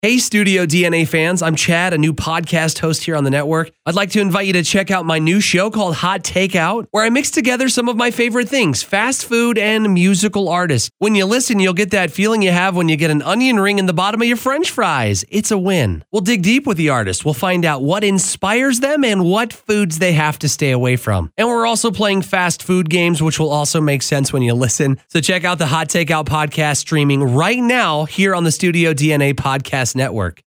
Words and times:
Hey, 0.00 0.18
Studio 0.18 0.64
DNA 0.64 1.08
fans, 1.08 1.42
I'm 1.42 1.56
Chad, 1.56 1.92
a 1.92 1.98
new 1.98 2.12
podcast 2.12 2.78
host 2.78 3.02
here 3.02 3.16
on 3.16 3.24
the 3.24 3.30
network. 3.30 3.72
I'd 3.84 3.96
like 3.96 4.10
to 4.10 4.20
invite 4.20 4.46
you 4.46 4.52
to 4.52 4.62
check 4.62 4.92
out 4.92 5.04
my 5.04 5.18
new 5.18 5.40
show 5.40 5.72
called 5.72 5.96
Hot 5.96 6.22
Takeout, 6.22 6.86
where 6.92 7.02
I 7.04 7.10
mix 7.10 7.32
together 7.32 7.68
some 7.68 7.88
of 7.88 7.96
my 7.96 8.12
favorite 8.12 8.48
things 8.48 8.80
fast 8.80 9.26
food 9.26 9.58
and 9.58 9.92
musical 9.92 10.48
artists. 10.48 10.88
When 10.98 11.16
you 11.16 11.24
listen, 11.24 11.58
you'll 11.58 11.74
get 11.74 11.90
that 11.90 12.12
feeling 12.12 12.42
you 12.42 12.52
have 12.52 12.76
when 12.76 12.88
you 12.88 12.94
get 12.94 13.10
an 13.10 13.22
onion 13.22 13.58
ring 13.58 13.80
in 13.80 13.86
the 13.86 13.92
bottom 13.92 14.22
of 14.22 14.28
your 14.28 14.36
french 14.36 14.70
fries. 14.70 15.24
It's 15.30 15.50
a 15.50 15.58
win. 15.58 16.04
We'll 16.12 16.22
dig 16.22 16.44
deep 16.44 16.64
with 16.64 16.76
the 16.76 16.90
artist, 16.90 17.24
we'll 17.24 17.34
find 17.34 17.64
out 17.64 17.82
what 17.82 18.04
inspires 18.04 18.78
them 18.78 19.02
and 19.02 19.24
what 19.24 19.52
foods 19.52 19.98
they 19.98 20.12
have 20.12 20.38
to 20.38 20.48
stay 20.48 20.70
away 20.70 20.94
from. 20.94 21.32
And 21.36 21.48
we're 21.48 21.66
also 21.66 21.90
playing 21.90 22.22
fast 22.22 22.62
food 22.62 22.88
games, 22.88 23.20
which 23.20 23.40
will 23.40 23.50
also 23.50 23.80
make 23.80 24.02
sense 24.02 24.32
when 24.32 24.42
you 24.42 24.54
listen. 24.54 25.00
So 25.08 25.20
check 25.20 25.42
out 25.42 25.58
the 25.58 25.66
Hot 25.66 25.88
Takeout 25.88 26.26
podcast 26.26 26.76
streaming 26.76 27.24
right 27.24 27.58
now 27.58 28.04
here 28.04 28.32
on 28.36 28.44
the 28.44 28.52
Studio 28.52 28.94
DNA 28.94 29.34
Podcast 29.34 29.87
Network. 29.94 30.42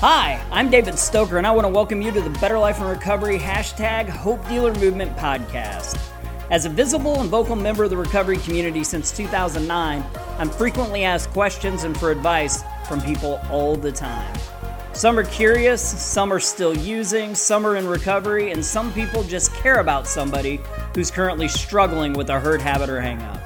Hi, 0.00 0.40
I'm 0.52 0.70
David 0.70 0.96
Stoker, 0.96 1.38
and 1.38 1.46
I 1.46 1.50
want 1.50 1.64
to 1.64 1.72
welcome 1.72 2.00
you 2.00 2.12
to 2.12 2.20
the 2.20 2.30
Better 2.38 2.56
Life 2.56 2.78
and 2.78 2.88
Recovery 2.88 3.36
hashtag 3.36 4.08
Hope 4.08 4.46
Dealer 4.48 4.72
Movement 4.74 5.16
podcast. 5.16 6.00
As 6.52 6.64
a 6.64 6.68
visible 6.68 7.20
and 7.20 7.28
vocal 7.28 7.56
member 7.56 7.82
of 7.82 7.90
the 7.90 7.96
recovery 7.96 8.38
community 8.38 8.84
since 8.84 9.10
2009, 9.10 10.04
I'm 10.38 10.50
frequently 10.50 11.02
asked 11.02 11.30
questions 11.30 11.82
and 11.82 11.98
for 11.98 12.12
advice 12.12 12.62
from 12.86 13.00
people 13.00 13.40
all 13.50 13.74
the 13.74 13.90
time. 13.90 14.38
Some 14.98 15.16
are 15.16 15.22
curious, 15.22 15.80
some 15.80 16.32
are 16.32 16.40
still 16.40 16.76
using, 16.76 17.36
some 17.36 17.64
are 17.64 17.76
in 17.76 17.86
recovery, 17.86 18.50
and 18.50 18.64
some 18.64 18.92
people 18.92 19.22
just 19.22 19.54
care 19.54 19.78
about 19.78 20.08
somebody 20.08 20.58
who's 20.92 21.08
currently 21.08 21.46
struggling 21.46 22.14
with 22.14 22.30
a 22.30 22.40
hurt 22.40 22.60
habit 22.60 22.90
or 22.90 23.00
hangup. 23.00 23.40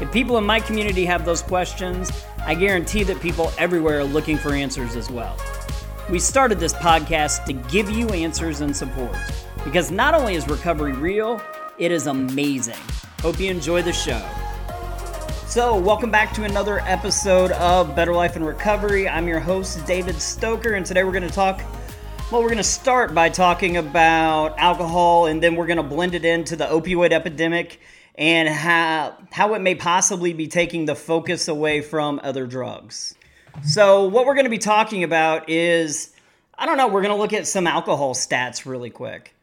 If 0.00 0.10
people 0.10 0.38
in 0.38 0.44
my 0.44 0.60
community 0.60 1.04
have 1.04 1.26
those 1.26 1.42
questions, 1.42 2.10
I 2.46 2.54
guarantee 2.54 3.02
that 3.02 3.20
people 3.20 3.52
everywhere 3.58 3.98
are 4.00 4.04
looking 4.04 4.38
for 4.38 4.54
answers 4.54 4.96
as 4.96 5.10
well. 5.10 5.36
We 6.08 6.18
started 6.18 6.58
this 6.58 6.72
podcast 6.72 7.44
to 7.44 7.52
give 7.52 7.90
you 7.90 8.08
answers 8.08 8.62
and 8.62 8.74
support 8.74 9.14
because 9.64 9.90
not 9.90 10.14
only 10.14 10.36
is 10.36 10.48
recovery 10.48 10.94
real, 10.94 11.38
it 11.76 11.92
is 11.92 12.06
amazing. 12.06 12.80
Hope 13.20 13.38
you 13.38 13.50
enjoy 13.50 13.82
the 13.82 13.92
show. 13.92 14.26
So, 15.52 15.76
welcome 15.76 16.10
back 16.10 16.32
to 16.32 16.44
another 16.44 16.80
episode 16.80 17.52
of 17.52 17.94
Better 17.94 18.14
Life 18.14 18.36
and 18.36 18.46
Recovery. 18.46 19.06
I'm 19.06 19.28
your 19.28 19.38
host, 19.38 19.84
David 19.84 20.18
Stoker, 20.18 20.72
and 20.72 20.86
today 20.86 21.04
we're 21.04 21.12
going 21.12 21.28
to 21.28 21.28
talk. 21.28 21.60
Well, 22.30 22.40
we're 22.40 22.48
going 22.48 22.56
to 22.56 22.64
start 22.64 23.14
by 23.14 23.28
talking 23.28 23.76
about 23.76 24.58
alcohol, 24.58 25.26
and 25.26 25.42
then 25.42 25.54
we're 25.54 25.66
going 25.66 25.76
to 25.76 25.82
blend 25.82 26.14
it 26.14 26.24
into 26.24 26.56
the 26.56 26.64
opioid 26.64 27.12
epidemic 27.12 27.80
and 28.14 28.48
how, 28.48 29.14
how 29.30 29.52
it 29.52 29.58
may 29.58 29.74
possibly 29.74 30.32
be 30.32 30.48
taking 30.48 30.86
the 30.86 30.94
focus 30.94 31.48
away 31.48 31.82
from 31.82 32.18
other 32.22 32.46
drugs. 32.46 33.14
So, 33.62 34.04
what 34.04 34.24
we're 34.24 34.34
going 34.34 34.46
to 34.46 34.50
be 34.50 34.56
talking 34.56 35.04
about 35.04 35.50
is 35.50 36.14
I 36.56 36.64
don't 36.64 36.78
know, 36.78 36.88
we're 36.88 37.02
going 37.02 37.14
to 37.14 37.20
look 37.20 37.34
at 37.34 37.46
some 37.46 37.66
alcohol 37.66 38.14
stats 38.14 38.64
really 38.64 38.88
quick. 38.88 39.34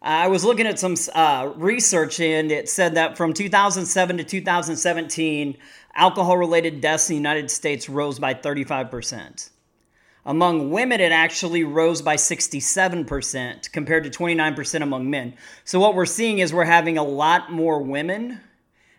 I 0.00 0.28
was 0.28 0.44
looking 0.44 0.66
at 0.66 0.78
some 0.78 0.94
uh, 1.12 1.52
research 1.56 2.20
and 2.20 2.52
it 2.52 2.68
said 2.68 2.94
that 2.94 3.16
from 3.16 3.32
2007 3.32 4.18
to 4.18 4.24
2017, 4.24 5.56
alcohol 5.94 6.36
related 6.36 6.80
deaths 6.80 7.10
in 7.10 7.14
the 7.14 7.18
United 7.18 7.50
States 7.50 7.88
rose 7.88 8.20
by 8.20 8.34
35%. 8.34 9.50
Among 10.24 10.70
women, 10.70 11.00
it 11.00 11.10
actually 11.10 11.64
rose 11.64 12.02
by 12.02 12.16
67% 12.16 13.72
compared 13.72 14.04
to 14.04 14.10
29% 14.10 14.82
among 14.82 15.10
men. 15.10 15.34
So, 15.64 15.80
what 15.80 15.94
we're 15.94 16.06
seeing 16.06 16.38
is 16.40 16.52
we're 16.52 16.64
having 16.64 16.98
a 16.98 17.02
lot 17.02 17.50
more 17.50 17.82
women 17.82 18.40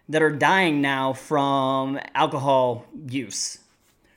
that 0.10 0.24
are 0.24 0.32
dying 0.32 0.82
now 0.82 1.14
from 1.14 2.00
alcohol 2.16 2.86
use 3.08 3.59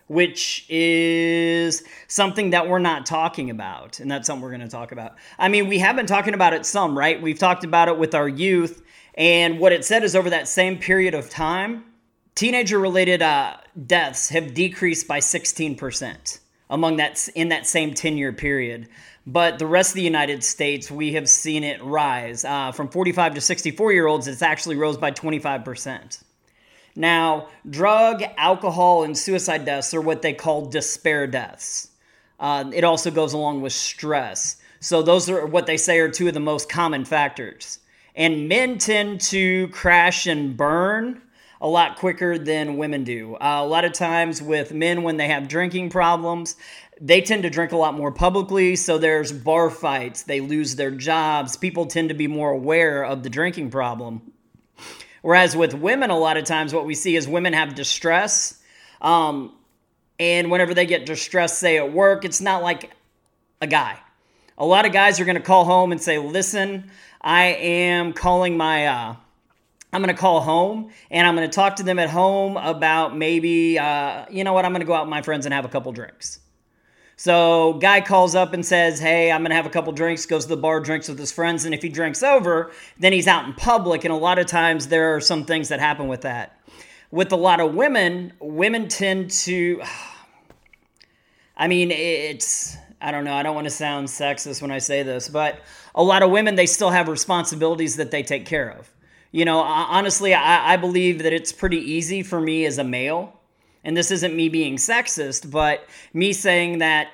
which 0.08 0.66
is 0.68 1.84
something 2.08 2.50
that 2.50 2.68
we're 2.68 2.78
not 2.78 3.06
talking 3.06 3.50
about. 3.50 4.00
And 4.00 4.10
that's 4.10 4.26
something 4.26 4.42
we're 4.42 4.50
going 4.50 4.60
to 4.60 4.68
talk 4.68 4.92
about. 4.92 5.16
I 5.38 5.48
mean, 5.48 5.68
we 5.68 5.78
have 5.78 5.96
been 5.96 6.06
talking 6.06 6.34
about 6.34 6.52
it 6.52 6.66
some, 6.66 6.96
right? 6.96 7.20
We've 7.20 7.38
talked 7.38 7.64
about 7.64 7.88
it 7.88 7.98
with 7.98 8.14
our 8.14 8.28
youth. 8.28 8.82
And 9.14 9.58
what 9.58 9.72
it 9.72 9.84
said 9.84 10.04
is 10.04 10.16
over 10.16 10.30
that 10.30 10.48
same 10.48 10.78
period 10.78 11.14
of 11.14 11.30
time, 11.30 11.84
teenager 12.34 12.78
related 12.78 13.22
uh, 13.22 13.56
deaths 13.86 14.28
have 14.30 14.54
decreased 14.54 15.06
by 15.06 15.20
16% 15.20 16.40
among 16.70 16.96
that 16.96 17.28
in 17.34 17.48
that 17.50 17.66
same 17.66 17.94
10 17.94 18.16
year 18.16 18.32
period. 18.32 18.88
But 19.26 19.58
the 19.58 19.66
rest 19.66 19.90
of 19.90 19.96
the 19.96 20.02
United 20.02 20.42
States, 20.42 20.90
we 20.90 21.12
have 21.12 21.28
seen 21.28 21.62
it 21.62 21.82
rise. 21.84 22.44
Uh, 22.44 22.72
from 22.72 22.88
45 22.88 23.36
to 23.36 23.40
64 23.40 23.92
year 23.92 24.06
olds, 24.06 24.26
it's 24.26 24.42
actually 24.42 24.76
rose 24.76 24.96
by 24.96 25.12
25%. 25.12 26.22
Now, 26.94 27.48
drug, 27.68 28.22
alcohol, 28.36 29.04
and 29.04 29.16
suicide 29.16 29.64
deaths 29.64 29.94
are 29.94 30.00
what 30.00 30.22
they 30.22 30.34
call 30.34 30.66
despair 30.66 31.26
deaths. 31.26 31.88
Uh, 32.38 32.70
it 32.74 32.84
also 32.84 33.10
goes 33.10 33.32
along 33.32 33.62
with 33.62 33.72
stress. 33.72 34.56
So, 34.80 35.00
those 35.00 35.30
are 35.30 35.46
what 35.46 35.66
they 35.66 35.76
say 35.76 36.00
are 36.00 36.10
two 36.10 36.28
of 36.28 36.34
the 36.34 36.40
most 36.40 36.68
common 36.68 37.04
factors. 37.04 37.78
And 38.14 38.48
men 38.48 38.78
tend 38.78 39.20
to 39.22 39.68
crash 39.68 40.26
and 40.26 40.56
burn 40.56 41.22
a 41.60 41.68
lot 41.68 41.96
quicker 41.96 42.36
than 42.36 42.76
women 42.76 43.04
do. 43.04 43.36
Uh, 43.36 43.60
a 43.62 43.66
lot 43.66 43.84
of 43.84 43.92
times, 43.92 44.42
with 44.42 44.74
men, 44.74 45.04
when 45.04 45.16
they 45.16 45.28
have 45.28 45.46
drinking 45.46 45.90
problems, 45.90 46.56
they 47.00 47.20
tend 47.20 47.44
to 47.44 47.50
drink 47.50 47.70
a 47.70 47.76
lot 47.76 47.94
more 47.94 48.10
publicly. 48.10 48.74
So, 48.74 48.98
there's 48.98 49.32
bar 49.32 49.70
fights, 49.70 50.24
they 50.24 50.40
lose 50.40 50.74
their 50.74 50.90
jobs. 50.90 51.56
People 51.56 51.86
tend 51.86 52.08
to 52.08 52.14
be 52.14 52.26
more 52.26 52.50
aware 52.50 53.04
of 53.04 53.22
the 53.22 53.30
drinking 53.30 53.70
problem. 53.70 54.31
Whereas 55.22 55.56
with 55.56 55.72
women, 55.72 56.10
a 56.10 56.18
lot 56.18 56.36
of 56.36 56.44
times 56.44 56.74
what 56.74 56.84
we 56.84 56.94
see 56.94 57.16
is 57.16 57.26
women 57.26 57.52
have 57.52 57.74
distress. 57.74 58.60
Um, 59.00 59.54
and 60.20 60.50
whenever 60.50 60.74
they 60.74 60.86
get 60.86 61.06
distressed, 61.06 61.58
say 61.58 61.78
at 61.78 61.92
work, 61.92 62.24
it's 62.24 62.40
not 62.40 62.62
like 62.62 62.90
a 63.60 63.66
guy. 63.66 63.98
A 64.58 64.66
lot 64.66 64.84
of 64.84 64.92
guys 64.92 65.18
are 65.18 65.24
going 65.24 65.36
to 65.36 65.42
call 65.42 65.64
home 65.64 65.92
and 65.92 66.00
say, 66.00 66.18
listen, 66.18 66.90
I 67.20 67.46
am 67.46 68.12
calling 68.12 68.56
my, 68.56 68.86
uh, 68.86 69.16
I'm 69.92 70.02
going 70.02 70.14
to 70.14 70.20
call 70.20 70.40
home 70.40 70.90
and 71.10 71.26
I'm 71.26 71.36
going 71.36 71.48
to 71.48 71.54
talk 71.54 71.76
to 71.76 71.82
them 71.82 71.98
at 71.98 72.10
home 72.10 72.56
about 72.56 73.16
maybe, 73.16 73.78
uh, 73.78 74.26
you 74.30 74.44
know 74.44 74.52
what, 74.52 74.64
I'm 74.64 74.72
going 74.72 74.80
to 74.80 74.86
go 74.86 74.94
out 74.94 75.04
with 75.04 75.10
my 75.10 75.22
friends 75.22 75.46
and 75.46 75.54
have 75.54 75.64
a 75.64 75.68
couple 75.68 75.92
drinks. 75.92 76.40
So, 77.22 77.74
guy 77.74 78.00
calls 78.00 78.34
up 78.34 78.52
and 78.52 78.66
says, 78.66 78.98
Hey, 78.98 79.30
I'm 79.30 79.42
going 79.42 79.50
to 79.50 79.54
have 79.54 79.64
a 79.64 79.70
couple 79.70 79.92
drinks, 79.92 80.26
goes 80.26 80.42
to 80.42 80.48
the 80.48 80.56
bar, 80.56 80.80
drinks 80.80 81.06
with 81.08 81.20
his 81.20 81.30
friends. 81.30 81.64
And 81.64 81.72
if 81.72 81.80
he 81.80 81.88
drinks 81.88 82.20
over, 82.20 82.72
then 82.98 83.12
he's 83.12 83.28
out 83.28 83.44
in 83.44 83.52
public. 83.52 84.04
And 84.04 84.12
a 84.12 84.16
lot 84.16 84.40
of 84.40 84.46
times 84.46 84.88
there 84.88 85.14
are 85.14 85.20
some 85.20 85.44
things 85.44 85.68
that 85.68 85.78
happen 85.78 86.08
with 86.08 86.22
that. 86.22 86.58
With 87.12 87.30
a 87.30 87.36
lot 87.36 87.60
of 87.60 87.76
women, 87.76 88.32
women 88.40 88.88
tend 88.88 89.30
to, 89.42 89.80
I 91.56 91.68
mean, 91.68 91.92
it's, 91.92 92.76
I 93.00 93.12
don't 93.12 93.22
know, 93.22 93.34
I 93.34 93.44
don't 93.44 93.54
want 93.54 93.66
to 93.66 93.70
sound 93.70 94.08
sexist 94.08 94.60
when 94.60 94.72
I 94.72 94.78
say 94.78 95.04
this, 95.04 95.28
but 95.28 95.60
a 95.94 96.02
lot 96.02 96.24
of 96.24 96.32
women, 96.32 96.56
they 96.56 96.66
still 96.66 96.90
have 96.90 97.06
responsibilities 97.06 97.94
that 97.98 98.10
they 98.10 98.24
take 98.24 98.46
care 98.46 98.68
of. 98.68 98.92
You 99.30 99.44
know, 99.44 99.60
honestly, 99.60 100.34
I, 100.34 100.72
I 100.72 100.76
believe 100.76 101.22
that 101.22 101.32
it's 101.32 101.52
pretty 101.52 101.78
easy 101.78 102.24
for 102.24 102.40
me 102.40 102.66
as 102.66 102.78
a 102.78 102.84
male 102.84 103.38
and 103.84 103.96
this 103.96 104.10
isn't 104.10 104.34
me 104.34 104.48
being 104.48 104.76
sexist, 104.76 105.50
but 105.50 105.86
me 106.12 106.32
saying 106.32 106.78
that 106.78 107.10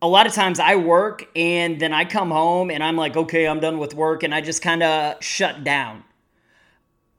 a 0.00 0.08
lot 0.08 0.26
of 0.26 0.32
times 0.32 0.60
I 0.60 0.76
work 0.76 1.28
and 1.34 1.80
then 1.80 1.92
I 1.92 2.04
come 2.04 2.30
home 2.30 2.70
and 2.70 2.82
I'm 2.82 2.96
like, 2.96 3.16
okay, 3.16 3.46
I'm 3.46 3.60
done 3.60 3.78
with 3.78 3.94
work, 3.94 4.22
and 4.22 4.34
I 4.34 4.40
just 4.40 4.62
kind 4.62 4.82
of 4.82 5.22
shut 5.22 5.64
down. 5.64 6.04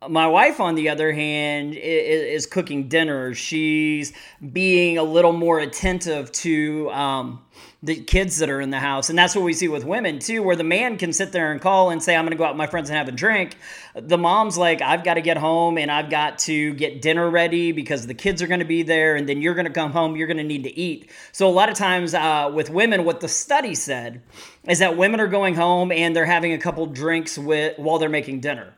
My 0.07 0.27
wife, 0.27 0.59
on 0.59 0.75
the 0.75 0.89
other 0.89 1.13
hand, 1.13 1.73
is, 1.73 2.45
cooking 2.45 2.87
dinner. 2.87 3.33
She's 3.33 4.13
being 4.51 4.97
a 4.97 5.03
little 5.03 5.31
more 5.31 5.59
attentive 5.59 6.31
to 6.33 6.91
um, 6.91 7.41
the 7.81 7.95
kids 7.95 8.37
that 8.37 8.49
are 8.49 8.61
in 8.61 8.69
the 8.69 8.79
house. 8.79 9.09
And 9.09 9.17
that's 9.17 9.35
what 9.35 9.43
we 9.43 9.53
see 9.53 9.67
with 9.67 9.83
women 9.83 10.19
too, 10.19 10.43
where 10.43 10.55
the 10.55 10.63
man 10.63 10.97
can 10.97 11.13
sit 11.13 11.31
there 11.31 11.51
and 11.51 11.61
call 11.61 11.89
and 11.89 12.03
say, 12.03 12.15
I'm 12.15 12.23
going 12.25 12.31
to 12.31 12.37
go 12.37 12.43
out 12.43 12.51
with 12.51 12.57
my 12.57 12.67
friends 12.67 12.89
and 12.89 12.97
have 12.97 13.07
a 13.07 13.11
drink. 13.11 13.57
The 13.95 14.17
mom's 14.17 14.57
like, 14.57 14.81
I've 14.81 15.03
got 15.03 15.15
to 15.15 15.21
get 15.21 15.37
home 15.37 15.77
and 15.77 15.91
I've 15.91 16.09
got 16.09 16.39
to 16.39 16.73
get 16.73 17.01
dinner 17.01 17.29
ready 17.29 17.71
because 17.71 18.05
the 18.05 18.13
kids 18.13 18.41
are 18.41 18.47
going 18.47 18.59
to 18.59 18.65
be 18.65 18.83
there. 18.83 19.15
And 19.15 19.29
then 19.29 19.41
you're 19.41 19.55
going 19.55 19.67
to 19.67 19.73
come 19.73 19.91
home, 19.91 20.15
you're 20.15 20.27
going 20.27 20.37
to 20.37 20.43
need 20.43 20.63
to 20.63 20.77
eat. 20.77 21.09
So, 21.31 21.47
a 21.47 21.51
lot 21.51 21.69
of 21.69 21.75
times 21.75 22.13
uh, 22.13 22.51
with 22.53 22.69
women, 22.69 23.05
what 23.05 23.21
the 23.21 23.27
study 23.27 23.75
said 23.75 24.21
is 24.67 24.79
that 24.79 24.97
women 24.97 25.19
are 25.19 25.27
going 25.27 25.55
home 25.55 25.91
and 25.91 26.15
they're 26.15 26.25
having 26.25 26.53
a 26.53 26.57
couple 26.57 26.85
drinks 26.87 27.37
with, 27.37 27.77
while 27.77 27.97
they're 27.97 28.09
making 28.09 28.41
dinner. 28.41 28.73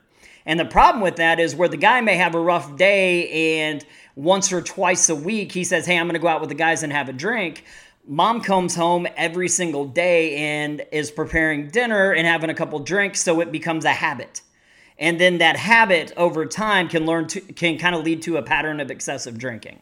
And 0.47 0.57
the 0.57 0.65
problem 0.65 1.03
with 1.03 1.17
that 1.17 1.41
is 1.41 1.55
where 1.55 1.67
the 1.67 1.77
guy 1.77 1.99
may 1.99 2.15
have 2.15 2.33
a 2.33 2.39
rough 2.39 2.77
day 2.77 3.59
and 3.59 3.85
once 4.15 4.51
or 4.53 4.61
twice 4.61 5.09
a 5.09 5.15
week 5.15 5.51
he 5.51 5.65
says, 5.65 5.85
Hey, 5.85 5.99
I'm 5.99 6.07
going 6.07 6.13
to 6.13 6.19
go 6.19 6.29
out 6.29 6.39
with 6.39 6.49
the 6.49 6.55
guys 6.55 6.83
and 6.83 6.94
have 6.94 7.09
a 7.09 7.13
drink. 7.13 7.65
Mom 8.07 8.39
comes 8.39 8.73
home 8.73 9.05
every 9.17 9.49
single 9.49 9.85
day 9.85 10.38
and 10.38 10.85
is 10.94 11.11
preparing 11.11 11.67
dinner 11.67 12.13
and 12.13 12.25
having 12.25 12.49
a 12.49 12.53
couple 12.53 12.79
drinks 12.79 13.21
so 13.21 13.41
it 13.41 13.51
becomes 13.51 13.83
a 13.83 13.91
habit. 13.91 14.41
And 14.97 15.19
then 15.19 15.39
that 15.39 15.57
habit 15.57 16.13
over 16.15 16.45
time 16.45 16.88
can 16.88 17.05
learn 17.05 17.27
to 17.27 17.41
can 17.41 17.77
kind 17.77 17.93
of 17.93 18.05
lead 18.05 18.21
to 18.23 18.38
a 18.38 18.41
pattern 18.41 18.79
of 18.79 18.89
excessive 18.89 19.38
drinking. 19.38 19.81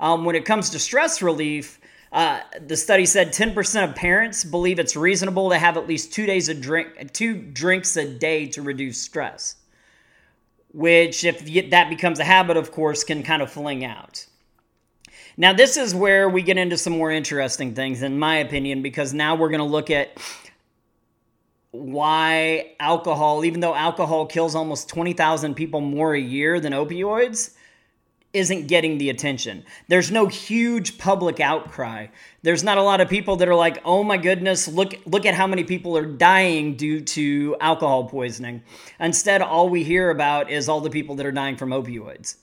Um, 0.00 0.24
when 0.24 0.34
it 0.34 0.44
comes 0.44 0.70
to 0.70 0.80
stress 0.80 1.22
relief 1.22 1.78
Uh, 2.14 2.38
the 2.64 2.76
study 2.76 3.04
said 3.04 3.32
10% 3.32 3.82
of 3.82 3.96
parents 3.96 4.44
believe 4.44 4.78
it's 4.78 4.94
reasonable 4.94 5.50
to 5.50 5.58
have 5.58 5.76
at 5.76 5.88
least 5.88 6.12
two 6.12 6.26
days 6.26 6.48
of 6.48 6.60
drink, 6.60 7.12
two 7.12 7.34
drinks 7.34 7.96
a 7.96 8.08
day 8.08 8.46
to 8.46 8.62
reduce 8.62 9.00
stress. 9.00 9.56
Which, 10.72 11.24
if 11.24 11.70
that 11.70 11.90
becomes 11.90 12.20
a 12.20 12.24
habit, 12.24 12.56
of 12.56 12.70
course, 12.70 13.02
can 13.02 13.24
kind 13.24 13.42
of 13.42 13.50
fling 13.50 13.84
out. 13.84 14.26
Now, 15.36 15.52
this 15.52 15.76
is 15.76 15.92
where 15.92 16.28
we 16.28 16.42
get 16.42 16.56
into 16.56 16.78
some 16.78 16.92
more 16.92 17.10
interesting 17.10 17.74
things, 17.74 18.02
in 18.02 18.16
my 18.16 18.36
opinion, 18.36 18.80
because 18.80 19.12
now 19.12 19.34
we're 19.34 19.50
going 19.50 19.58
to 19.58 19.64
look 19.64 19.90
at 19.90 20.16
why 21.72 22.76
alcohol, 22.78 23.44
even 23.44 23.58
though 23.58 23.74
alcohol 23.74 24.26
kills 24.26 24.54
almost 24.54 24.88
20,000 24.88 25.54
people 25.54 25.80
more 25.80 26.14
a 26.14 26.20
year 26.20 26.60
than 26.60 26.72
opioids, 26.72 27.54
isn't 28.34 28.66
getting 28.66 28.98
the 28.98 29.10
attention. 29.10 29.64
There's 29.88 30.10
no 30.10 30.26
huge 30.26 30.98
public 30.98 31.40
outcry. 31.40 32.08
There's 32.42 32.64
not 32.64 32.78
a 32.78 32.82
lot 32.82 33.00
of 33.00 33.08
people 33.08 33.36
that 33.36 33.48
are 33.48 33.54
like, 33.54 33.78
"Oh 33.84 34.02
my 34.02 34.16
goodness, 34.16 34.68
look 34.68 34.94
look 35.06 35.24
at 35.24 35.34
how 35.34 35.46
many 35.46 35.64
people 35.64 35.96
are 35.96 36.04
dying 36.04 36.76
due 36.76 37.00
to 37.00 37.56
alcohol 37.60 38.04
poisoning." 38.04 38.62
Instead, 39.00 39.40
all 39.40 39.68
we 39.68 39.84
hear 39.84 40.10
about 40.10 40.50
is 40.50 40.68
all 40.68 40.80
the 40.80 40.90
people 40.90 41.14
that 41.16 41.26
are 41.26 41.32
dying 41.32 41.56
from 41.56 41.70
opioids. 41.70 42.36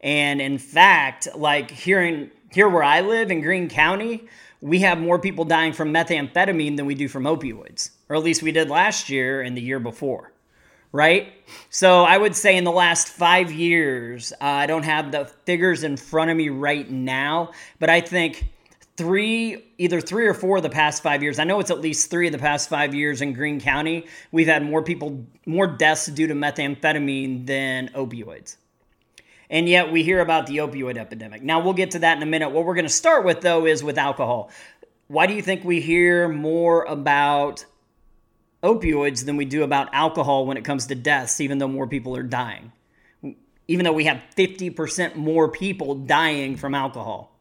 And 0.00 0.40
in 0.40 0.58
fact, 0.58 1.28
like 1.36 1.70
here 1.70 2.00
in 2.02 2.30
here 2.52 2.68
where 2.68 2.84
I 2.84 3.00
live 3.00 3.30
in 3.30 3.40
Greene 3.40 3.68
County, 3.68 4.24
we 4.60 4.80
have 4.80 4.98
more 4.98 5.18
people 5.18 5.44
dying 5.44 5.72
from 5.72 5.92
methamphetamine 5.92 6.76
than 6.76 6.86
we 6.86 6.94
do 6.94 7.08
from 7.08 7.24
opioids, 7.24 7.90
or 8.08 8.16
at 8.16 8.22
least 8.22 8.42
we 8.42 8.52
did 8.52 8.70
last 8.70 9.10
year 9.10 9.42
and 9.42 9.56
the 9.56 9.60
year 9.60 9.80
before, 9.80 10.31
right? 10.92 11.32
So 11.70 12.04
I 12.04 12.16
would 12.16 12.36
say 12.36 12.56
in 12.56 12.64
the 12.64 12.72
last 12.72 13.08
five 13.08 13.50
years, 13.50 14.32
uh, 14.32 14.44
I 14.44 14.66
don't 14.66 14.84
have 14.84 15.10
the 15.10 15.24
figures 15.44 15.82
in 15.84 15.96
front 15.96 16.30
of 16.30 16.36
me 16.36 16.50
right 16.50 16.88
now, 16.90 17.52
but 17.78 17.90
I 17.90 18.00
think 18.00 18.48
three, 18.96 19.64
either 19.78 20.00
three 20.00 20.26
or 20.26 20.34
four 20.34 20.58
of 20.58 20.62
the 20.62 20.70
past 20.70 21.02
five 21.02 21.22
years, 21.22 21.38
I 21.38 21.44
know 21.44 21.60
it's 21.60 21.70
at 21.70 21.80
least 21.80 22.10
three 22.10 22.26
of 22.26 22.32
the 22.32 22.38
past 22.38 22.68
five 22.68 22.94
years 22.94 23.22
in 23.22 23.32
Greene 23.32 23.60
County, 23.60 24.06
we've 24.30 24.46
had 24.46 24.62
more 24.62 24.82
people, 24.82 25.26
more 25.46 25.66
deaths 25.66 26.06
due 26.06 26.26
to 26.26 26.34
methamphetamine 26.34 27.46
than 27.46 27.88
opioids 27.88 28.56
and 29.52 29.68
yet 29.68 29.92
we 29.92 30.02
hear 30.02 30.20
about 30.20 30.46
the 30.46 30.56
opioid 30.56 30.96
epidemic. 30.96 31.42
Now, 31.42 31.60
we'll 31.60 31.74
get 31.74 31.92
to 31.92 32.00
that 32.00 32.16
in 32.16 32.22
a 32.22 32.26
minute. 32.26 32.48
What 32.48 32.64
we're 32.64 32.74
going 32.74 32.86
to 32.86 32.92
start 32.92 33.22
with, 33.24 33.42
though, 33.42 33.66
is 33.66 33.84
with 33.84 33.98
alcohol. 33.98 34.50
Why 35.08 35.26
do 35.26 35.34
you 35.34 35.42
think 35.42 35.62
we 35.62 35.82
hear 35.82 36.26
more 36.26 36.84
about 36.84 37.66
opioids 38.62 39.24
than 39.24 39.36
we 39.36 39.44
do 39.44 39.62
about 39.62 39.92
alcohol 39.92 40.46
when 40.46 40.56
it 40.56 40.64
comes 40.64 40.86
to 40.86 40.94
deaths, 40.94 41.40
even 41.40 41.58
though 41.58 41.68
more 41.68 41.86
people 41.86 42.16
are 42.16 42.22
dying? 42.22 42.72
Even 43.68 43.84
though 43.84 43.92
we 43.92 44.04
have 44.04 44.22
50% 44.36 45.16
more 45.16 45.48
people 45.48 45.94
dying 45.94 46.56
from 46.56 46.74
alcohol. 46.74 47.32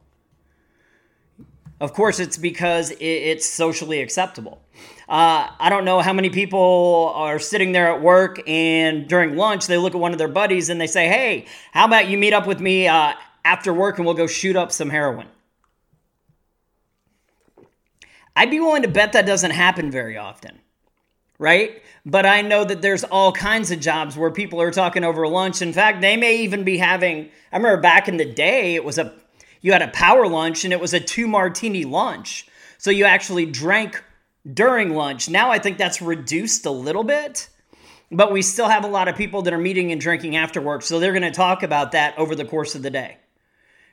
Of 1.81 1.93
course, 1.93 2.19
it's 2.19 2.37
because 2.37 2.93
it's 2.99 3.43
socially 3.43 4.01
acceptable. 4.01 4.61
Uh, 5.09 5.49
I 5.59 5.69
don't 5.69 5.83
know 5.83 5.99
how 5.99 6.13
many 6.13 6.29
people 6.29 7.11
are 7.15 7.39
sitting 7.39 7.71
there 7.71 7.91
at 7.91 8.01
work 8.01 8.39
and 8.47 9.09
during 9.09 9.35
lunch 9.35 9.65
they 9.67 9.77
look 9.77 9.95
at 9.95 9.99
one 9.99 10.13
of 10.13 10.19
their 10.19 10.27
buddies 10.27 10.69
and 10.69 10.79
they 10.79 10.87
say, 10.87 11.07
"Hey, 11.07 11.47
how 11.73 11.85
about 11.85 12.07
you 12.07 12.19
meet 12.19 12.33
up 12.33 12.45
with 12.45 12.61
me 12.61 12.87
uh, 12.87 13.13
after 13.43 13.73
work 13.73 13.97
and 13.97 14.05
we'll 14.05 14.15
go 14.15 14.27
shoot 14.27 14.55
up 14.55 14.71
some 14.71 14.89
heroin?" 14.89 15.27
I'd 18.35 18.51
be 18.51 18.59
willing 18.59 18.83
to 18.83 18.87
bet 18.87 19.13
that 19.13 19.25
doesn't 19.25 19.51
happen 19.51 19.91
very 19.91 20.17
often, 20.17 20.60
right? 21.41 21.81
But 22.05 22.27
I 22.27 22.43
know 22.43 22.63
that 22.63 22.83
there's 22.83 23.03
all 23.03 23.31
kinds 23.31 23.71
of 23.71 23.79
jobs 23.79 24.15
where 24.15 24.29
people 24.29 24.61
are 24.61 24.69
talking 24.69 25.03
over 25.03 25.27
lunch. 25.27 25.63
In 25.63 25.73
fact, 25.73 25.99
they 25.99 26.15
may 26.15 26.37
even 26.43 26.63
be 26.63 26.77
having. 26.77 27.29
I 27.51 27.57
remember 27.57 27.81
back 27.81 28.07
in 28.07 28.17
the 28.17 28.31
day, 28.31 28.75
it 28.75 28.85
was 28.85 28.99
a 28.99 29.11
you 29.61 29.71
had 29.71 29.81
a 29.81 29.87
power 29.87 30.27
lunch 30.27 30.63
and 30.63 30.71
it 30.71 30.79
was 30.79 30.93
a 30.93 30.99
two 30.99 31.27
martini 31.27 31.83
lunch. 31.83 32.47
So 32.77 32.91
you 32.91 33.05
actually 33.05 33.47
drank 33.47 34.03
during 34.51 34.93
lunch. 34.93 35.29
Now 35.29 35.49
I 35.51 35.57
think 35.57 35.79
that's 35.79 35.99
reduced 35.99 36.67
a 36.67 36.71
little 36.71 37.03
bit, 37.03 37.49
but 38.11 38.31
we 38.31 38.43
still 38.43 38.69
have 38.69 38.83
a 38.83 38.87
lot 38.87 39.07
of 39.07 39.15
people 39.15 39.41
that 39.41 39.53
are 39.53 39.59
meeting 39.59 39.91
and 39.91 39.99
drinking 39.99 40.35
after 40.35 40.61
work. 40.61 40.83
So 40.83 40.99
they're 40.99 41.11
going 41.11 41.21
to 41.23 41.31
talk 41.31 41.63
about 41.63 41.93
that 41.93 42.17
over 42.19 42.35
the 42.35 42.45
course 42.45 42.75
of 42.75 42.83
the 42.83 42.91
day. 42.91 43.17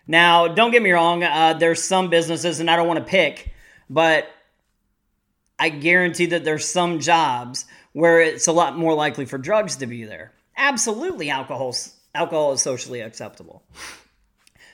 Now, 0.07 0.49
don't 0.49 0.71
get 0.71 0.83
me 0.83 0.91
wrong, 0.91 1.23
uh, 1.23 1.55
there's 1.55 1.83
some 1.83 2.09
businesses, 2.09 2.61
and 2.61 2.71
I 2.71 2.77
don't 2.77 2.89
want 2.89 2.99
to 2.99 3.05
pick, 3.05 3.53
but 3.91 4.27
I 5.59 5.71
guarantee 5.71 6.27
that 6.27 6.45
there's 6.45 6.69
some 6.69 7.01
jobs 7.01 7.67
where 7.93 8.21
it's 8.21 8.47
a 8.47 8.53
lot 8.53 8.79
more 8.79 8.95
likely 8.95 9.25
for 9.27 9.39
drugs 9.39 9.77
to 9.77 9.87
be 9.87 10.05
there. 10.05 10.33
Absolutely, 10.57 11.31
alcohol 11.31 11.75
alcohol 12.15 12.53
is 12.53 12.63
socially 12.63 13.01
acceptable. 13.01 13.63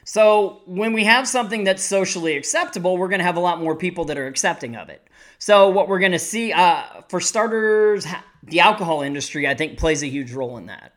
So 0.05 0.63
when 0.67 0.93
we 0.93 1.05
have 1.05 1.27
something 1.27 1.65
that's 1.65 1.83
socially 1.83 2.37
acceptable, 2.37 2.99
we're 2.99 3.09
going 3.09 3.21
to 3.21 3.25
have 3.25 3.37
a 3.37 3.41
lot 3.41 3.61
more 3.61 3.75
people 3.75 4.05
that 4.07 4.19
are 4.19 4.27
accepting 4.27 4.77
of 4.77 4.89
it. 4.91 5.07
So 5.39 5.69
what 5.71 5.89
we're 5.89 5.99
going 5.99 6.13
to 6.13 6.19
see, 6.19 6.53
uh, 6.53 6.83
for 7.09 7.21
starters, 7.21 8.07
the 8.43 8.61
alcohol 8.61 9.03
industry, 9.03 9.49
I 9.49 9.55
think, 9.55 9.79
plays 9.79 10.03
a 10.03 10.07
huge 10.07 10.33
role 10.33 10.59
in 10.59 10.67
that. 10.67 10.93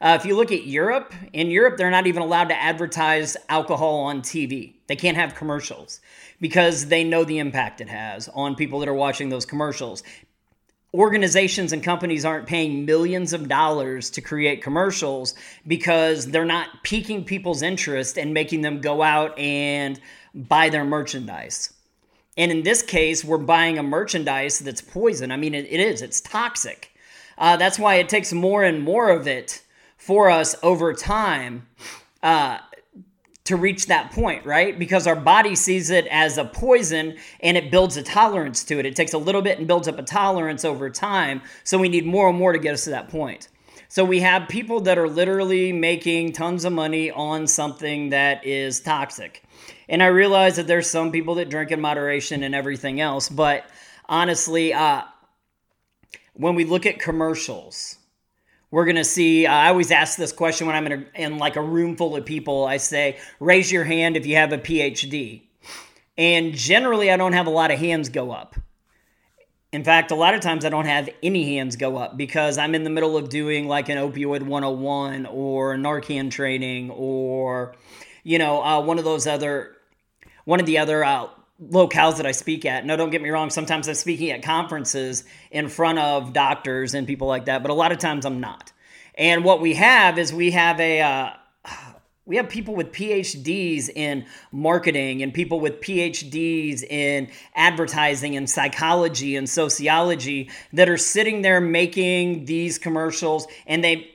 Uh, 0.00 0.16
if 0.18 0.24
you 0.24 0.34
look 0.34 0.50
at 0.50 0.64
Europe, 0.64 1.12
in 1.32 1.50
Europe, 1.50 1.76
they're 1.76 1.90
not 1.90 2.06
even 2.06 2.22
allowed 2.22 2.48
to 2.48 2.60
advertise 2.60 3.36
alcohol 3.48 4.00
on 4.00 4.22
TV. 4.22 4.74
They 4.90 4.96
can't 4.96 5.16
have 5.16 5.36
commercials 5.36 6.00
because 6.40 6.86
they 6.86 7.04
know 7.04 7.22
the 7.22 7.38
impact 7.38 7.80
it 7.80 7.88
has 7.88 8.28
on 8.34 8.56
people 8.56 8.80
that 8.80 8.88
are 8.88 8.92
watching 8.92 9.28
those 9.28 9.46
commercials 9.46 10.02
organizations 10.92 11.72
and 11.72 11.80
companies 11.80 12.24
aren't 12.24 12.48
paying 12.48 12.84
millions 12.84 13.32
of 13.32 13.46
dollars 13.46 14.10
to 14.10 14.20
create 14.20 14.64
commercials 14.64 15.36
because 15.64 16.26
they're 16.26 16.44
not 16.44 16.82
piquing 16.82 17.24
people's 17.24 17.62
interest 17.62 18.18
and 18.18 18.34
making 18.34 18.62
them 18.62 18.80
go 18.80 19.00
out 19.00 19.38
and 19.38 20.00
buy 20.34 20.68
their 20.68 20.84
merchandise. 20.84 21.72
And 22.36 22.50
in 22.50 22.64
this 22.64 22.82
case, 22.82 23.24
we're 23.24 23.38
buying 23.38 23.78
a 23.78 23.84
merchandise 23.84 24.58
that's 24.58 24.80
poison. 24.80 25.30
I 25.30 25.36
mean, 25.36 25.54
it, 25.54 25.66
it 25.70 25.78
is, 25.78 26.02
it's 26.02 26.20
toxic. 26.20 26.90
Uh, 27.38 27.56
that's 27.56 27.78
why 27.78 27.94
it 27.94 28.08
takes 28.08 28.32
more 28.32 28.64
and 28.64 28.82
more 28.82 29.10
of 29.10 29.28
it 29.28 29.62
for 29.96 30.28
us 30.28 30.56
over 30.64 30.92
time. 30.92 31.68
Uh, 32.24 32.58
to 33.50 33.56
reach 33.56 33.86
that 33.86 34.12
point, 34.12 34.46
right? 34.46 34.78
Because 34.78 35.06
our 35.06 35.16
body 35.16 35.54
sees 35.54 35.90
it 35.90 36.06
as 36.06 36.38
a 36.38 36.44
poison 36.44 37.16
and 37.40 37.56
it 37.56 37.70
builds 37.70 37.96
a 37.96 38.02
tolerance 38.02 38.64
to 38.64 38.78
it. 38.78 38.86
It 38.86 38.96
takes 38.96 39.12
a 39.12 39.18
little 39.18 39.42
bit 39.42 39.58
and 39.58 39.66
builds 39.66 39.86
up 39.86 39.98
a 39.98 40.02
tolerance 40.02 40.64
over 40.64 40.88
time. 40.88 41.42
So 41.64 41.76
we 41.76 41.88
need 41.88 42.06
more 42.06 42.28
and 42.28 42.38
more 42.38 42.52
to 42.52 42.58
get 42.58 42.74
us 42.74 42.84
to 42.84 42.90
that 42.90 43.08
point. 43.08 43.48
So 43.88 44.04
we 44.04 44.20
have 44.20 44.48
people 44.48 44.80
that 44.82 44.98
are 44.98 45.08
literally 45.08 45.72
making 45.72 46.32
tons 46.32 46.64
of 46.64 46.72
money 46.72 47.10
on 47.10 47.48
something 47.48 48.10
that 48.10 48.46
is 48.46 48.80
toxic. 48.80 49.42
And 49.88 50.00
I 50.00 50.06
realize 50.06 50.56
that 50.56 50.68
there's 50.68 50.88
some 50.88 51.10
people 51.10 51.34
that 51.34 51.50
drink 51.50 51.72
in 51.72 51.80
moderation 51.80 52.44
and 52.44 52.54
everything 52.54 53.00
else, 53.00 53.28
but 53.28 53.68
honestly, 54.08 54.72
uh, 54.72 55.02
when 56.34 56.54
we 56.54 56.64
look 56.64 56.86
at 56.86 57.00
commercials, 57.00 57.96
we're 58.70 58.84
going 58.84 58.96
to 58.96 59.04
see 59.04 59.46
uh, 59.46 59.52
i 59.52 59.68
always 59.68 59.90
ask 59.90 60.16
this 60.16 60.32
question 60.32 60.66
when 60.66 60.76
i'm 60.76 60.86
in, 60.86 60.92
a, 60.92 61.22
in 61.22 61.38
like 61.38 61.56
a 61.56 61.62
room 61.62 61.96
full 61.96 62.16
of 62.16 62.24
people. 62.24 62.64
I 62.66 62.76
say 62.76 63.18
raise 63.38 63.70
your 63.70 63.84
hand 63.84 64.16
if 64.16 64.26
you 64.26 64.36
have 64.36 64.52
a 64.52 64.58
phd 64.58 65.42
and 66.16 66.54
generally 66.54 67.10
i 67.10 67.16
don't 67.16 67.32
have 67.32 67.46
a 67.46 67.50
lot 67.50 67.70
of 67.70 67.78
hands 67.78 68.08
go 68.08 68.30
up. 68.30 68.56
In 69.72 69.84
fact 69.84 70.10
a 70.10 70.16
lot 70.16 70.34
of 70.34 70.40
times 70.40 70.64
i 70.64 70.68
don't 70.68 70.86
have 70.86 71.08
any 71.22 71.56
hands 71.56 71.76
go 71.76 71.96
up 71.96 72.16
because 72.16 72.58
i'm 72.58 72.74
in 72.74 72.84
the 72.84 72.90
middle 72.90 73.16
of 73.16 73.28
doing 73.28 73.68
like 73.68 73.88
an 73.88 73.98
opioid 73.98 74.42
101 74.42 75.26
or 75.26 75.76
narcan 75.76 76.30
training 76.30 76.90
or 76.90 77.74
you 78.24 78.38
know 78.38 78.62
uh, 78.62 78.80
one 78.80 78.98
of 78.98 79.04
those 79.04 79.26
other 79.26 79.76
one 80.44 80.60
of 80.60 80.66
the 80.66 80.78
other 80.78 81.04
uh, 81.04 81.28
locales 81.62 82.16
that 82.16 82.26
I 82.26 82.32
speak 82.32 82.64
at. 82.64 82.86
No, 82.86 82.96
don't 82.96 83.10
get 83.10 83.22
me 83.22 83.28
wrong. 83.30 83.50
Sometimes 83.50 83.88
I'm 83.88 83.94
speaking 83.94 84.30
at 84.30 84.42
conferences 84.42 85.24
in 85.50 85.68
front 85.68 85.98
of 85.98 86.32
doctors 86.32 86.94
and 86.94 87.06
people 87.06 87.28
like 87.28 87.46
that, 87.46 87.62
but 87.62 87.70
a 87.70 87.74
lot 87.74 87.92
of 87.92 87.98
times 87.98 88.24
I'm 88.24 88.40
not. 88.40 88.72
And 89.14 89.44
what 89.44 89.60
we 89.60 89.74
have 89.74 90.18
is 90.18 90.32
we 90.32 90.52
have 90.52 90.80
a 90.80 91.00
uh, 91.00 91.30
we 92.26 92.36
have 92.36 92.48
people 92.48 92.74
with 92.74 92.92
PhDs 92.92 93.88
in 93.88 94.24
marketing 94.52 95.22
and 95.22 95.34
people 95.34 95.60
with 95.60 95.80
PhDs 95.80 96.84
in 96.84 97.28
advertising 97.54 98.36
and 98.36 98.48
psychology 98.48 99.36
and 99.36 99.48
sociology 99.48 100.48
that 100.72 100.88
are 100.88 100.96
sitting 100.96 101.42
there 101.42 101.60
making 101.60 102.44
these 102.44 102.78
commercials 102.78 103.46
and 103.66 103.82
they 103.82 104.10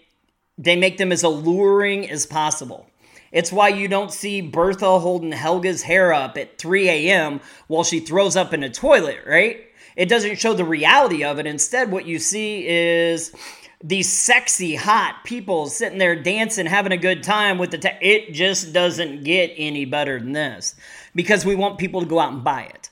they 0.57 0.77
make 0.77 0.97
them 0.97 1.11
as 1.11 1.23
alluring 1.23 2.09
as 2.09 2.25
possible. 2.25 2.87
It's 3.35 3.51
why 3.51 3.67
you 3.67 3.89
don't 3.89 4.13
see 4.13 4.39
Bertha 4.39 4.97
holding 4.97 5.33
Helga's 5.33 5.81
hair 5.81 6.13
up 6.13 6.37
at 6.37 6.57
3 6.57 6.87
a.m. 6.87 7.41
while 7.67 7.83
she 7.83 7.99
throws 7.99 8.37
up 8.37 8.53
in 8.53 8.63
a 8.63 8.69
toilet, 8.69 9.19
right? 9.27 9.59
It 9.97 10.07
doesn't 10.07 10.39
show 10.39 10.53
the 10.53 10.63
reality 10.63 11.25
of 11.25 11.37
it. 11.37 11.45
Instead, 11.45 11.91
what 11.91 12.05
you 12.05 12.17
see 12.17 12.65
is 12.65 13.35
these 13.83 14.09
sexy, 14.09 14.75
hot 14.75 15.25
people 15.25 15.67
sitting 15.67 15.97
there 15.97 16.15
dancing, 16.15 16.65
having 16.65 16.93
a 16.93 16.97
good 16.97 17.23
time 17.23 17.57
with 17.57 17.71
the. 17.71 17.77
Te- 17.77 17.97
it 17.99 18.31
just 18.31 18.71
doesn't 18.71 19.25
get 19.25 19.51
any 19.57 19.83
better 19.83 20.17
than 20.17 20.31
this 20.31 20.73
because 21.13 21.43
we 21.43 21.55
want 21.55 21.77
people 21.77 21.99
to 21.99 22.07
go 22.07 22.19
out 22.19 22.31
and 22.31 22.41
buy 22.41 22.61
it. 22.61 22.89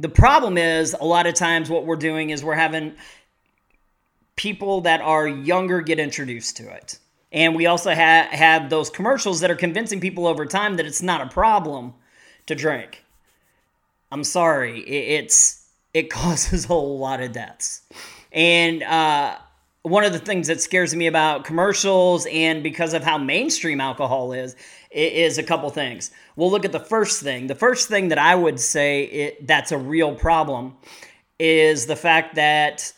The 0.00 0.08
problem 0.08 0.58
is, 0.58 0.96
a 1.00 1.04
lot 1.04 1.28
of 1.28 1.34
times, 1.34 1.70
what 1.70 1.86
we're 1.86 1.94
doing 1.94 2.30
is 2.30 2.42
we're 2.42 2.54
having 2.54 2.96
people 4.34 4.80
that 4.80 5.00
are 5.00 5.28
younger 5.28 5.80
get 5.80 6.00
introduced 6.00 6.56
to 6.56 6.74
it. 6.74 6.98
And 7.36 7.54
we 7.54 7.66
also 7.66 7.94
ha- 7.94 8.28
have 8.30 8.70
those 8.70 8.88
commercials 8.88 9.40
that 9.40 9.50
are 9.50 9.56
convincing 9.56 10.00
people 10.00 10.26
over 10.26 10.46
time 10.46 10.76
that 10.76 10.86
it's 10.86 11.02
not 11.02 11.20
a 11.20 11.26
problem 11.26 11.92
to 12.46 12.54
drink. 12.54 13.04
I'm 14.10 14.24
sorry, 14.24 14.80
it's 14.80 15.68
it 15.92 16.10
causes 16.10 16.64
a 16.64 16.68
whole 16.68 16.98
lot 16.98 17.20
of 17.20 17.32
deaths. 17.32 17.82
And 18.32 18.82
uh, 18.82 19.36
one 19.82 20.04
of 20.04 20.14
the 20.14 20.18
things 20.18 20.46
that 20.46 20.62
scares 20.62 20.94
me 20.96 21.06
about 21.06 21.44
commercials 21.44 22.26
and 22.32 22.62
because 22.62 22.94
of 22.94 23.04
how 23.04 23.18
mainstream 23.18 23.82
alcohol 23.82 24.32
is 24.32 24.56
is 24.90 25.36
a 25.36 25.42
couple 25.42 25.68
things. 25.68 26.10
We'll 26.36 26.50
look 26.50 26.64
at 26.64 26.72
the 26.72 26.80
first 26.80 27.20
thing. 27.20 27.48
The 27.48 27.54
first 27.54 27.88
thing 27.88 28.08
that 28.08 28.18
I 28.18 28.34
would 28.34 28.58
say 28.58 29.04
it, 29.04 29.46
that's 29.46 29.72
a 29.72 29.78
real 29.78 30.14
problem 30.14 30.74
is 31.38 31.84
the 31.84 31.96
fact 31.96 32.36
that 32.36 32.94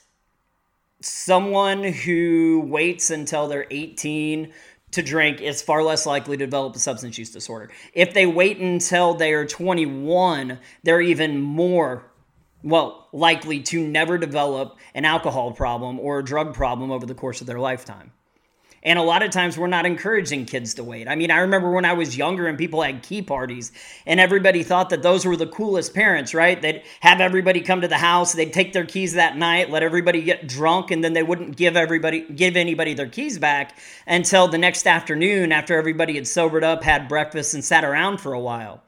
someone 1.00 1.84
who 1.84 2.64
waits 2.66 3.10
until 3.10 3.48
they're 3.48 3.66
18 3.70 4.52
to 4.90 5.02
drink 5.02 5.40
is 5.40 5.62
far 5.62 5.82
less 5.82 6.06
likely 6.06 6.36
to 6.36 6.44
develop 6.44 6.74
a 6.74 6.78
substance 6.78 7.18
use 7.18 7.30
disorder. 7.30 7.70
If 7.92 8.14
they 8.14 8.26
wait 8.26 8.58
until 8.58 9.14
they 9.14 9.32
are 9.32 9.44
21, 9.44 10.58
they're 10.82 11.00
even 11.00 11.40
more 11.40 12.10
well 12.62 13.08
likely 13.12 13.60
to 13.60 13.86
never 13.86 14.18
develop 14.18 14.76
an 14.94 15.04
alcohol 15.04 15.52
problem 15.52 16.00
or 16.00 16.18
a 16.18 16.24
drug 16.24 16.54
problem 16.54 16.90
over 16.90 17.06
the 17.06 17.14
course 17.14 17.40
of 17.40 17.46
their 17.46 17.60
lifetime. 17.60 18.12
And 18.82 18.98
a 18.98 19.02
lot 19.02 19.22
of 19.22 19.30
times 19.30 19.58
we're 19.58 19.66
not 19.66 19.86
encouraging 19.86 20.44
kids 20.44 20.74
to 20.74 20.84
wait. 20.84 21.08
I 21.08 21.16
mean, 21.16 21.30
I 21.30 21.38
remember 21.38 21.70
when 21.70 21.84
I 21.84 21.94
was 21.94 22.16
younger 22.16 22.46
and 22.46 22.56
people 22.56 22.82
had 22.82 23.02
key 23.02 23.22
parties 23.22 23.72
and 24.06 24.20
everybody 24.20 24.62
thought 24.62 24.90
that 24.90 25.02
those 25.02 25.26
were 25.26 25.36
the 25.36 25.46
coolest 25.46 25.94
parents, 25.94 26.32
right? 26.32 26.60
They'd 26.60 26.82
have 27.00 27.20
everybody 27.20 27.60
come 27.60 27.80
to 27.80 27.88
the 27.88 27.98
house, 27.98 28.32
they'd 28.32 28.52
take 28.52 28.72
their 28.72 28.86
keys 28.86 29.14
that 29.14 29.36
night, 29.36 29.70
let 29.70 29.82
everybody 29.82 30.22
get 30.22 30.46
drunk, 30.46 30.90
and 30.90 31.02
then 31.02 31.12
they 31.12 31.22
wouldn't 31.22 31.56
give 31.56 31.76
everybody 31.76 32.20
give 32.20 32.56
anybody 32.56 32.94
their 32.94 33.08
keys 33.08 33.38
back 33.38 33.76
until 34.06 34.48
the 34.48 34.58
next 34.58 34.86
afternoon 34.86 35.50
after 35.50 35.76
everybody 35.76 36.14
had 36.14 36.26
sobered 36.26 36.64
up, 36.64 36.82
had 36.84 37.08
breakfast, 37.08 37.54
and 37.54 37.64
sat 37.64 37.84
around 37.84 38.20
for 38.20 38.32
a 38.32 38.40
while. 38.40 38.82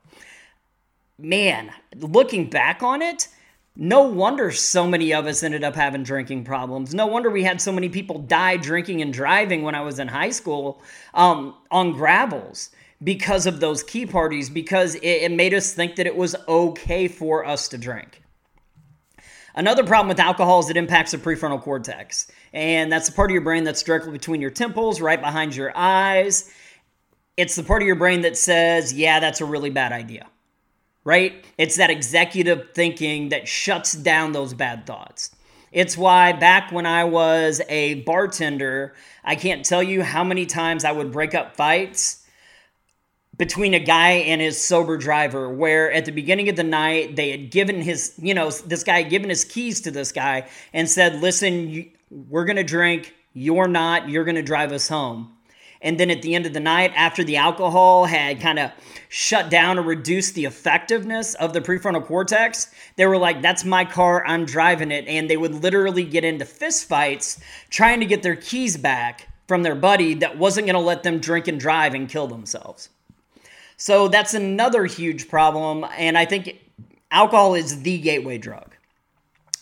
Man, 1.19 1.71
looking 1.97 2.49
back 2.49 2.83
on 2.83 3.03
it, 3.03 3.29
no 3.77 4.03
wonder 4.03 4.51
so 4.51 4.87
many 4.87 5.13
of 5.13 5.27
us 5.27 5.43
ended 5.43 5.65
up 5.65 5.75
having 5.75 6.03
drinking 6.03 6.45
problems. 6.45 6.95
No 6.95 7.07
wonder 7.07 7.31
we 7.31 7.45
had 7.45 7.61
so 7.61 7.73
many 7.73 7.89
people 7.89 8.19
die 8.19 8.57
drinking 8.57 9.01
and 9.01 9.13
driving 9.13 9.63
when 9.63 9.75
I 9.75 9.81
was 9.81 9.99
in 9.99 10.09
high 10.09 10.31
school 10.31 10.83
um, 11.15 11.55
on 11.71 11.93
gravels 11.93 12.71
because 13.03 13.47
of 13.47 13.61
those 13.61 13.83
key 13.83 14.07
parties, 14.07 14.51
because 14.51 14.97
it, 14.97 15.07
it 15.07 15.33
made 15.33 15.55
us 15.55 15.73
think 15.73 15.97
that 15.97 16.07
it 16.07 16.17
was 16.17 16.37
okay 16.49 17.09
for 17.09 17.47
us 17.47 17.69
to 17.69 17.79
drink. 17.79 18.23
Another 19.55 19.85
problem 19.85 20.09
with 20.09 20.21
alcohol 20.21 20.61
is 20.61 20.71
it 20.71 20.77
impacts 20.77 21.13
the 21.13 21.19
prefrontal 21.19 21.61
cortex. 21.61 22.31
And 22.53 22.91
that's 22.91 23.09
the 23.09 23.15
part 23.15 23.31
of 23.31 23.33
your 23.33 23.43
brain 23.43 23.65
that's 23.65 23.83
directly 23.83 24.13
between 24.13 24.41
your 24.41 24.51
temples, 24.51 25.01
right 25.01 25.21
behind 25.21 25.57
your 25.57 25.73
eyes. 25.75 26.53
It's 27.37 27.57
the 27.57 27.63
part 27.63 27.83
of 27.83 27.87
your 27.87 27.97
brain 27.97 28.21
that 28.23 28.37
says, 28.37 28.93
yeah, 28.93 29.21
that's 29.21 29.41
a 29.41 29.45
really 29.45 29.71
bad 29.71 29.93
idea 29.93 30.27
right? 31.05 31.45
It's 31.59 31.77
that 31.77 31.91
executive 31.91 32.71
thinking 32.75 33.31
that 33.31 33.49
shuts 33.49 33.93
down 33.95 34.33
those 34.33 34.55
bad 34.55 34.87
thoughts. 34.87 35.35
It's 35.73 35.97
why 35.97 36.33
back 36.33 36.73
when 36.73 36.87
I 36.87 37.05
was 37.05 37.61
a 37.69 37.95
bartender, 38.03 38.95
I 39.25 39.37
can't 39.37 39.65
tell 39.65 39.83
you 39.83 40.03
how 40.03 40.25
many 40.25 40.47
times 40.47 40.85
I 40.85 40.93
would 40.93 41.13
break 41.13 41.35
up 41.35 41.57
fights 41.57 42.21
between 43.41 43.73
a 43.73 43.81
guy 43.81 44.11
and 44.11 44.39
his 44.39 44.63
sober 44.63 44.99
driver 44.99 45.49
where 45.49 45.91
at 45.93 46.05
the 46.05 46.13
beginning 46.13 46.51
of 46.51 46.57
the 46.57 46.63
night 46.63 47.17
they 47.17 47.31
had 47.31 47.51
given 47.51 47.81
his 47.81 48.13
you 48.19 48.35
know 48.35 48.51
this 48.51 48.85
guy 48.85 49.03
given 49.03 49.31
his 49.31 49.47
keys 49.47 49.81
to 49.81 49.91
this 49.91 50.13
guy 50.13 50.47
and 50.75 50.91
said 50.91 51.23
listen 51.23 51.91
we're 52.11 52.45
going 52.45 52.57
to 52.57 52.63
drink 52.63 53.15
you're 53.33 53.67
not 53.67 54.11
you're 54.11 54.25
going 54.25 54.35
to 54.35 54.43
drive 54.43 54.73
us 54.73 54.89
home 54.89 55.33
and 55.83 55.99
then 55.99 56.11
at 56.11 56.23
the 56.23 56.35
end 56.35 56.47
of 56.47 56.53
the 56.53 56.61
night, 56.61 56.93
after 56.95 57.25
the 57.25 57.37
alcohol 57.37 58.05
had 58.05 58.41
kind 58.41 58.59
of 58.59 58.71
shut 59.09 59.51
down 59.51 59.79
or 59.79 59.83
reduced 59.83 60.35
the 60.35 60.45
effectiveness 60.45 61.35
of 61.35 61.53
the 61.53 61.61
prefrontal 61.61 62.05
cortex, 62.05 62.71
they 62.97 63.07
were 63.07 63.17
like, 63.17 63.41
That's 63.41 63.65
my 63.65 63.85
car, 63.85 64.25
I'm 64.27 64.45
driving 64.45 64.91
it. 64.91 65.07
And 65.09 65.29
they 65.29 65.37
would 65.37 65.55
literally 65.55 66.05
get 66.05 66.25
into 66.25 66.45
fistfights 66.45 67.41
trying 67.71 68.01
to 68.01 68.07
get 68.07 68.23
their 68.23 68.37
keys 68.37 68.77
back 68.77 69.29
from 69.49 69.63
their 69.63 69.75
buddy 69.75 70.15
that 70.15 70.39
wasn't 70.39 70.67
going 70.67 70.75
to 70.75 70.81
let 70.81 71.03
them 71.03 71.19
drink 71.19 71.49
and 71.49 71.59
drive 71.59 71.95
and 71.95 72.09
kill 72.09 72.27
themselves. 72.27 72.91
So 73.77 74.09
that's 74.09 74.35
another 74.35 74.85
huge 74.85 75.29
problem. 75.29 75.87
And 75.97 76.19
I 76.19 76.27
think 76.27 76.61
alcohol 77.11 77.55
is 77.55 77.83
the 77.83 77.99
gateway 77.99 78.37
drug. 78.37 78.77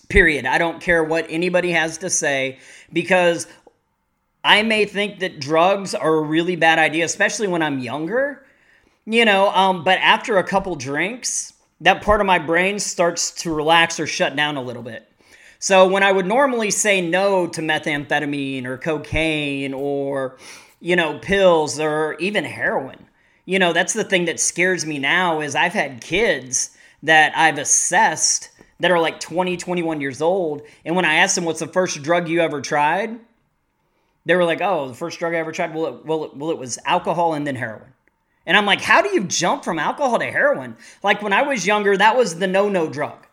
Period. 0.09 0.45
I 0.45 0.59
don't 0.59 0.81
care 0.83 1.05
what 1.05 1.27
anybody 1.29 1.71
has 1.71 1.99
to 1.99 2.11
say 2.11 2.59
because 2.93 3.47
I 4.45 4.63
may 4.63 4.85
think 4.85 5.19
that 5.21 5.41
drugs 5.41 5.95
are 5.95 6.17
a 6.17 6.23
really 6.23 6.57
bad 6.57 6.79
idea, 6.79 7.05
especially 7.05 7.49
when 7.49 7.63
I'm 7.63 7.79
younger, 7.79 8.45
you 9.05 9.25
know, 9.25 9.51
um, 9.51 9.85
but 9.85 9.99
after 9.99 10.39
a 10.39 10.45
couple 10.45 10.77
drinks, 10.77 11.53
that 11.81 12.03
part 12.03 12.21
of 12.21 12.27
my 12.27 12.39
brain 12.39 12.79
starts 12.79 13.31
to 13.43 13.55
relax 13.55 13.99
or 13.99 14.07
shut 14.07 14.37
down 14.37 14.57
a 14.57 14.63
little 14.63 14.83
bit. 14.83 15.11
So 15.59 15.89
when 15.89 16.03
I 16.03 16.13
would 16.13 16.27
normally 16.27 16.71
say 16.71 17.01
no 17.01 17.47
to 17.49 17.61
methamphetamine 17.61 18.65
or 18.65 18.79
cocaine 18.79 19.75
or, 19.75 20.39
you 20.81 20.95
know, 20.95 21.19
pills 21.19 21.81
or 21.81 22.15
even 22.21 22.45
heroin, 22.45 23.09
you 23.45 23.59
know, 23.59 23.73
that's 23.73 23.93
the 23.93 24.05
thing 24.05 24.27
that 24.27 24.39
scares 24.39 24.87
me 24.87 24.99
now 24.99 25.41
is 25.41 25.55
I've 25.55 25.73
had 25.73 26.01
kids 26.01 26.77
that 27.03 27.33
I've 27.37 27.59
assessed 27.59 28.51
that 28.81 28.91
are 28.91 29.01
like 29.01 29.19
20, 29.19 29.57
21 29.57 30.01
years 30.01 30.23
old. 30.23 30.63
And 30.85 30.95
when 30.95 31.05
I 31.05 31.15
ask 31.15 31.35
them, 31.35 31.45
what's 31.45 31.61
the 31.61 31.67
first 31.67 32.03
drug 32.03 32.29
you 32.29 32.41
ever 32.41 32.61
tried? 32.61 33.19
They 34.29 34.37
were 34.37 34.45
like, 34.45 34.61
"Oh, 34.61 34.89
the 34.89 34.95
first 34.95 35.19
drug 35.19 35.33
I 35.33 35.39
ever 35.39 35.53
tried, 35.53 35.75
well, 35.75 35.87
it, 35.87 36.05
well, 36.05 36.25
it, 36.25 36.37
well, 36.37 36.51
it 36.51 36.59
was 36.59 36.79
alcohol 36.85 37.33
and 37.33 37.47
then 37.47 37.57
heroin." 37.57 37.95
And 38.45 38.59
I'm 38.59 38.67
like, 38.67 38.83
"How 38.83 39.01
do 39.01 39.09
you 39.09 39.25
jump 39.25 39.65
from 39.65 39.79
alcohol 39.79 40.19
to 40.19 40.27
heroin?" 40.27 40.77
Like 41.03 41.23
when 41.23 41.33
I 41.33 41.43
was 41.43 41.67
younger, 41.67 41.97
that 41.97 42.15
was 42.15 42.39
the 42.39 42.47
no-no 42.47 42.91
drug, 42.91 43.27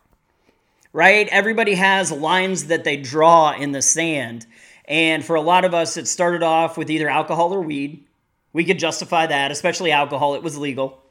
right? 0.93 1.27
Everybody 1.27 1.75
has 1.75 2.13
lines 2.13 2.67
that 2.67 2.85
they 2.85 2.95
draw 2.95 3.51
in 3.51 3.73
the 3.73 3.81
sand, 3.81 4.45
and 4.85 5.23
for 5.23 5.35
a 5.35 5.41
lot 5.41 5.65
of 5.65 5.73
us, 5.73 5.97
it 5.97 6.07
started 6.07 6.43
off 6.43 6.77
with 6.77 6.89
either 6.89 7.09
alcohol 7.09 7.53
or 7.53 7.59
weed. 7.59 8.05
We 8.53 8.63
could 8.63 8.79
justify 8.79 9.27
that, 9.27 9.51
especially 9.51 9.91
alcohol; 9.91 10.35
it 10.35 10.43
was 10.43 10.57
legal. 10.57 11.01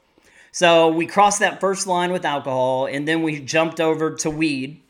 So 0.51 0.87
we 0.87 1.05
crossed 1.05 1.41
that 1.41 1.59
first 1.59 1.85
line 1.85 2.11
with 2.11 2.25
alcohol, 2.25 2.87
and 2.87 3.07
then 3.07 3.21
we 3.21 3.39
jumped 3.39 3.79
over 3.79 4.15
to 4.15 4.31
weed 4.31 4.81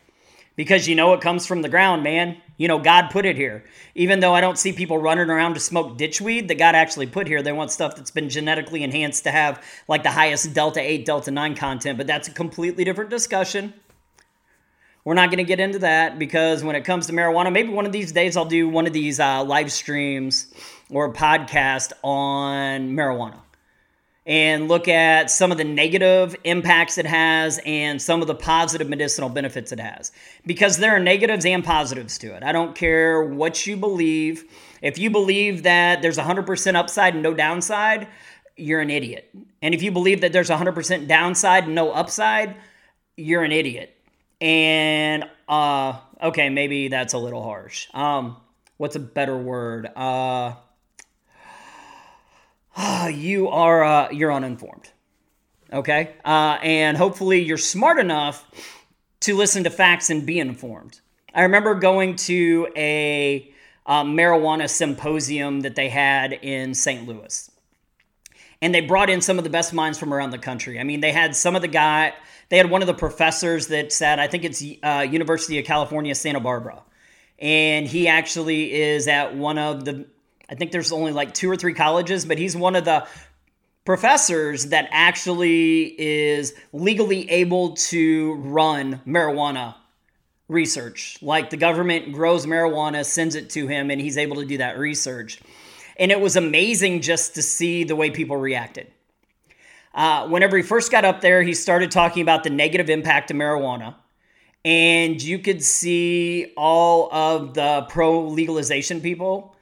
because 0.55 0.87
you 0.87 0.95
know 0.95 1.13
it 1.13 1.21
comes 1.21 1.45
from 1.45 1.61
the 1.61 1.69
ground, 1.69 2.03
man. 2.03 2.37
You 2.57 2.67
know, 2.67 2.79
God 2.79 3.09
put 3.09 3.25
it 3.25 3.35
here. 3.35 3.65
Even 3.95 4.21
though 4.21 4.33
I 4.33 4.41
don't 4.41 4.57
see 4.57 4.71
people 4.71 4.97
running 4.97 5.29
around 5.29 5.55
to 5.55 5.59
smoke 5.59 5.97
ditchweed 5.97 6.47
that 6.47 6.57
God 6.57 6.75
actually 6.75 7.07
put 7.07 7.27
here, 7.27 7.41
they 7.41 7.51
want 7.51 7.71
stuff 7.71 7.95
that's 7.95 8.11
been 8.11 8.29
genetically 8.29 8.83
enhanced 8.83 9.23
to 9.23 9.31
have 9.31 9.61
like 9.87 10.03
the 10.03 10.11
highest 10.11 10.53
Delta 10.53 10.79
8, 10.79 11.05
Delta 11.05 11.31
9 11.31 11.55
content, 11.55 11.97
but 11.97 12.07
that's 12.07 12.27
a 12.27 12.31
completely 12.31 12.83
different 12.83 13.09
discussion. 13.09 13.73
We're 15.03 15.13
not 15.13 15.29
going 15.29 15.37
to 15.37 15.43
get 15.43 15.59
into 15.59 15.79
that 15.79 16.17
because 16.17 16.63
when 16.63 16.75
it 16.75 16.83
comes 16.83 17.07
to 17.07 17.13
marijuana, 17.13 17.51
maybe 17.51 17.69
one 17.69 17.85
of 17.85 17.91
these 17.91 18.11
days 18.11 18.35
I'll 18.35 18.45
do 18.45 18.67
one 18.67 18.87
of 18.87 18.93
these 18.93 19.19
uh, 19.19 19.43
live 19.43 19.71
streams 19.71 20.47
or 20.89 21.13
podcast 21.13 21.91
on 22.03 22.91
marijuana 22.91 23.39
and 24.25 24.67
look 24.67 24.87
at 24.87 25.29
some 25.29 25.51
of 25.51 25.57
the 25.57 25.63
negative 25.63 26.35
impacts 26.43 26.97
it 26.97 27.05
has 27.05 27.59
and 27.65 28.01
some 28.01 28.21
of 28.21 28.27
the 28.27 28.35
positive 28.35 28.89
medicinal 28.89 29.29
benefits 29.29 29.71
it 29.71 29.79
has. 29.79 30.11
Because 30.45 30.77
there 30.77 30.95
are 30.95 30.99
negatives 30.99 31.45
and 31.45 31.63
positives 31.63 32.17
to 32.19 32.35
it. 32.35 32.41
I 32.43 32.51
don't 32.51 32.75
care 32.75 33.23
what 33.23 33.67
you 33.67 33.77
believe. 33.77 34.45
If 34.81 34.97
you 34.97 35.09
believe 35.11 35.63
that 35.63 36.01
there's 36.01 36.17
100% 36.17 36.75
upside 36.75 37.13
and 37.13 37.21
no 37.21 37.33
downside, 37.33 38.07
you're 38.57 38.81
an 38.81 38.89
idiot. 38.89 39.29
And 39.61 39.75
if 39.75 39.83
you 39.83 39.91
believe 39.91 40.21
that 40.21 40.33
there's 40.33 40.49
100% 40.49 41.07
downside 41.07 41.65
and 41.65 41.75
no 41.75 41.91
upside, 41.91 42.55
you're 43.17 43.43
an 43.43 43.51
idiot. 43.51 43.95
And 44.41 45.25
uh 45.47 45.99
okay, 46.21 46.49
maybe 46.49 46.87
that's 46.87 47.13
a 47.13 47.17
little 47.17 47.43
harsh. 47.43 47.87
Um 47.93 48.37
what's 48.77 48.95
a 48.95 48.99
better 48.99 49.37
word? 49.37 49.87
Uh 49.95 50.55
you 53.13 53.49
are 53.49 53.83
uh, 53.83 54.11
you're 54.11 54.31
uninformed. 54.31 54.91
Okay, 55.71 56.13
uh, 56.23 56.57
and 56.61 56.95
hopefully 56.95 57.41
you're 57.41 57.57
smart 57.57 57.99
enough 57.99 58.45
to 59.21 59.35
listen 59.35 59.63
to 59.63 59.69
facts 59.69 60.09
and 60.09 60.25
be 60.25 60.39
informed. 60.39 61.01
I 61.33 61.43
remember 61.43 61.75
going 61.75 62.15
to 62.17 62.67
a 62.75 63.51
uh, 63.85 64.03
marijuana 64.03 64.69
symposium 64.69 65.61
that 65.61 65.75
they 65.75 65.89
had 65.89 66.33
in 66.33 66.73
St. 66.73 67.07
Louis, 67.07 67.51
and 68.61 68.73
they 68.73 68.81
brought 68.81 69.09
in 69.09 69.21
some 69.21 69.37
of 69.37 69.43
the 69.43 69.49
best 69.49 69.73
minds 69.73 69.97
from 69.97 70.13
around 70.13 70.31
the 70.31 70.37
country. 70.37 70.79
I 70.79 70.83
mean, 70.83 71.01
they 71.01 71.11
had 71.11 71.35
some 71.35 71.55
of 71.55 71.61
the 71.61 71.67
guy. 71.67 72.13
They 72.49 72.57
had 72.57 72.69
one 72.69 72.81
of 72.81 72.87
the 72.87 72.93
professors 72.93 73.67
that 73.67 73.91
said, 73.91 74.19
I 74.19 74.27
think 74.27 74.43
it's 74.43 74.63
uh, 74.83 75.05
University 75.09 75.57
of 75.57 75.65
California, 75.65 76.13
Santa 76.13 76.39
Barbara 76.39 76.83
and 77.39 77.87
he 77.87 78.07
actually 78.07 78.73
is 78.73 79.07
at 79.07 79.35
one 79.35 79.57
of 79.57 79.85
the 79.85 80.05
I 80.49 80.55
think 80.55 80.71
there's 80.71 80.91
only 80.91 81.11
like 81.11 81.33
two 81.33 81.49
or 81.49 81.55
three 81.55 81.73
colleges, 81.73 82.25
but 82.25 82.37
he's 82.37 82.55
one 82.55 82.75
of 82.75 82.85
the 82.85 83.07
professors 83.85 84.67
that 84.67 84.87
actually 84.91 85.95
is 85.99 86.53
legally 86.73 87.29
able 87.29 87.75
to 87.75 88.33
run 88.35 88.99
marijuana 89.05 89.75
research. 90.47 91.17
Like 91.21 91.49
the 91.49 91.57
government 91.57 92.13
grows 92.13 92.45
marijuana, 92.45 93.05
sends 93.05 93.35
it 93.35 93.49
to 93.51 93.67
him, 93.67 93.91
and 93.91 94.01
he's 94.01 94.17
able 94.17 94.37
to 94.37 94.45
do 94.45 94.57
that 94.57 94.77
research. 94.77 95.39
And 95.97 96.11
it 96.11 96.19
was 96.19 96.35
amazing 96.35 97.01
just 97.01 97.35
to 97.35 97.41
see 97.41 97.83
the 97.83 97.95
way 97.95 98.11
people 98.11 98.37
reacted. 98.37 98.91
Uh, 99.93 100.27
whenever 100.27 100.57
he 100.57 100.63
first 100.63 100.91
got 100.91 101.05
up 101.05 101.21
there, 101.21 101.41
he 101.41 101.53
started 101.53 101.89
talking 101.89 102.21
about 102.21 102.43
the 102.43 102.49
negative 102.49 102.89
impact 102.89 103.31
of 103.31 103.37
marijuana. 103.37 103.95
And 104.65 105.21
you 105.21 105.39
could 105.39 105.63
see 105.63 106.51
all 106.57 107.13
of 107.13 107.53
the 107.53 107.85
pro 107.87 108.27
legalization 108.27 108.99
people 108.99 109.54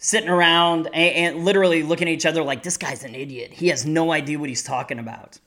sitting 0.00 0.28
around 0.28 0.86
and, 0.86 1.36
and, 1.36 1.44
literally 1.44 1.82
looking 1.82 2.08
at 2.08 2.12
each 2.12 2.26
other 2.26 2.42
like, 2.42 2.62
this 2.62 2.76
guy's 2.76 3.04
an 3.04 3.14
idiot. 3.14 3.52
He 3.52 3.68
has 3.68 3.86
no 3.86 4.12
idea 4.12 4.38
what 4.38 4.48
he's 4.48 4.62
talking 4.62 4.98
about. 4.98 5.38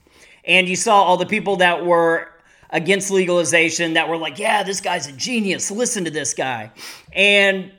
And 0.46 0.70
you 0.70 0.76
saw 0.76 1.02
all 1.02 1.18
the 1.18 1.26
people 1.26 1.58
that 1.58 1.86
were 1.86 2.30
against 2.70 3.12
legalization 3.12 3.94
that 3.94 4.08
were 4.08 4.18
like, 4.18 4.40
yeah, 4.40 4.64
this 4.64 4.80
guy's 4.80 5.08
a 5.08 5.12
genius. 5.12 5.72
Listen 5.72 6.06
to 6.06 6.12
this 6.12 6.34
guy. 6.34 6.72
And 7.12 7.72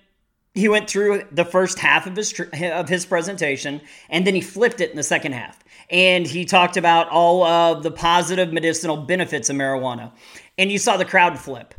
he 0.54 0.69
went 0.69 0.88
through 0.88 1.25
the 1.31 1.45
first 1.45 1.78
half 1.78 2.07
of 2.07 2.16
his 2.16 2.40
of 2.52 2.88
his 2.88 3.04
presentation 3.07 3.81
and 4.09 4.26
then 4.26 4.35
he 4.35 4.40
flipped 4.40 4.81
it 4.81 4.90
in 4.90 4.97
the 4.97 5.02
second 5.02 5.33
half 5.33 5.62
and 5.90 6.26
he 6.26 6.45
talked 6.45 6.76
about 6.76 7.09
all 7.09 7.43
of 7.43 7.83
the 7.83 7.90
positive 7.90 8.52
medicinal 8.52 8.97
benefits 8.97 9.50
of 9.50 9.57
marijuana 9.57 10.12
and 10.57 10.71
you 10.71 10.78
saw 10.78 10.97
the 10.97 11.04
crowd 11.04 11.38
flip 11.38 11.75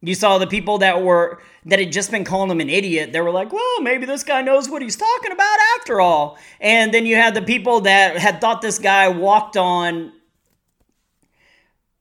you 0.00 0.14
saw 0.14 0.38
the 0.38 0.46
people 0.46 0.78
that 0.78 1.02
were 1.02 1.40
that 1.64 1.78
had 1.78 1.92
just 1.92 2.10
been 2.10 2.24
calling 2.24 2.50
him 2.50 2.60
an 2.60 2.70
idiot 2.70 3.12
they 3.12 3.20
were 3.20 3.30
like 3.30 3.52
well 3.52 3.80
maybe 3.82 4.06
this 4.06 4.22
guy 4.22 4.42
knows 4.42 4.68
what 4.68 4.82
he's 4.82 4.96
talking 4.96 5.32
about 5.32 5.56
after 5.78 6.00
all 6.00 6.38
and 6.60 6.94
then 6.94 7.06
you 7.06 7.16
had 7.16 7.34
the 7.34 7.42
people 7.42 7.80
that 7.80 8.16
had 8.16 8.40
thought 8.40 8.62
this 8.62 8.78
guy 8.78 9.08
walked 9.08 9.56
on 9.56 10.12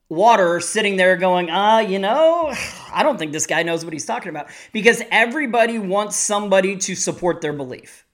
water 0.09 0.59
sitting 0.59 0.95
there 0.95 1.17
going, 1.17 1.49
ah, 1.49 1.75
uh, 1.75 1.79
you 1.79 1.99
know, 1.99 2.53
I 2.93 3.03
don't 3.03 3.17
think 3.17 3.31
this 3.31 3.47
guy 3.47 3.63
knows 3.63 3.83
what 3.83 3.93
he's 3.93 4.05
talking 4.05 4.29
about. 4.29 4.47
Because 4.71 5.01
everybody 5.11 5.79
wants 5.79 6.15
somebody 6.15 6.77
to 6.77 6.95
support 6.95 7.41
their 7.41 7.53
belief. 7.53 8.05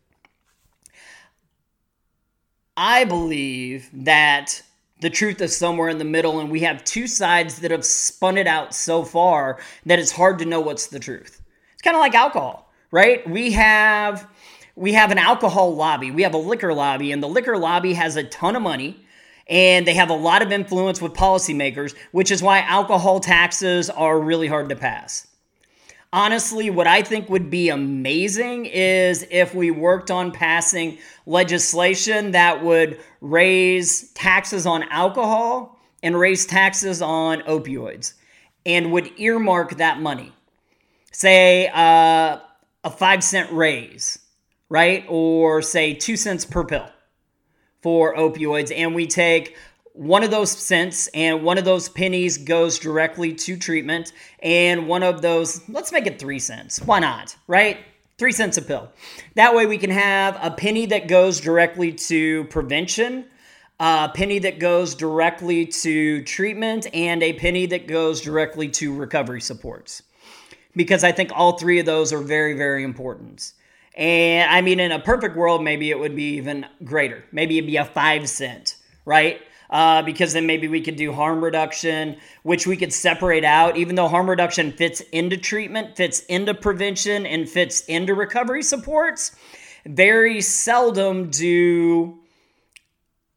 I 2.75 3.05
believe 3.05 3.89
that 3.93 4.63
the 5.03 5.09
truth 5.09 5.41
is 5.41 5.55
somewhere 5.55 5.89
in 5.89 5.97
the 5.97 6.05
middle, 6.05 6.39
and 6.39 6.49
we 6.49 6.61
have 6.61 6.83
two 6.85 7.07
sides 7.07 7.59
that 7.59 7.71
have 7.71 7.85
spun 7.85 8.37
it 8.37 8.47
out 8.47 8.73
so 8.73 9.03
far 9.03 9.59
that 9.85 9.99
it's 9.99 10.13
hard 10.13 10.39
to 10.39 10.45
know 10.45 10.61
what's 10.61 10.87
the 10.87 10.97
truth. 10.97 11.41
It's 11.73 11.81
kind 11.81 11.95
of 11.95 11.99
like 11.99 12.15
alcohol, 12.15 12.71
right? 12.89 13.29
We 13.29 13.51
have 13.51 14.27
we 14.75 14.93
have 14.93 15.11
an 15.11 15.17
alcohol 15.17 15.75
lobby, 15.75 16.09
we 16.09 16.23
have 16.23 16.33
a 16.33 16.37
liquor 16.37 16.73
lobby, 16.73 17.11
and 17.11 17.21
the 17.21 17.27
liquor 17.27 17.57
lobby 17.57 17.93
has 17.93 18.15
a 18.15 18.23
ton 18.23 18.55
of 18.55 18.61
money 18.61 19.05
and 19.47 19.85
they 19.85 19.93
have 19.93 20.09
a 20.09 20.15
lot 20.15 20.41
of 20.41 20.53
influence 20.53 21.01
with 21.01 21.11
policymakers, 21.11 21.93
which 22.11 22.31
is 22.31 22.41
why 22.41 22.59
alcohol 22.61 23.19
taxes 23.19 23.89
are 23.89 24.17
really 24.17 24.47
hard 24.47 24.69
to 24.69 24.75
pass. 24.75 25.27
Honestly, 26.13 26.69
what 26.69 26.85
I 26.85 27.01
think 27.01 27.27
would 27.29 27.49
be 27.49 27.69
amazing 27.69 28.67
is 28.67 29.25
if 29.31 29.55
we 29.55 29.71
worked 29.71 30.11
on 30.11 30.31
passing 30.31 30.99
legislation 31.25 32.31
that 32.31 32.63
would 32.63 32.99
raise 33.19 34.11
taxes 34.13 34.67
on 34.67 34.83
alcohol 34.91 35.79
and 36.03 36.15
raise 36.15 36.45
taxes 36.45 37.01
on 37.01 37.41
opioids 37.41 38.13
and 38.63 38.91
would 38.91 39.09
earmark 39.19 39.77
that 39.77 40.01
money. 40.01 40.31
Say 41.11 41.67
uh, 41.73 42.37
a 42.83 42.89
five 42.91 43.23
cent 43.23 43.51
raise, 43.51 44.19
right? 44.69 45.03
Or 45.09 45.63
say 45.63 45.95
two 45.95 46.15
cents 46.15 46.45
per 46.45 46.63
pill 46.63 46.91
for 47.81 48.15
opioids, 48.15 48.71
and 48.75 48.93
we 48.93 49.07
take 49.07 49.57
one 49.93 50.23
of 50.23 50.31
those 50.31 50.51
cents 50.51 51.07
and 51.13 51.43
one 51.43 51.57
of 51.57 51.65
those 51.65 51.87
pennies 51.87 52.37
goes 52.37 52.79
directly 52.79 53.33
to 53.33 53.57
treatment, 53.57 54.11
and 54.41 54.87
one 54.87 55.03
of 55.03 55.21
those, 55.21 55.67
let's 55.69 55.91
make 55.91 56.07
it 56.07 56.19
three 56.19 56.39
cents. 56.39 56.81
Why 56.81 56.99
not, 56.99 57.35
right? 57.47 57.77
Three 58.17 58.31
cents 58.31 58.57
a 58.57 58.61
pill. 58.61 58.91
That 59.35 59.55
way 59.55 59.65
we 59.65 59.77
can 59.77 59.91
have 59.91 60.37
a 60.41 60.51
penny 60.51 60.87
that 60.87 61.07
goes 61.07 61.39
directly 61.39 61.93
to 61.93 62.43
prevention, 62.45 63.25
a 63.79 64.09
penny 64.13 64.39
that 64.39 64.59
goes 64.59 64.95
directly 64.95 65.65
to 65.67 66.23
treatment, 66.23 66.87
and 66.93 67.21
a 67.21 67.33
penny 67.33 67.65
that 67.67 67.87
goes 67.87 68.21
directly 68.21 68.69
to 68.69 68.95
recovery 68.95 69.41
supports. 69.41 70.03
Because 70.75 71.03
I 71.03 71.11
think 71.11 71.31
all 71.33 71.57
three 71.57 71.79
of 71.79 71.85
those 71.85 72.11
are 72.11 72.21
very, 72.21 72.55
very 72.55 72.83
important. 72.83 73.53
And 73.95 74.49
I 74.49 74.61
mean, 74.61 74.79
in 74.79 74.91
a 74.91 74.99
perfect 74.99 75.35
world, 75.35 75.63
maybe 75.63 75.91
it 75.91 75.99
would 75.99 76.15
be 76.15 76.35
even 76.37 76.65
greater. 76.83 77.23
Maybe 77.31 77.59
it'd 77.59 77.67
be 77.67 77.77
a 77.77 77.85
five 77.85 78.27
cent, 78.27 78.77
right? 79.05 79.39
Uh, 79.73 80.03
because 80.03 80.33
then 80.33 80.45
maybe 80.45 80.67
we 80.67 80.81
could 80.81 80.95
do 80.95 81.11
harm 81.11 81.43
reduction, 81.43 82.15
which 82.43 82.67
we 82.67 82.77
could 82.77 82.93
separate 82.93 83.43
out, 83.43 83.75
even 83.75 83.95
though 83.95 84.07
harm 84.07 84.29
reduction 84.29 84.71
fits 84.71 85.01
into 85.11 85.35
treatment, 85.35 85.97
fits 85.97 86.19
into 86.25 86.53
prevention, 86.53 87.25
and 87.25 87.49
fits 87.49 87.81
into 87.85 88.13
recovery 88.13 88.61
supports. 88.61 89.35
Very 89.87 90.41
seldom 90.41 91.31
do 91.31 92.19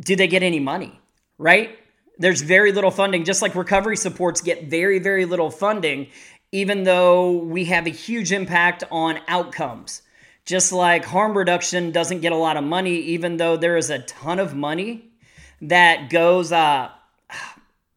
do 0.03 0.15
they 0.15 0.27
get 0.29 0.43
any 0.43 0.61
money, 0.61 1.01
right? 1.39 1.79
There's 2.19 2.43
very 2.43 2.71
little 2.71 2.91
funding, 2.91 3.25
just 3.25 3.41
like 3.41 3.55
recovery 3.55 3.97
supports 3.97 4.43
get 4.43 4.65
very, 4.65 4.99
very 4.99 5.25
little 5.25 5.51
funding, 5.51 6.09
even 6.53 6.83
though 6.83 7.33
we 7.33 7.65
have 7.65 7.87
a 7.87 7.91
huge 7.91 8.31
impact 8.31 8.85
on 8.91 9.21
outcomes. 9.27 10.03
Just 10.45 10.71
like 10.71 11.07
harm 11.07 11.37
reduction 11.37 11.93
doesn't 11.93 12.21
get 12.21 12.33
a 12.33 12.37
lot 12.37 12.59
of 12.59 12.63
money, 12.63 12.97
even 12.97 13.39
though 13.39 13.57
there 13.57 13.79
is 13.79 13.89
a 13.89 14.01
ton 14.01 14.39
of 14.39 14.55
money 14.55 15.13
that 15.63 16.11
goes. 16.11 16.53
Uh, 16.53 16.91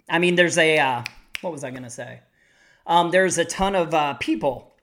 I 0.09 0.19
mean, 0.19 0.35
there's 0.35 0.57
a 0.57 0.79
uh, 0.79 1.03
what 1.41 1.53
was 1.53 1.63
I 1.63 1.71
gonna 1.71 1.89
say? 1.89 2.21
Um, 2.85 3.11
there's 3.11 3.37
a 3.37 3.45
ton 3.45 3.75
of 3.75 3.93
uh, 3.93 4.15
people 4.15 4.73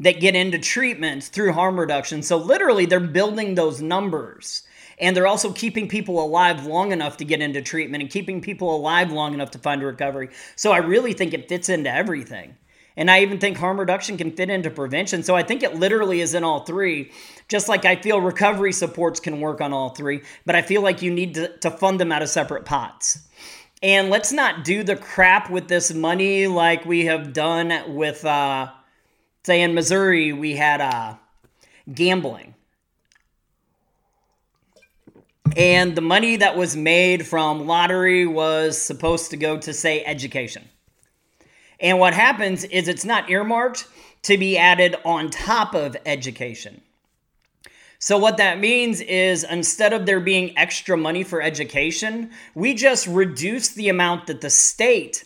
that 0.00 0.20
get 0.20 0.34
into 0.34 0.58
treatment 0.58 1.24
through 1.24 1.52
harm 1.52 1.78
reduction. 1.78 2.22
So 2.22 2.36
literally, 2.36 2.86
they're 2.86 3.00
building 3.00 3.54
those 3.54 3.80
numbers. 3.80 4.64
And 4.98 5.16
they're 5.16 5.26
also 5.26 5.52
keeping 5.52 5.88
people 5.88 6.22
alive 6.22 6.66
long 6.66 6.92
enough 6.92 7.16
to 7.18 7.24
get 7.24 7.40
into 7.40 7.62
treatment 7.62 8.02
and 8.02 8.10
keeping 8.10 8.42
people 8.42 8.76
alive 8.76 9.10
long 9.10 9.32
enough 9.32 9.50
to 9.52 9.58
find 9.58 9.82
a 9.82 9.86
recovery. 9.86 10.28
So 10.56 10.72
I 10.72 10.78
really 10.78 11.14
think 11.14 11.32
it 11.32 11.48
fits 11.48 11.70
into 11.70 11.90
everything. 11.90 12.56
And 13.00 13.10
I 13.10 13.22
even 13.22 13.38
think 13.38 13.56
harm 13.56 13.80
reduction 13.80 14.18
can 14.18 14.30
fit 14.30 14.50
into 14.50 14.68
prevention. 14.68 15.22
So 15.22 15.34
I 15.34 15.42
think 15.42 15.62
it 15.62 15.74
literally 15.74 16.20
is 16.20 16.34
in 16.34 16.44
all 16.44 16.60
three. 16.60 17.10
Just 17.48 17.66
like 17.66 17.86
I 17.86 17.96
feel 17.96 18.20
recovery 18.20 18.74
supports 18.74 19.20
can 19.20 19.40
work 19.40 19.62
on 19.62 19.72
all 19.72 19.88
three, 19.88 20.20
but 20.44 20.54
I 20.54 20.60
feel 20.60 20.82
like 20.82 21.00
you 21.00 21.10
need 21.10 21.32
to, 21.36 21.48
to 21.60 21.70
fund 21.70 21.98
them 21.98 22.12
out 22.12 22.20
of 22.20 22.28
separate 22.28 22.66
pots. 22.66 23.26
And 23.82 24.10
let's 24.10 24.32
not 24.32 24.64
do 24.64 24.82
the 24.82 24.96
crap 24.96 25.48
with 25.48 25.66
this 25.66 25.94
money 25.94 26.46
like 26.46 26.84
we 26.84 27.06
have 27.06 27.32
done 27.32 27.94
with, 27.94 28.22
uh, 28.26 28.70
say, 29.46 29.62
in 29.62 29.72
Missouri, 29.72 30.34
we 30.34 30.54
had 30.54 30.82
uh, 30.82 31.14
gambling. 31.94 32.54
And 35.56 35.96
the 35.96 36.02
money 36.02 36.36
that 36.36 36.54
was 36.54 36.76
made 36.76 37.26
from 37.26 37.66
lottery 37.66 38.26
was 38.26 38.76
supposed 38.76 39.30
to 39.30 39.38
go 39.38 39.56
to, 39.56 39.72
say, 39.72 40.04
education. 40.04 40.68
And 41.80 41.98
what 41.98 42.14
happens 42.14 42.64
is 42.64 42.88
it's 42.88 43.04
not 43.04 43.30
earmarked 43.30 43.86
to 44.22 44.36
be 44.36 44.58
added 44.58 44.96
on 45.04 45.30
top 45.30 45.74
of 45.74 45.96
education. 46.04 46.82
So, 47.98 48.16
what 48.16 48.38
that 48.38 48.58
means 48.58 49.00
is 49.02 49.44
instead 49.44 49.92
of 49.92 50.06
there 50.06 50.20
being 50.20 50.56
extra 50.56 50.96
money 50.96 51.22
for 51.22 51.42
education, 51.42 52.30
we 52.54 52.72
just 52.74 53.06
reduce 53.06 53.70
the 53.70 53.90
amount 53.90 54.26
that 54.28 54.40
the 54.40 54.48
state 54.48 55.24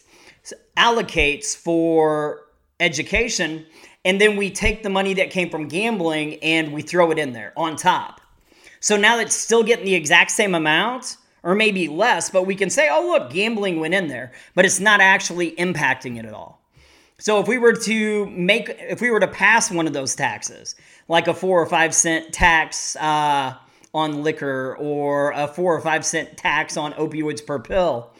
allocates 0.76 1.56
for 1.56 2.42
education, 2.80 3.64
and 4.04 4.20
then 4.20 4.36
we 4.36 4.50
take 4.50 4.82
the 4.82 4.90
money 4.90 5.14
that 5.14 5.30
came 5.30 5.50
from 5.50 5.68
gambling 5.68 6.34
and 6.42 6.72
we 6.72 6.82
throw 6.82 7.10
it 7.12 7.18
in 7.18 7.32
there 7.32 7.52
on 7.56 7.76
top. 7.76 8.20
So 8.80 8.96
now 8.96 9.18
it's 9.18 9.34
still 9.34 9.62
getting 9.62 9.84
the 9.86 9.94
exact 9.94 10.32
same 10.32 10.54
amount, 10.54 11.16
or 11.44 11.54
maybe 11.54 11.86
less, 11.86 12.30
but 12.30 12.46
we 12.46 12.56
can 12.56 12.70
say, 12.70 12.88
oh, 12.90 13.06
look, 13.06 13.30
gambling 13.30 13.78
went 13.78 13.94
in 13.94 14.08
there, 14.08 14.32
but 14.54 14.64
it's 14.64 14.80
not 14.80 15.00
actually 15.00 15.52
impacting 15.52 16.18
it 16.18 16.24
at 16.24 16.32
all. 16.32 16.60
So 17.18 17.38
if 17.38 17.46
we 17.46 17.58
were 17.58 17.74
to 17.74 18.26
make, 18.30 18.74
if 18.80 19.00
we 19.00 19.10
were 19.10 19.20
to 19.20 19.28
pass 19.28 19.70
one 19.70 19.86
of 19.86 19.92
those 19.92 20.16
taxes, 20.16 20.74
like 21.06 21.28
a 21.28 21.34
four 21.34 21.62
or 21.62 21.66
five 21.66 21.94
cent 21.94 22.32
tax 22.32 22.96
uh, 22.96 23.54
on 23.92 24.22
liquor 24.22 24.76
or 24.80 25.30
a 25.32 25.46
four 25.46 25.76
or 25.76 25.80
five 25.80 26.04
cent 26.04 26.36
tax 26.36 26.76
on 26.76 26.92
opioids 26.94 27.46
per 27.46 27.60
pill, 27.60 28.10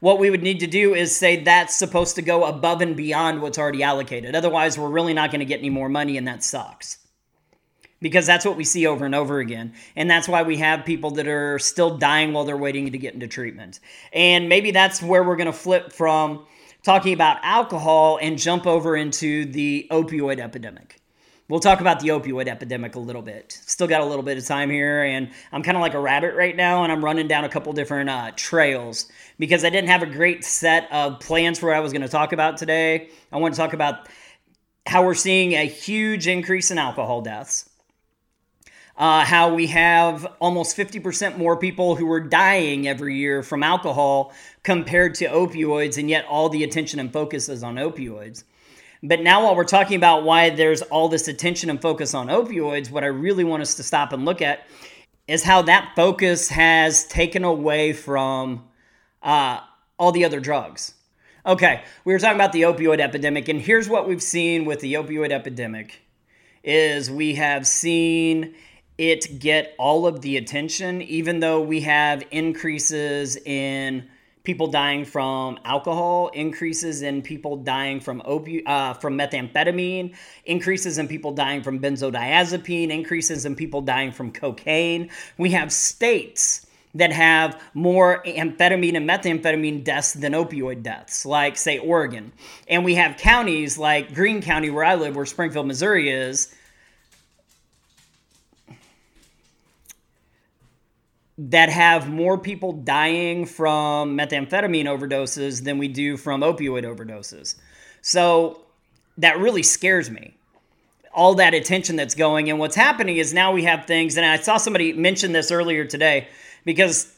what 0.00 0.18
we 0.18 0.28
would 0.28 0.42
need 0.42 0.60
to 0.60 0.66
do 0.66 0.94
is 0.94 1.16
say 1.16 1.36
that's 1.36 1.74
supposed 1.76 2.16
to 2.16 2.22
go 2.22 2.44
above 2.44 2.82
and 2.82 2.96
beyond 2.96 3.40
what's 3.40 3.58
already 3.58 3.84
allocated. 3.84 4.34
Otherwise, 4.34 4.76
we're 4.76 4.88
really 4.88 5.14
not 5.14 5.30
going 5.30 5.38
to 5.38 5.46
get 5.46 5.60
any 5.60 5.70
more 5.70 5.88
money, 5.88 6.16
and 6.18 6.26
that 6.26 6.42
sucks 6.42 6.98
because 8.02 8.26
that's 8.26 8.44
what 8.44 8.56
we 8.56 8.64
see 8.64 8.86
over 8.86 9.06
and 9.06 9.14
over 9.14 9.38
again. 9.38 9.72
And 9.96 10.10
that's 10.10 10.28
why 10.28 10.42
we 10.42 10.58
have 10.58 10.84
people 10.84 11.12
that 11.12 11.28
are 11.28 11.58
still 11.58 11.96
dying 11.96 12.32
while 12.32 12.44
they're 12.44 12.56
waiting 12.56 12.90
to 12.90 12.98
get 12.98 13.14
into 13.14 13.28
treatment. 13.28 13.80
And 14.12 14.48
maybe 14.48 14.72
that's 14.72 15.00
where 15.00 15.22
we're 15.22 15.36
going 15.36 15.46
to 15.46 15.52
flip 15.52 15.92
from 15.92 16.44
talking 16.82 17.14
about 17.14 17.38
alcohol 17.42 18.18
and 18.20 18.36
jump 18.36 18.66
over 18.66 18.96
into 18.96 19.46
the 19.46 19.86
opioid 19.90 20.40
epidemic. 20.40 20.98
We'll 21.48 21.60
talk 21.60 21.80
about 21.80 22.00
the 22.00 22.08
opioid 22.08 22.48
epidemic 22.48 22.94
a 22.94 22.98
little 22.98 23.20
bit. 23.20 23.52
Still 23.66 23.86
got 23.86 24.00
a 24.00 24.04
little 24.04 24.22
bit 24.22 24.38
of 24.38 24.46
time 24.46 24.70
here, 24.70 25.02
and 25.02 25.30
I'm 25.52 25.62
kind 25.62 25.76
of 25.76 25.82
like 25.82 25.92
a 25.92 26.00
rabbit 26.00 26.34
right 26.34 26.56
now, 26.56 26.82
and 26.82 26.90
I'm 26.90 27.04
running 27.04 27.28
down 27.28 27.44
a 27.44 27.48
couple 27.48 27.72
different 27.74 28.08
uh, 28.08 28.30
trails 28.36 29.10
because 29.38 29.64
I 29.64 29.68
didn't 29.68 29.90
have 29.90 30.02
a 30.02 30.06
great 30.06 30.44
set 30.44 30.90
of 30.90 31.20
plans 31.20 31.58
for 31.58 31.66
what 31.66 31.76
I 31.76 31.80
was 31.80 31.92
going 31.92 32.02
to 32.02 32.08
talk 32.08 32.32
about 32.32 32.56
today. 32.56 33.10
I 33.30 33.36
want 33.36 33.54
to 33.54 33.60
talk 33.60 33.74
about 33.74 34.08
how 34.86 35.04
we're 35.04 35.14
seeing 35.14 35.52
a 35.52 35.66
huge 35.66 36.26
increase 36.26 36.70
in 36.70 36.78
alcohol 36.78 37.20
deaths 37.20 37.68
uh, 38.96 39.24
how 39.24 39.54
we 39.54 39.68
have 39.68 40.26
almost 40.40 40.76
50% 40.76 41.38
more 41.38 41.56
people 41.56 41.96
who 41.96 42.10
are 42.12 42.20
dying 42.20 42.86
every 42.86 43.16
year 43.16 43.42
from 43.42 43.62
alcohol 43.62 44.32
compared 44.62 45.14
to 45.16 45.26
opioids, 45.26 45.98
and 45.98 46.10
yet 46.10 46.26
all 46.26 46.48
the 46.48 46.62
attention 46.62 47.00
and 47.00 47.12
focus 47.12 47.48
is 47.48 47.62
on 47.62 47.76
opioids. 47.76 48.44
But 49.02 49.20
now, 49.20 49.44
while 49.44 49.56
we're 49.56 49.64
talking 49.64 49.96
about 49.96 50.22
why 50.22 50.50
there's 50.50 50.82
all 50.82 51.08
this 51.08 51.26
attention 51.26 51.70
and 51.70 51.80
focus 51.80 52.14
on 52.14 52.28
opioids, 52.28 52.90
what 52.90 53.02
I 53.02 53.08
really 53.08 53.42
want 53.42 53.62
us 53.62 53.74
to 53.76 53.82
stop 53.82 54.12
and 54.12 54.24
look 54.24 54.40
at 54.40 54.66
is 55.26 55.42
how 55.42 55.62
that 55.62 55.92
focus 55.96 56.48
has 56.50 57.04
taken 57.06 57.42
away 57.42 57.92
from 57.92 58.64
uh, 59.22 59.60
all 59.98 60.12
the 60.12 60.24
other 60.24 60.38
drugs. 60.38 60.94
Okay, 61.44 61.82
we 62.04 62.12
were 62.12 62.20
talking 62.20 62.36
about 62.36 62.52
the 62.52 62.62
opioid 62.62 63.00
epidemic, 63.00 63.48
and 63.48 63.60
here's 63.60 63.88
what 63.88 64.06
we've 64.06 64.22
seen 64.22 64.64
with 64.64 64.78
the 64.80 64.94
opioid 64.94 65.32
epidemic 65.32 66.00
is 66.62 67.10
we 67.10 67.34
have 67.34 67.66
seen 67.66 68.54
it 69.02 69.40
get 69.40 69.74
all 69.78 70.06
of 70.06 70.20
the 70.20 70.36
attention, 70.36 71.02
even 71.02 71.40
though 71.40 71.60
we 71.60 71.80
have 71.80 72.22
increases 72.30 73.34
in 73.34 74.08
people 74.44 74.68
dying 74.68 75.04
from 75.04 75.58
alcohol, 75.64 76.28
increases 76.28 77.02
in 77.02 77.20
people 77.20 77.56
dying 77.56 77.98
from 77.98 78.20
opi- 78.20 78.62
uh, 78.64 78.94
from 78.94 79.18
methamphetamine, 79.18 80.14
increases 80.44 80.98
in 80.98 81.08
people 81.08 81.32
dying 81.32 81.64
from 81.64 81.80
benzodiazepine, 81.80 82.90
increases 82.90 83.44
in 83.44 83.56
people 83.56 83.80
dying 83.80 84.12
from 84.12 84.30
cocaine. 84.30 85.10
We 85.36 85.50
have 85.50 85.72
states 85.72 86.64
that 86.94 87.10
have 87.10 87.60
more 87.74 88.22
amphetamine 88.24 88.96
and 88.96 89.08
methamphetamine 89.08 89.82
deaths 89.82 90.12
than 90.12 90.32
opioid 90.32 90.84
deaths, 90.84 91.26
like, 91.26 91.56
say, 91.56 91.78
Oregon. 91.78 92.30
And 92.68 92.84
we 92.84 92.94
have 92.94 93.16
counties 93.16 93.78
like 93.78 94.14
Greene 94.14 94.42
County, 94.42 94.70
where 94.70 94.84
I 94.84 94.94
live, 94.94 95.16
where 95.16 95.26
Springfield, 95.26 95.66
Missouri 95.66 96.08
is, 96.08 96.54
that 101.38 101.70
have 101.70 102.10
more 102.10 102.36
people 102.36 102.72
dying 102.72 103.46
from 103.46 104.16
methamphetamine 104.16 104.84
overdoses 104.84 105.64
than 105.64 105.78
we 105.78 105.88
do 105.88 106.16
from 106.16 106.42
opioid 106.42 106.84
overdoses. 106.84 107.56
So 108.02 108.60
that 109.18 109.38
really 109.38 109.62
scares 109.62 110.10
me. 110.10 110.34
All 111.14 111.34
that 111.36 111.54
attention 111.54 111.96
that's 111.96 112.14
going. 112.14 112.50
And 112.50 112.58
what's 112.58 112.76
happening 112.76 113.16
is 113.16 113.32
now 113.32 113.52
we 113.52 113.64
have 113.64 113.86
things, 113.86 114.16
and 114.16 114.24
I 114.24 114.36
saw 114.36 114.56
somebody 114.56 114.92
mention 114.92 115.32
this 115.32 115.50
earlier 115.50 115.84
today 115.84 116.28
because 116.64 117.14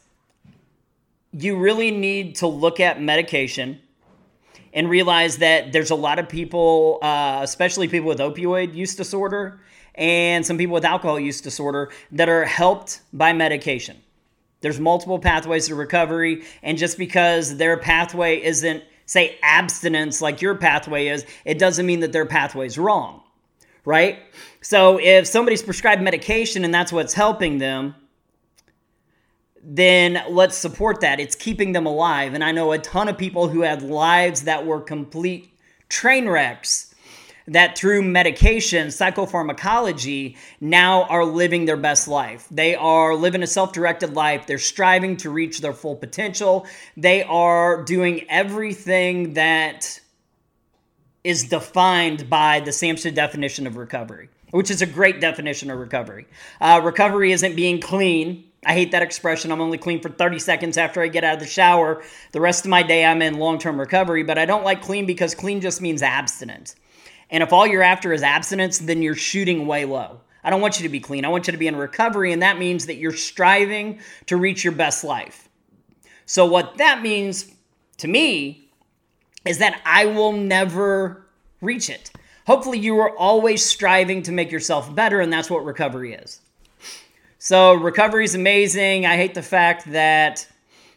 you 1.32 1.56
really 1.56 1.90
need 1.90 2.36
to 2.36 2.46
look 2.46 2.80
at 2.80 3.00
medication 3.00 3.80
and 4.72 4.88
realize 4.88 5.38
that 5.38 5.72
there's 5.72 5.90
a 5.90 5.94
lot 5.94 6.18
of 6.18 6.28
people, 6.28 6.98
uh, 7.02 7.40
especially 7.42 7.88
people 7.88 8.08
with 8.08 8.18
opioid 8.18 8.74
use 8.74 8.94
disorder 8.94 9.60
and 9.94 10.44
some 10.44 10.58
people 10.58 10.74
with 10.74 10.84
alcohol 10.84 11.20
use 11.20 11.40
disorder, 11.40 11.92
that 12.10 12.28
are 12.28 12.44
helped 12.44 13.00
by 13.12 13.32
medication. 13.32 13.96
There's 14.64 14.80
multiple 14.80 15.18
pathways 15.18 15.66
to 15.66 15.74
recovery, 15.74 16.42
and 16.62 16.78
just 16.78 16.96
because 16.96 17.58
their 17.58 17.76
pathway 17.76 18.42
isn't, 18.42 18.82
say, 19.04 19.38
abstinence 19.42 20.22
like 20.22 20.40
your 20.40 20.54
pathway 20.54 21.08
is, 21.08 21.26
it 21.44 21.58
doesn't 21.58 21.84
mean 21.84 22.00
that 22.00 22.12
their 22.12 22.24
pathway 22.24 22.64
is 22.64 22.78
wrong, 22.78 23.22
right? 23.84 24.20
So 24.62 24.98
if 24.98 25.26
somebody's 25.26 25.60
prescribed 25.60 26.00
medication 26.00 26.64
and 26.64 26.72
that's 26.72 26.94
what's 26.94 27.12
helping 27.12 27.58
them, 27.58 27.94
then 29.62 30.22
let's 30.30 30.56
support 30.56 31.02
that. 31.02 31.20
It's 31.20 31.34
keeping 31.34 31.72
them 31.72 31.84
alive. 31.84 32.32
And 32.32 32.42
I 32.42 32.50
know 32.50 32.72
a 32.72 32.78
ton 32.78 33.08
of 33.08 33.18
people 33.18 33.48
who 33.48 33.60
had 33.60 33.82
lives 33.82 34.44
that 34.44 34.64
were 34.64 34.80
complete 34.80 35.50
train 35.90 36.26
wrecks 36.26 36.93
that 37.46 37.76
through 37.76 38.02
medication, 38.02 38.88
psychopharmacology, 38.88 40.36
now 40.60 41.04
are 41.04 41.24
living 41.24 41.66
their 41.66 41.76
best 41.76 42.08
life. 42.08 42.46
They 42.50 42.74
are 42.74 43.14
living 43.14 43.42
a 43.42 43.46
self 43.46 43.72
directed 43.72 44.14
life. 44.14 44.46
They're 44.46 44.58
striving 44.58 45.16
to 45.18 45.30
reach 45.30 45.60
their 45.60 45.72
full 45.72 45.96
potential. 45.96 46.66
They 46.96 47.22
are 47.24 47.82
doing 47.82 48.28
everything 48.28 49.34
that 49.34 50.00
is 51.22 51.44
defined 51.44 52.28
by 52.28 52.60
the 52.60 52.70
SAMHSA 52.70 53.14
definition 53.14 53.66
of 53.66 53.76
recovery, 53.76 54.28
which 54.50 54.70
is 54.70 54.82
a 54.82 54.86
great 54.86 55.20
definition 55.20 55.70
of 55.70 55.78
recovery. 55.78 56.26
Uh, 56.60 56.80
recovery 56.84 57.32
isn't 57.32 57.56
being 57.56 57.80
clean, 57.80 58.44
I 58.66 58.72
hate 58.72 58.92
that 58.92 59.02
expression. 59.02 59.52
I'm 59.52 59.60
only 59.60 59.78
clean 59.78 60.00
for 60.00 60.08
30 60.08 60.38
seconds 60.38 60.78
after 60.78 61.02
I 61.02 61.08
get 61.08 61.24
out 61.24 61.34
of 61.34 61.40
the 61.40 61.46
shower. 61.46 62.02
The 62.32 62.40
rest 62.40 62.64
of 62.64 62.70
my 62.70 62.82
day, 62.82 63.04
I'm 63.04 63.22
in 63.22 63.38
long 63.38 63.58
term 63.58 63.78
recovery, 63.78 64.22
but 64.22 64.38
I 64.38 64.46
don't 64.46 64.64
like 64.64 64.82
clean 64.82 65.06
because 65.06 65.34
clean 65.34 65.60
just 65.60 65.80
means 65.80 66.02
abstinent. 66.02 66.74
And 67.30 67.42
if 67.42 67.52
all 67.52 67.66
you're 67.66 67.82
after 67.82 68.12
is 68.12 68.22
abstinence, 68.22 68.78
then 68.78 69.02
you're 69.02 69.14
shooting 69.14 69.66
way 69.66 69.84
low. 69.84 70.20
I 70.42 70.50
don't 70.50 70.60
want 70.60 70.78
you 70.78 70.82
to 70.82 70.90
be 70.90 71.00
clean. 71.00 71.24
I 71.24 71.28
want 71.28 71.46
you 71.46 71.52
to 71.52 71.58
be 71.58 71.66
in 71.66 71.76
recovery, 71.76 72.32
and 72.32 72.42
that 72.42 72.58
means 72.58 72.86
that 72.86 72.96
you're 72.96 73.12
striving 73.12 74.00
to 74.26 74.36
reach 74.36 74.62
your 74.62 74.74
best 74.74 75.02
life. 75.02 75.48
So, 76.26 76.44
what 76.44 76.76
that 76.78 77.02
means 77.02 77.50
to 77.98 78.08
me 78.08 78.68
is 79.44 79.58
that 79.58 79.80
I 79.86 80.06
will 80.06 80.32
never 80.32 81.26
reach 81.60 81.88
it. 81.88 82.10
Hopefully, 82.46 82.78
you 82.78 82.98
are 82.98 83.16
always 83.16 83.64
striving 83.64 84.22
to 84.24 84.32
make 84.32 84.52
yourself 84.52 84.94
better, 84.94 85.20
and 85.20 85.32
that's 85.32 85.50
what 85.50 85.64
recovery 85.64 86.12
is. 86.12 86.40
So 87.44 87.74
recovery 87.74 88.24
is 88.24 88.34
amazing. 88.34 89.04
I 89.04 89.16
hate 89.16 89.34
the 89.34 89.42
fact 89.42 89.92
that 89.92 90.48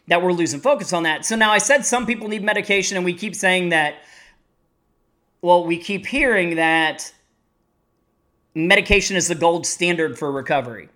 that 0.06 0.22
we're 0.22 0.32
losing 0.32 0.60
focus 0.60 0.94
on 0.94 1.02
that. 1.02 1.26
So 1.26 1.36
now 1.36 1.50
I 1.50 1.58
said 1.58 1.84
some 1.84 2.06
people 2.06 2.26
need 2.26 2.42
medication, 2.42 2.96
and 2.96 3.04
we 3.04 3.12
keep 3.12 3.34
saying 3.34 3.68
that. 3.68 3.96
Well, 5.40 5.64
we 5.64 5.78
keep 5.78 6.04
hearing 6.06 6.56
that 6.56 7.12
medication 8.54 9.16
is 9.16 9.28
the 9.28 9.36
gold 9.36 9.66
standard 9.66 10.18
for 10.18 10.32
recovery. 10.32 10.88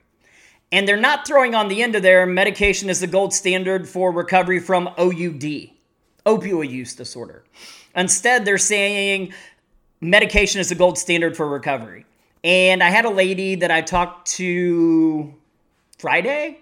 And 0.73 0.89
they're 0.89 0.97
not 0.97 1.27
throwing 1.27 1.55
on 1.55 1.69
the 1.69 1.83
end 1.83 1.95
of 1.95 2.03
there, 2.03 2.27
medication 2.27 2.91
is 2.91 3.01
the 3.01 3.07
gold 3.07 3.33
standard 3.33 3.89
for 3.89 4.11
recovery 4.11 4.59
from 4.59 4.89
OUD, 4.99 5.71
opioid 6.27 6.71
use 6.71 6.95
disorder. 6.95 7.45
Instead, 7.95 8.45
they're 8.45 8.59
saying 8.59 9.33
medication 10.01 10.61
is 10.61 10.71
the 10.71 10.75
gold 10.75 10.99
standard 10.99 11.37
for 11.37 11.49
recovery. 11.49 12.05
And 12.43 12.83
I 12.83 12.91
had 12.91 13.05
a 13.05 13.11
lady 13.11 13.55
that 13.57 13.71
I 13.71 13.83
talked 13.83 14.27
to 14.33 15.33
Friday, 15.99 16.59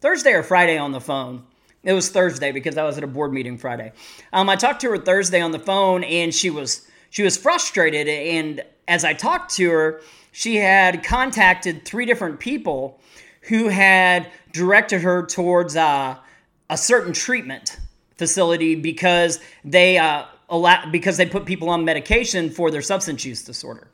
Thursday 0.00 0.32
or 0.32 0.42
Friday 0.42 0.78
on 0.78 0.92
the 0.92 1.00
phone. 1.00 1.44
It 1.82 1.92
was 1.92 2.08
Thursday 2.08 2.52
because 2.52 2.78
I 2.78 2.84
was 2.84 2.96
at 2.96 3.04
a 3.04 3.08
board 3.08 3.34
meeting 3.34 3.58
Friday. 3.58 3.92
Um, 4.32 4.48
I 4.48 4.56
talked 4.56 4.80
to 4.80 4.90
her 4.90 4.98
Thursday 4.98 5.40
on 5.40 5.50
the 5.50 5.58
phone, 5.58 6.04
and 6.04 6.34
she 6.34 6.48
was 6.48 6.87
she 7.10 7.22
was 7.22 7.36
frustrated. 7.36 8.08
And 8.08 8.62
as 8.86 9.04
I 9.04 9.14
talked 9.14 9.54
to 9.56 9.70
her, 9.70 10.02
she 10.32 10.56
had 10.56 11.02
contacted 11.04 11.84
three 11.84 12.06
different 12.06 12.40
people 12.40 13.00
who 13.42 13.68
had 13.68 14.30
directed 14.52 15.00
her 15.02 15.24
towards 15.24 15.76
uh, 15.76 16.16
a 16.70 16.76
certain 16.76 17.12
treatment 17.12 17.78
facility 18.16 18.74
because 18.74 19.40
they 19.64 19.98
uh, 19.98 20.24
allow, 20.48 20.90
because 20.90 21.16
they 21.16 21.26
put 21.26 21.46
people 21.46 21.68
on 21.70 21.84
medication 21.84 22.50
for 22.50 22.70
their 22.70 22.82
substance 22.82 23.24
use 23.24 23.42
disorder. 23.42 23.88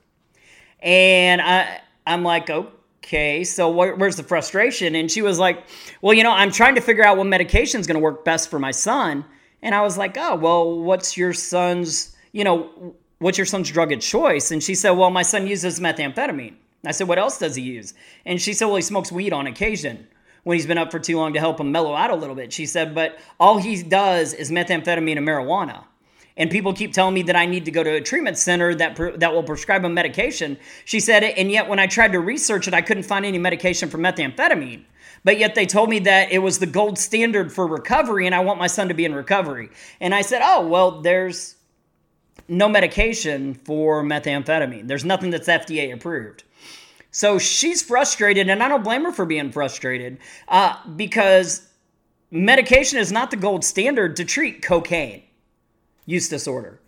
And 0.81 1.41
I 1.41 1.81
I'm 2.07 2.23
like, 2.23 2.51
okay, 2.51 3.45
so 3.45 3.71
where's 3.71 4.17
the 4.17 4.23
frustration? 4.23 4.95
And 4.95 5.11
she 5.11 5.23
was 5.23 5.39
like, 5.39 5.65
well, 6.03 6.13
you 6.13 6.23
know, 6.23 6.33
I'm 6.33 6.51
trying 6.51 6.75
to 6.75 6.81
figure 6.81 7.05
out 7.05 7.17
what 7.17 7.27
medication 7.27 7.81
is 7.81 7.87
going 7.87 7.95
to 7.95 8.03
work 8.03 8.25
best 8.25 8.51
for 8.51 8.59
my 8.59 8.71
son. 8.71 9.25
And 9.63 9.75
I 9.75 9.81
was 9.81 9.97
like, 9.97 10.17
oh, 10.19 10.37
well, 10.37 10.79
what's 10.81 11.17
your 11.17 11.33
son's, 11.33 12.15
you 12.33 12.45
know, 12.45 12.95
what's 13.19 13.39
your 13.39 13.47
son's 13.47 13.71
drug 13.71 13.93
of 13.93 14.01
choice? 14.01 14.51
And 14.51 14.63
she 14.63 14.75
said, 14.75 14.91
well, 14.91 15.11
my 15.11 15.23
son 15.23 15.47
uses 15.47 15.81
methamphetamine. 15.81 16.55
I 16.87 16.93
said, 16.93 17.09
what 17.09 17.19
else 17.19 17.39
does 17.39 17.57
he 17.57 17.63
use? 17.63 17.95
And 18.27 18.41
she 18.41 18.53
said, 18.53 18.67
well, 18.67 18.77
he 18.77 18.83
smokes 18.83 19.11
weed 19.11 19.33
on 19.33 19.47
occasion 19.47 20.07
when 20.43 20.57
he's 20.57 20.67
been 20.67 20.79
up 20.79 20.91
for 20.91 20.99
too 20.99 21.17
long 21.17 21.33
to 21.33 21.41
help 21.41 21.59
him 21.59 21.73
mellow 21.73 21.95
out 21.95 22.11
a 22.11 22.15
little 22.15 22.35
bit. 22.35 22.53
She 22.53 22.67
said, 22.67 22.95
but 22.95 23.19
all 23.41 23.59
he 23.59 23.83
does 23.83 24.35
is 24.35 24.51
methamphetamine 24.51 25.17
and 25.17 25.27
marijuana 25.27 25.85
and 26.37 26.51
people 26.51 26.73
keep 26.73 26.93
telling 26.93 27.15
me 27.15 27.23
that 27.23 27.37
I 27.37 27.47
need 27.47 27.65
to 27.67 27.71
go 27.71 27.83
to 27.83 27.91
a 27.91 28.01
treatment 28.01 28.39
center 28.39 28.75
that 28.75 28.97
that 29.21 29.33
will 29.33 29.43
prescribe 29.43 29.85
a 29.85 29.89
medication. 29.89 30.59
She 30.85 31.01
said 31.01 31.23
and 31.23 31.51
yet 31.51 31.69
when 31.69 31.79
I 31.79 31.87
tried 31.87 32.13
to 32.13 32.21
research 32.21 32.67
it, 32.67 32.75
I 32.75 32.83
couldn't 32.83 33.05
find 33.05 33.25
any 33.25 33.39
medication 33.39 33.89
for 33.89 33.99
methamphetamine. 33.99 34.85
But 35.23 35.39
yet 35.39 35.55
they 35.55 35.65
told 35.65 35.89
me 35.89 36.01
that 36.01 36.33
it 36.33 36.41
was 36.41 36.59
the 36.59 36.67
gold 36.67 36.99
standard 36.99 37.51
for 37.51 37.67
recovery, 37.67 38.27
and 38.27 38.35
I 38.35 38.41
want 38.41 38.59
my 38.59 38.67
son 38.67 38.89
to 38.89 38.95
be 38.95 39.07
in 39.07 39.15
recovery. 39.15 39.71
And 40.01 40.15
I 40.15 40.21
said, 40.21 40.43
"Oh, 40.45 40.67
well, 40.67 41.01
there's 41.01 41.57
no 42.49 42.69
medication 42.69 43.55
for 43.55 44.03
methamphetamine. 44.03 44.89
There's 44.89 45.05
nothing 45.05 45.31
that's 45.31 45.49
FDA 45.49 45.93
approved." 45.93 46.45
So 47.11 47.39
she's 47.39 47.81
frustrated, 47.81 48.49
and 48.49 48.61
I 48.61 48.69
don't 48.69 48.83
blame 48.83 49.05
her 49.05 49.13
for 49.13 49.25
being 49.25 49.53
frustrated 49.53 50.19
uh, 50.49 50.75
because 50.97 51.69
medication 52.31 52.99
is 52.99 53.13
not 53.13 53.31
the 53.31 53.37
gold 53.37 53.65
standard 53.65 54.17
to 54.17 54.25
treat 54.25 54.63
cocaine 54.63 55.23
use 56.07 56.29
disorder, 56.29 56.81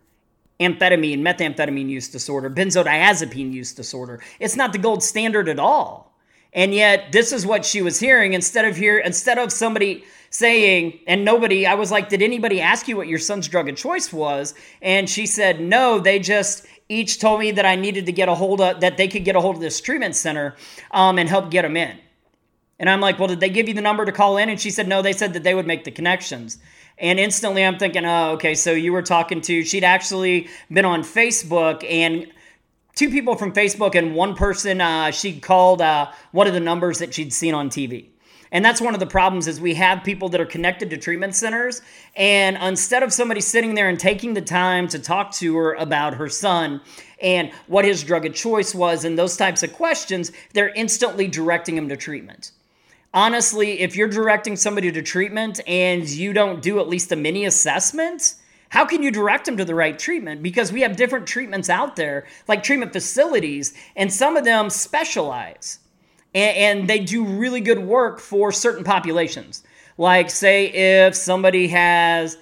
amphetamine, 0.60 1.20
methamphetamine 1.20 1.88
use 1.88 2.08
disorder, 2.08 2.50
benzodiazepine 2.50 3.52
use 3.52 3.72
disorder. 3.72 4.20
It's 4.40 4.56
not 4.56 4.72
the 4.72 4.78
gold 4.78 5.02
standard 5.02 5.48
at 5.48 5.58
all. 5.58 6.05
And 6.52 6.72
yet 6.74 7.12
this 7.12 7.32
is 7.32 7.44
what 7.44 7.64
she 7.64 7.82
was 7.82 8.00
hearing 8.00 8.32
instead 8.32 8.64
of 8.64 8.76
here 8.76 8.98
instead 8.98 9.38
of 9.38 9.52
somebody 9.52 10.04
saying 10.30 10.98
and 11.06 11.24
nobody 11.24 11.66
I 11.66 11.74
was 11.74 11.90
like 11.90 12.08
did 12.08 12.22
anybody 12.22 12.60
ask 12.60 12.88
you 12.88 12.96
what 12.96 13.08
your 13.08 13.18
son's 13.18 13.46
drug 13.48 13.68
of 13.68 13.76
choice 13.76 14.12
was 14.12 14.54
and 14.82 15.08
she 15.08 15.24
said 15.24 15.60
no 15.60 16.00
they 16.00 16.18
just 16.18 16.66
each 16.88 17.18
told 17.18 17.40
me 17.40 17.50
that 17.52 17.66
I 17.66 17.76
needed 17.76 18.06
to 18.06 18.12
get 18.12 18.28
a 18.28 18.34
hold 18.34 18.60
of 18.60 18.80
that 18.80 18.96
they 18.96 19.08
could 19.08 19.24
get 19.24 19.36
a 19.36 19.40
hold 19.40 19.56
of 19.56 19.60
this 19.60 19.80
treatment 19.80 20.14
center 20.14 20.54
um, 20.92 21.18
and 21.18 21.28
help 21.28 21.50
get 21.50 21.62
them 21.62 21.76
in. 21.76 21.98
And 22.78 22.90
I'm 22.90 23.00
like, 23.00 23.18
well, 23.18 23.28
did 23.28 23.40
they 23.40 23.48
give 23.48 23.68
you 23.68 23.74
the 23.74 23.80
number 23.80 24.04
to 24.04 24.12
call 24.12 24.36
in? 24.36 24.48
And 24.48 24.60
she 24.60 24.70
said, 24.70 24.86
no, 24.86 25.02
they 25.02 25.12
said 25.12 25.32
that 25.32 25.42
they 25.42 25.54
would 25.54 25.66
make 25.66 25.84
the 25.84 25.90
connections. 25.90 26.58
And 26.98 27.18
instantly 27.18 27.64
I'm 27.64 27.78
thinking, 27.78 28.04
oh, 28.04 28.32
okay, 28.32 28.54
so 28.54 28.72
you 28.72 28.92
were 28.92 29.02
talking 29.02 29.40
to, 29.42 29.64
she'd 29.64 29.84
actually 29.84 30.48
been 30.70 30.84
on 30.84 31.02
Facebook 31.02 31.84
and 31.90 32.26
two 32.96 33.10
people 33.10 33.36
from 33.36 33.52
Facebook 33.52 33.94
and 33.94 34.16
one 34.16 34.34
person, 34.34 34.80
uh, 34.80 35.12
she 35.12 35.38
called 35.38 35.80
uh, 35.80 36.10
one 36.32 36.48
of 36.48 36.54
the 36.54 36.60
numbers 36.60 36.98
that 36.98 37.14
she'd 37.14 37.32
seen 37.32 37.54
on 37.54 37.70
TV. 37.70 38.06
And 38.50 38.64
that's 38.64 38.80
one 38.80 38.94
of 38.94 39.00
the 39.00 39.06
problems 39.06 39.46
is 39.46 39.60
we 39.60 39.74
have 39.74 40.02
people 40.02 40.28
that 40.30 40.40
are 40.40 40.46
connected 40.46 40.88
to 40.90 40.96
treatment 40.96 41.34
centers 41.34 41.82
and 42.14 42.56
instead 42.56 43.02
of 43.02 43.12
somebody 43.12 43.40
sitting 43.40 43.74
there 43.74 43.88
and 43.88 43.98
taking 43.98 44.34
the 44.34 44.40
time 44.40 44.88
to 44.88 44.98
talk 44.98 45.32
to 45.32 45.56
her 45.56 45.74
about 45.74 46.14
her 46.14 46.28
son 46.28 46.80
and 47.20 47.52
what 47.66 47.84
his 47.84 48.02
drug 48.02 48.24
of 48.24 48.34
choice 48.34 48.74
was 48.74 49.04
and 49.04 49.18
those 49.18 49.36
types 49.36 49.62
of 49.62 49.72
questions, 49.72 50.32
they're 50.54 50.72
instantly 50.74 51.28
directing 51.28 51.76
him 51.76 51.88
to 51.88 51.96
treatment 51.96 52.52
honestly, 53.16 53.80
if 53.80 53.96
you're 53.96 54.08
directing 54.08 54.54
somebody 54.56 54.92
to 54.92 55.00
treatment 55.00 55.58
and 55.66 56.06
you 56.06 56.34
don't 56.34 56.60
do 56.60 56.78
at 56.78 56.86
least 56.86 57.10
a 57.10 57.16
mini 57.16 57.46
assessment, 57.46 58.34
how 58.68 58.84
can 58.84 59.02
you 59.02 59.10
direct 59.10 59.46
them 59.46 59.56
to 59.56 59.64
the 59.64 59.74
right 59.74 59.98
treatment? 59.98 60.42
Because 60.42 60.72
we 60.72 60.80
have 60.82 60.96
different 60.96 61.26
treatments 61.26 61.70
out 61.70 61.96
there, 61.96 62.26
like 62.48 62.62
treatment 62.62 62.92
facilities, 62.92 63.74
and 63.94 64.12
some 64.12 64.36
of 64.36 64.44
them 64.44 64.70
specialize 64.70 65.78
and, 66.36 66.56
and 66.56 66.88
they 66.88 67.00
do 67.00 67.24
really 67.24 67.60
good 67.60 67.80
work 67.80 68.20
for 68.20 68.52
certain 68.52 68.84
populations. 68.84 69.64
Like, 69.98 70.28
say, 70.30 70.66
if 71.06 71.16
somebody 71.16 71.68
has 71.68 72.36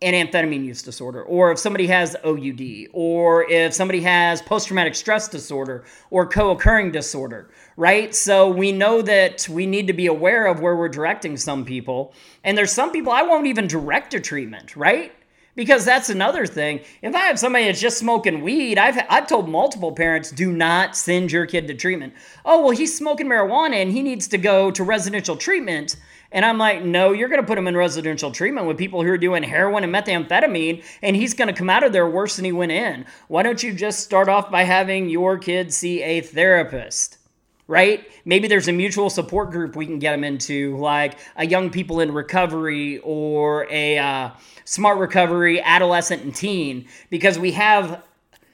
an 0.00 0.14
amphetamine 0.14 0.64
use 0.64 0.82
disorder, 0.82 1.22
or 1.22 1.52
if 1.52 1.58
somebody 1.58 1.86
has 1.86 2.16
OUD, 2.24 2.88
or 2.92 3.48
if 3.50 3.72
somebody 3.72 4.00
has 4.00 4.42
post 4.42 4.66
traumatic 4.66 4.94
stress 4.94 5.28
disorder 5.28 5.84
or 6.10 6.26
co 6.26 6.50
occurring 6.50 6.90
disorder, 6.90 7.50
right? 7.76 8.14
So 8.14 8.48
we 8.48 8.72
know 8.72 9.02
that 9.02 9.48
we 9.48 9.66
need 9.66 9.86
to 9.86 9.92
be 9.92 10.06
aware 10.06 10.46
of 10.46 10.60
where 10.60 10.76
we're 10.76 10.88
directing 10.88 11.36
some 11.36 11.64
people. 11.64 12.14
And 12.42 12.56
there's 12.56 12.72
some 12.72 12.92
people 12.92 13.12
I 13.12 13.22
won't 13.22 13.46
even 13.46 13.66
direct 13.66 14.10
to 14.12 14.20
treatment, 14.20 14.76
right? 14.76 15.12
Because 15.56 15.84
that's 15.84 16.10
another 16.10 16.46
thing. 16.46 16.80
If 17.00 17.14
I 17.14 17.20
have 17.20 17.38
somebody 17.38 17.66
that's 17.66 17.80
just 17.80 17.98
smoking 17.98 18.42
weed, 18.42 18.76
I've, 18.76 18.98
I've 19.08 19.28
told 19.28 19.48
multiple 19.48 19.92
parents 19.92 20.32
do 20.32 20.52
not 20.52 20.96
send 20.96 21.30
your 21.30 21.46
kid 21.46 21.68
to 21.68 21.74
treatment. 21.74 22.14
Oh, 22.44 22.62
well, 22.62 22.76
he's 22.76 22.96
smoking 22.96 23.28
marijuana 23.28 23.76
and 23.76 23.92
he 23.92 24.02
needs 24.02 24.26
to 24.28 24.38
go 24.38 24.72
to 24.72 24.82
residential 24.82 25.36
treatment. 25.36 25.96
And 26.32 26.44
I'm 26.44 26.58
like, 26.58 26.82
no, 26.82 27.12
you're 27.12 27.28
going 27.28 27.40
to 27.40 27.46
put 27.46 27.58
him 27.58 27.68
in 27.68 27.76
residential 27.76 28.32
treatment 28.32 28.66
with 28.66 28.76
people 28.76 29.04
who 29.04 29.10
are 29.10 29.18
doing 29.18 29.44
heroin 29.44 29.84
and 29.84 29.94
methamphetamine, 29.94 30.82
and 31.00 31.14
he's 31.14 31.32
going 31.32 31.46
to 31.46 31.54
come 31.54 31.70
out 31.70 31.84
of 31.84 31.92
there 31.92 32.10
worse 32.10 32.34
than 32.34 32.44
he 32.44 32.50
went 32.50 32.72
in. 32.72 33.06
Why 33.28 33.44
don't 33.44 33.62
you 33.62 33.72
just 33.72 34.00
start 34.00 34.28
off 34.28 34.50
by 34.50 34.64
having 34.64 35.08
your 35.08 35.38
kid 35.38 35.72
see 35.72 36.02
a 36.02 36.20
therapist? 36.20 37.18
Right? 37.66 38.06
Maybe 38.26 38.46
there's 38.46 38.68
a 38.68 38.72
mutual 38.72 39.08
support 39.08 39.50
group 39.50 39.74
we 39.74 39.86
can 39.86 39.98
get 39.98 40.12
them 40.12 40.22
into, 40.22 40.76
like 40.76 41.18
a 41.36 41.46
young 41.46 41.70
people 41.70 42.00
in 42.00 42.12
recovery 42.12 42.98
or 42.98 43.66
a 43.70 43.98
uh, 43.98 44.30
smart 44.66 44.98
recovery 44.98 45.62
adolescent 45.62 46.22
and 46.22 46.34
teen, 46.34 46.86
because 47.08 47.38
we 47.38 47.52
have 47.52 48.02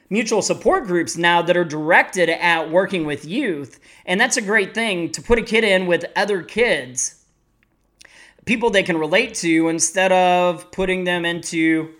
mutual 0.09 0.41
support 0.41 0.85
groups 0.85 1.17
now 1.17 1.41
that 1.41 1.57
are 1.57 1.65
directed 1.65 2.29
at 2.29 2.71
working 2.71 3.05
with 3.05 3.25
youth. 3.25 3.81
And 4.05 4.19
that's 4.19 4.37
a 4.37 4.41
great 4.41 4.73
thing 4.73 5.11
to 5.11 5.21
put 5.21 5.37
a 5.37 5.43
kid 5.43 5.65
in 5.65 5.87
with 5.87 6.05
other 6.15 6.41
kids 6.41 7.21
people 8.45 8.69
they 8.69 8.83
can 8.83 8.97
relate 8.97 9.35
to 9.35 9.69
instead 9.69 10.11
of 10.11 10.71
putting 10.71 11.03
them 11.03 11.25
into 11.25 11.93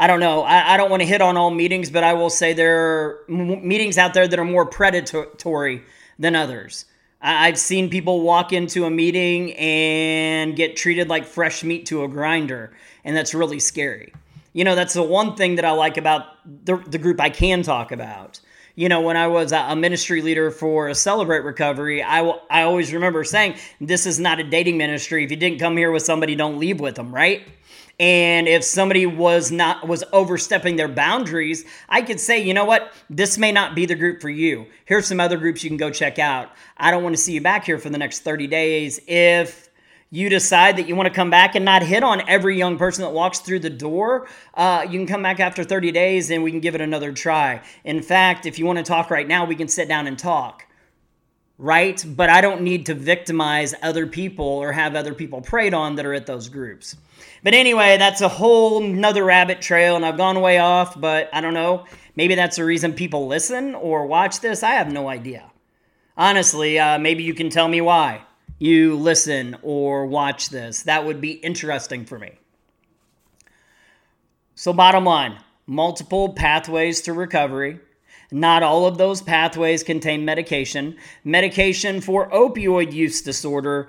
I 0.00 0.06
don't 0.06 0.20
know. 0.20 0.42
I, 0.42 0.74
I 0.74 0.76
don't 0.76 0.90
want 0.90 1.02
to 1.02 1.08
hit 1.08 1.20
on 1.20 1.36
all 1.36 1.50
meetings, 1.50 1.90
but 1.90 2.04
I 2.04 2.12
will 2.12 2.30
say 2.30 2.52
there 2.52 2.78
are 2.78 3.24
m- 3.28 3.66
meetings 3.66 3.98
out 3.98 4.14
there 4.14 4.28
that 4.28 4.38
are 4.38 4.44
more 4.44 4.64
predatory 4.64 5.82
than 6.18 6.34
others. 6.34 6.84
I've 7.20 7.58
seen 7.58 7.90
people 7.90 8.20
walk 8.20 8.52
into 8.52 8.84
a 8.84 8.90
meeting 8.90 9.52
and 9.54 10.54
get 10.54 10.76
treated 10.76 11.08
like 11.08 11.26
fresh 11.26 11.64
meat 11.64 11.86
to 11.86 12.04
a 12.04 12.08
grinder, 12.08 12.72
and 13.04 13.16
that's 13.16 13.34
really 13.34 13.58
scary. 13.58 14.12
You 14.52 14.64
know, 14.64 14.74
that's 14.74 14.94
the 14.94 15.02
one 15.02 15.34
thing 15.34 15.56
that 15.56 15.64
I 15.64 15.72
like 15.72 15.96
about 15.96 16.24
the, 16.64 16.76
the 16.76 16.98
group 16.98 17.20
I 17.20 17.30
can 17.30 17.62
talk 17.62 17.92
about 17.92 18.40
you 18.78 18.88
know, 18.88 19.00
when 19.00 19.16
I 19.16 19.26
was 19.26 19.50
a 19.50 19.74
ministry 19.74 20.22
leader 20.22 20.52
for 20.52 20.94
Celebrate 20.94 21.40
Recovery, 21.40 22.00
I, 22.00 22.20
I 22.48 22.62
always 22.62 22.92
remember 22.92 23.24
saying, 23.24 23.56
this 23.80 24.06
is 24.06 24.20
not 24.20 24.38
a 24.38 24.44
dating 24.44 24.78
ministry. 24.78 25.24
If 25.24 25.32
you 25.32 25.36
didn't 25.36 25.58
come 25.58 25.76
here 25.76 25.90
with 25.90 26.04
somebody, 26.04 26.36
don't 26.36 26.60
leave 26.60 26.78
with 26.78 26.94
them, 26.94 27.12
right? 27.12 27.42
And 28.00 28.46
if 28.46 28.62
somebody 28.62 29.06
was 29.06 29.50
not 29.50 29.88
was 29.88 30.04
overstepping 30.12 30.76
their 30.76 30.88
boundaries, 30.88 31.64
I 31.88 32.02
could 32.02 32.20
say, 32.20 32.40
you 32.40 32.54
know 32.54 32.64
what, 32.64 32.92
this 33.10 33.36
may 33.36 33.50
not 33.50 33.74
be 33.74 33.86
the 33.86 33.96
group 33.96 34.20
for 34.20 34.30
you. 34.30 34.66
Here's 34.84 35.06
some 35.06 35.18
other 35.18 35.36
groups 35.36 35.64
you 35.64 35.70
can 35.70 35.76
go 35.76 35.90
check 35.90 36.18
out. 36.18 36.50
I 36.76 36.92
don't 36.92 37.02
want 37.02 37.16
to 37.16 37.20
see 37.20 37.32
you 37.32 37.40
back 37.40 37.64
here 37.64 37.78
for 37.78 37.90
the 37.90 37.98
next 37.98 38.20
30 38.20 38.46
days 38.46 39.00
if 39.08 39.68
you 40.10 40.28
decide 40.28 40.76
that 40.78 40.88
you 40.88 40.96
want 40.96 41.08
to 41.08 41.14
come 41.14 41.28
back 41.28 41.54
and 41.54 41.64
not 41.64 41.82
hit 41.82 42.02
on 42.02 42.26
every 42.28 42.56
young 42.56 42.78
person 42.78 43.02
that 43.02 43.10
walks 43.10 43.40
through 43.40 43.58
the 43.58 43.70
door, 43.70 44.26
uh, 44.54 44.86
you 44.88 44.98
can 44.98 45.06
come 45.06 45.22
back 45.22 45.38
after 45.40 45.64
30 45.64 45.92
days 45.92 46.30
and 46.30 46.42
we 46.42 46.50
can 46.50 46.60
give 46.60 46.74
it 46.74 46.80
another 46.80 47.12
try. 47.12 47.60
In 47.84 48.00
fact, 48.00 48.46
if 48.46 48.58
you 48.58 48.64
want 48.64 48.78
to 48.78 48.84
talk 48.84 49.10
right 49.10 49.28
now, 49.28 49.44
we 49.44 49.54
can 49.54 49.68
sit 49.68 49.88
down 49.88 50.06
and 50.06 50.18
talk. 50.18 50.64
Right? 51.58 52.02
But 52.06 52.30
I 52.30 52.40
don't 52.40 52.62
need 52.62 52.86
to 52.86 52.94
victimize 52.94 53.74
other 53.82 54.06
people 54.06 54.46
or 54.46 54.72
have 54.72 54.94
other 54.94 55.12
people 55.12 55.40
preyed 55.40 55.74
on 55.74 55.96
that 55.96 56.06
are 56.06 56.14
at 56.14 56.26
those 56.26 56.48
groups. 56.48 56.96
But 57.42 57.54
anyway, 57.54 57.96
that's 57.98 58.20
a 58.20 58.28
whole 58.28 58.80
nother 58.80 59.24
rabbit 59.24 59.60
trail, 59.60 59.96
and 59.96 60.06
I've 60.06 60.16
gone 60.16 60.40
way 60.40 60.58
off, 60.58 60.98
but 61.00 61.28
I 61.32 61.40
don't 61.40 61.54
know. 61.54 61.84
Maybe 62.14 62.34
that's 62.36 62.56
the 62.56 62.64
reason 62.64 62.92
people 62.92 63.26
listen 63.26 63.74
or 63.74 64.06
watch 64.06 64.40
this. 64.40 64.62
I 64.62 64.72
have 64.72 64.92
no 64.92 65.08
idea. 65.08 65.50
Honestly, 66.16 66.78
uh, 66.78 66.98
maybe 66.98 67.22
you 67.24 67.34
can 67.34 67.50
tell 67.50 67.68
me 67.68 67.80
why 67.80 68.22
you 68.58 68.96
listen 68.96 69.56
or 69.62 70.06
watch 70.06 70.50
this. 70.50 70.82
That 70.82 71.04
would 71.04 71.20
be 71.20 71.32
interesting 71.32 72.04
for 72.04 72.18
me. 72.18 72.32
So, 74.54 74.72
bottom 74.72 75.04
line 75.04 75.38
multiple 75.68 76.32
pathways 76.32 77.02
to 77.02 77.12
recovery. 77.12 77.78
Not 78.30 78.62
all 78.62 78.86
of 78.86 78.98
those 78.98 79.22
pathways 79.22 79.82
contain 79.82 80.24
medication. 80.24 80.96
Medication 81.24 82.00
for 82.00 82.28
opioid 82.30 82.92
use 82.92 83.22
disorder 83.22 83.88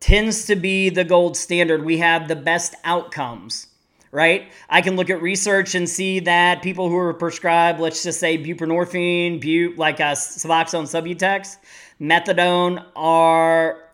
tends 0.00 0.44
to 0.46 0.56
be 0.56 0.90
the 0.90 1.04
gold 1.04 1.36
standard. 1.36 1.84
We 1.84 1.98
have 1.98 2.28
the 2.28 2.36
best 2.36 2.74
outcomes, 2.84 3.66
right? 4.12 4.52
I 4.68 4.82
can 4.82 4.96
look 4.96 5.10
at 5.10 5.22
research 5.22 5.74
and 5.74 5.88
see 5.88 6.20
that 6.20 6.62
people 6.62 6.88
who 6.88 6.96
are 6.98 7.14
prescribed, 7.14 7.80
let's 7.80 8.02
just 8.02 8.20
say 8.20 8.36
buprenorphine, 8.36 9.40
but 9.40 9.78
like 9.78 10.00
a 10.00 10.08
uh, 10.08 10.14
Suboxone 10.14 10.84
Subutex, 10.84 11.56
methadone 12.00 12.84
are 12.94 13.87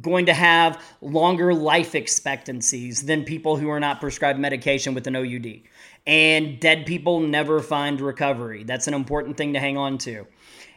going 0.00 0.26
to 0.26 0.34
have 0.34 0.82
longer 1.00 1.54
life 1.54 1.94
expectancies 1.94 3.02
than 3.02 3.24
people 3.24 3.56
who 3.56 3.68
are 3.70 3.80
not 3.80 4.00
prescribed 4.00 4.38
medication 4.38 4.94
with 4.94 5.06
an 5.06 5.16
OUD. 5.16 5.62
And 6.06 6.60
dead 6.60 6.86
people 6.86 7.20
never 7.20 7.60
find 7.60 8.00
recovery. 8.00 8.64
That's 8.64 8.88
an 8.88 8.94
important 8.94 9.36
thing 9.36 9.54
to 9.54 9.60
hang 9.60 9.76
on 9.76 9.98
to. 9.98 10.26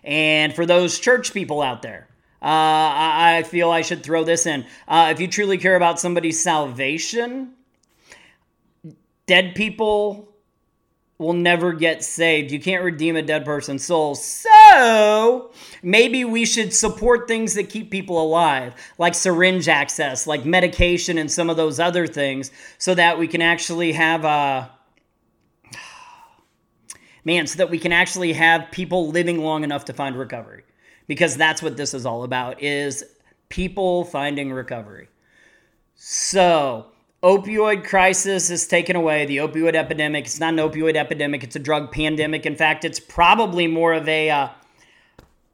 And 0.04 0.54
for 0.54 0.66
those 0.66 1.00
church 1.00 1.34
people 1.34 1.62
out 1.62 1.82
there, 1.82 2.08
uh, 2.42 2.46
I 2.46 3.44
feel 3.48 3.72
I 3.72 3.82
should 3.82 4.04
throw 4.04 4.24
this 4.24 4.46
in. 4.46 4.66
Uh, 4.88 5.10
if 5.12 5.20
you 5.20 5.28
truly 5.28 5.58
care 5.58 5.76
about 5.76 6.00
somebody's 6.00 6.42
salvation, 6.42 7.54
dead 9.26 9.56
people 9.56 10.30
will 11.18 11.34
never 11.34 11.74
get 11.74 12.04
saved. 12.04 12.52
You 12.52 12.60
can't 12.60 12.84
redeem 12.84 13.16
a 13.16 13.24
dead 13.24 13.44
person's 13.44 13.84
soul. 13.84 14.14
So 14.16 14.50
maybe 15.84 16.26
we 16.26 16.46
should 16.46 16.74
support 16.74 17.28
things 17.28 17.54
that 17.56 17.70
keep 17.70 17.92
people 17.92 18.22
alive, 18.22 18.74
like 18.98 19.14
syringe 19.14 19.68
access, 19.68 20.28
like 20.28 20.46
medication, 20.46 21.18
and 21.18 21.32
some 21.32 21.50
of 21.50 21.58
those 21.58 21.80
other 21.80 22.08
things, 22.08 22.52
so 22.78 22.96
that 22.96 23.18
we 23.20 23.28
can 23.28 23.42
actually 23.42 23.94
have 23.94 24.24
a. 24.24 24.28
Uh, 24.28 24.68
man, 27.28 27.46
so 27.46 27.58
that 27.58 27.70
we 27.70 27.78
can 27.78 27.92
actually 27.92 28.32
have 28.32 28.72
people 28.72 29.10
living 29.10 29.40
long 29.40 29.66
enough 29.66 29.84
to 29.84 29.94
find 29.94 30.18
recovery. 30.18 30.64
Because 31.08 31.36
that's 31.36 31.62
what 31.62 31.76
this 31.76 31.94
is 31.94 32.06
all 32.06 32.24
about 32.24 32.64
is 32.64 33.04
people 33.50 34.06
finding 34.06 34.52
recovery. 34.54 35.10
So, 35.96 36.88
opioid 37.24 37.84
crisis 37.86 38.50
is 38.50 38.68
taken 38.68 38.96
away. 38.96 39.26
The 39.26 39.38
opioid 39.38 39.76
epidemic, 39.76 40.26
it's 40.26 40.40
not 40.40 40.54
an 40.54 40.60
opioid 40.60 40.96
epidemic, 40.96 41.44
it's 41.44 41.56
a 41.56 41.60
drug 41.60 41.92
pandemic. 41.92 42.46
In 42.46 42.56
fact, 42.56 42.86
it's 42.86 43.00
probably 43.00 43.68
more 43.68 43.94
of 43.94 44.08
a 44.08 44.30
uh, 44.30 44.50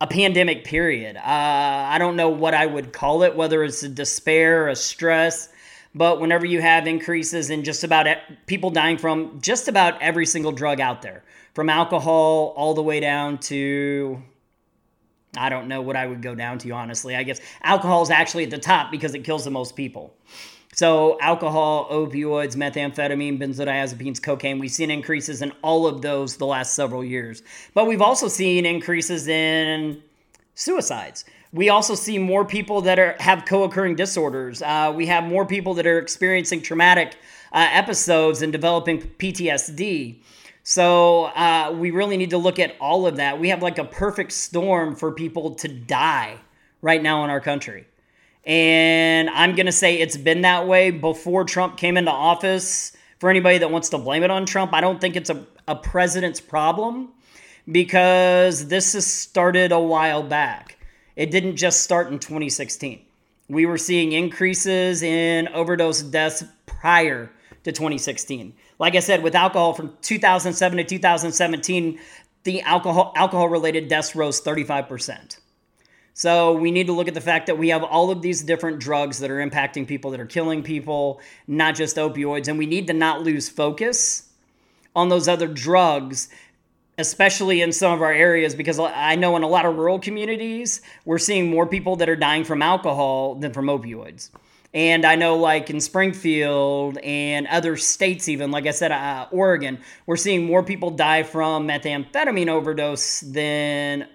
a 0.02 0.08
pandemic 0.08 0.66
period. 0.66 1.16
Uh, 1.16 1.22
I 1.24 1.98
don't 1.98 2.18
know 2.18 2.30
what 2.30 2.54
I 2.54 2.66
would 2.66 2.92
call 2.92 3.24
it, 3.24 3.36
whether 3.36 3.64
it's 3.64 3.84
a 3.84 3.90
despair, 3.90 4.68
a 4.68 4.76
stress, 4.76 5.48
but 5.96 6.20
whenever 6.20 6.46
you 6.46 6.60
have 6.62 6.88
increases 6.88 7.50
in 7.50 7.64
just 7.64 7.86
about 7.86 8.08
people 8.46 8.70
dying 8.70 8.98
from 8.98 9.40
just 9.40 9.70
about 9.70 10.02
every 10.02 10.26
single 10.26 10.52
drug 10.52 10.82
out 10.82 11.02
there, 11.02 11.24
from 11.54 11.70
alcohol 11.70 12.54
all 12.58 12.74
the 12.74 12.84
way 12.84 13.00
down 13.00 13.38
to 13.38 14.22
I 15.36 15.50
don't 15.50 15.68
know 15.68 15.82
what 15.82 15.96
I 15.96 16.06
would 16.06 16.22
go 16.22 16.36
down 16.36 16.60
to, 16.60 16.72
honestly. 16.72 17.16
I 17.16 17.24
guess 17.24 17.40
alcohol 17.64 18.04
is 18.04 18.10
actually 18.10 18.44
at 18.44 18.52
the 18.52 18.60
top 18.60 18.92
because 18.92 19.16
it 19.16 19.24
kills 19.24 19.46
the 19.46 19.52
most 19.52 19.76
people. 19.76 20.14
So, 20.74 21.20
alcohol, 21.22 21.88
opioids, 21.92 22.56
methamphetamine, 22.56 23.40
benzodiazepines, 23.40 24.22
cocaine, 24.22 24.58
we've 24.58 24.72
seen 24.72 24.90
increases 24.90 25.44
in 25.44 25.52
all 25.62 25.86
of 25.86 26.02
those 26.02 26.38
the 26.38 26.48
last 26.48 26.74
several 26.74 27.04
years. 27.04 27.44
But 27.76 27.86
we've 27.86 28.02
also 28.02 28.28
seen 28.28 28.66
increases 28.66 29.28
in 29.28 30.02
suicides. 30.56 31.26
We 31.52 31.70
also 31.70 31.94
see 31.94 32.18
more 32.18 32.44
people 32.44 32.82
that 32.82 32.98
are 32.98 33.16
have 33.20 33.46
co-occurring 33.46 33.98
disorders. 33.98 34.64
Uh, 34.64 34.92
we 34.96 35.06
have 35.06 35.26
more 35.26 35.46
people 35.46 35.76
that 35.76 35.86
are 35.86 36.00
experiencing 36.00 36.64
traumatic 36.64 37.18
uh, 37.52 37.68
episodes 37.72 38.42
and 38.42 38.52
developing 38.52 39.00
PTSD. 39.00 40.18
So 40.64 41.26
uh, 41.26 41.76
we 41.78 41.92
really 41.92 42.18
need 42.18 42.32
to 42.32 42.40
look 42.40 42.58
at 42.58 42.76
all 42.80 43.06
of 43.06 43.18
that. 43.18 43.40
We 43.40 43.50
have 43.50 43.62
like 43.62 43.78
a 43.78 43.86
perfect 43.86 44.32
storm 44.32 44.96
for 44.96 45.12
people 45.12 45.54
to 45.56 45.68
die 45.68 46.38
right 46.82 47.04
now 47.04 47.24
in 47.24 47.30
our 47.30 47.42
country. 47.42 47.86
And 48.46 49.30
I'm 49.30 49.56
going 49.56 49.68
to 49.68 49.72
say 49.72 50.00
it's 50.00 50.18
been 50.18 50.42
that 50.42 50.68
way 50.68 50.92
before 50.92 51.46
Trump 51.46 51.78
came 51.78 51.98
into 51.98 52.12
office. 52.12 52.96
For 53.20 53.30
anybody 53.30 53.60
that 53.60 53.72
wants 53.72 53.90
to 53.90 53.98
blame 53.98 54.24
it 54.24 54.32
on 54.32 54.46
Trump, 54.46 54.74
I 54.74 54.82
don't 54.82 55.00
think 55.00 55.16
it's 55.16 55.30
a, 55.30 55.46
a 55.66 55.76
president's 55.76 56.42
problem 56.42 57.10
because 57.72 58.68
this 58.68 58.94
has 58.94 59.08
started 59.08 59.72
a 59.72 59.80
while 59.80 60.24
back. 60.24 60.78
It 61.16 61.32
didn't 61.32 61.56
just 61.56 61.84
start 61.84 62.12
in 62.12 62.20
2016. 62.20 63.02
We 63.48 63.66
were 63.66 63.78
seeing 63.78 64.12
increases 64.12 65.04
in 65.04 65.48
overdose 65.50 66.02
deaths 66.02 66.44
prior 66.66 67.32
to 67.64 67.72
2016. 67.72 68.54
Like 68.80 68.96
I 68.96 69.00
said, 69.00 69.24
with 69.24 69.36
alcohol 69.36 69.74
from 69.74 69.96
2007 70.02 70.78
to 70.78 70.84
2017, 70.84 72.00
the 72.44 72.62
alcohol 72.62 73.14
alcohol 73.16 73.48
related 73.48 73.88
deaths 73.88 74.16
rose 74.16 74.42
35%. 74.42 75.38
So 76.14 76.54
we 76.54 76.72
need 76.72 76.88
to 76.88 76.94
look 76.94 77.08
at 77.08 77.16
the 77.16 77.22
fact 77.22 77.48
that 77.48 77.58
we 77.58 77.70
have 77.70 77.84
all 77.84 78.12
of 78.12 78.22
these 78.22 78.44
different 78.44 78.80
drugs 78.80 79.20
that 79.20 79.32
are 79.32 79.38
impacting 79.38 79.88
people, 79.88 80.12
that 80.12 80.20
are 80.20 80.26
killing 80.26 80.62
people, 80.62 81.20
not 81.48 81.76
just 81.76 81.98
opioids. 81.98 82.48
And 82.48 82.60
we 82.60 82.68
need 82.68 82.88
to 82.88 82.94
not 82.94 83.24
lose 83.24 83.50
focus 83.50 84.30
on 84.96 85.10
those 85.10 85.28
other 85.28 85.48
drugs, 85.48 86.30
especially 87.00 87.62
in 87.62 87.72
some 87.72 87.92
of 87.92 88.02
our 88.04 88.12
areas, 88.12 88.54
because 88.54 88.80
I 88.80 89.16
know 89.16 89.36
in 89.36 89.42
a 89.42 89.48
lot 89.48 89.66
of 89.66 89.76
rural 89.76 89.98
communities, 89.98 90.82
we're 91.06 91.18
seeing 91.18 91.50
more 91.50 91.66
people 91.66 91.96
that 91.96 92.10
are 92.10 92.16
dying 92.16 92.44
from 92.44 92.62
alcohol 92.62 93.36
than 93.36 93.52
from 93.52 93.66
opioids. 93.66 94.30
And 94.76 95.06
I 95.06 95.16
know, 95.16 95.38
like 95.38 95.70
in 95.70 95.80
Springfield 95.80 96.98
and 97.00 97.46
other 97.48 97.76
states, 97.78 98.28
even 98.28 98.50
like 98.52 98.66
I 98.66 98.72
said, 98.72 98.92
uh, 98.92 99.28
Oregon, 99.32 99.80
we're 100.08 100.18
seeing 100.18 100.46
more 100.46 100.64
people 100.64 100.90
die 100.90 101.24
from 101.24 101.68
methamphetamine 101.68 102.48
overdose 102.48 103.20
than 103.22 104.08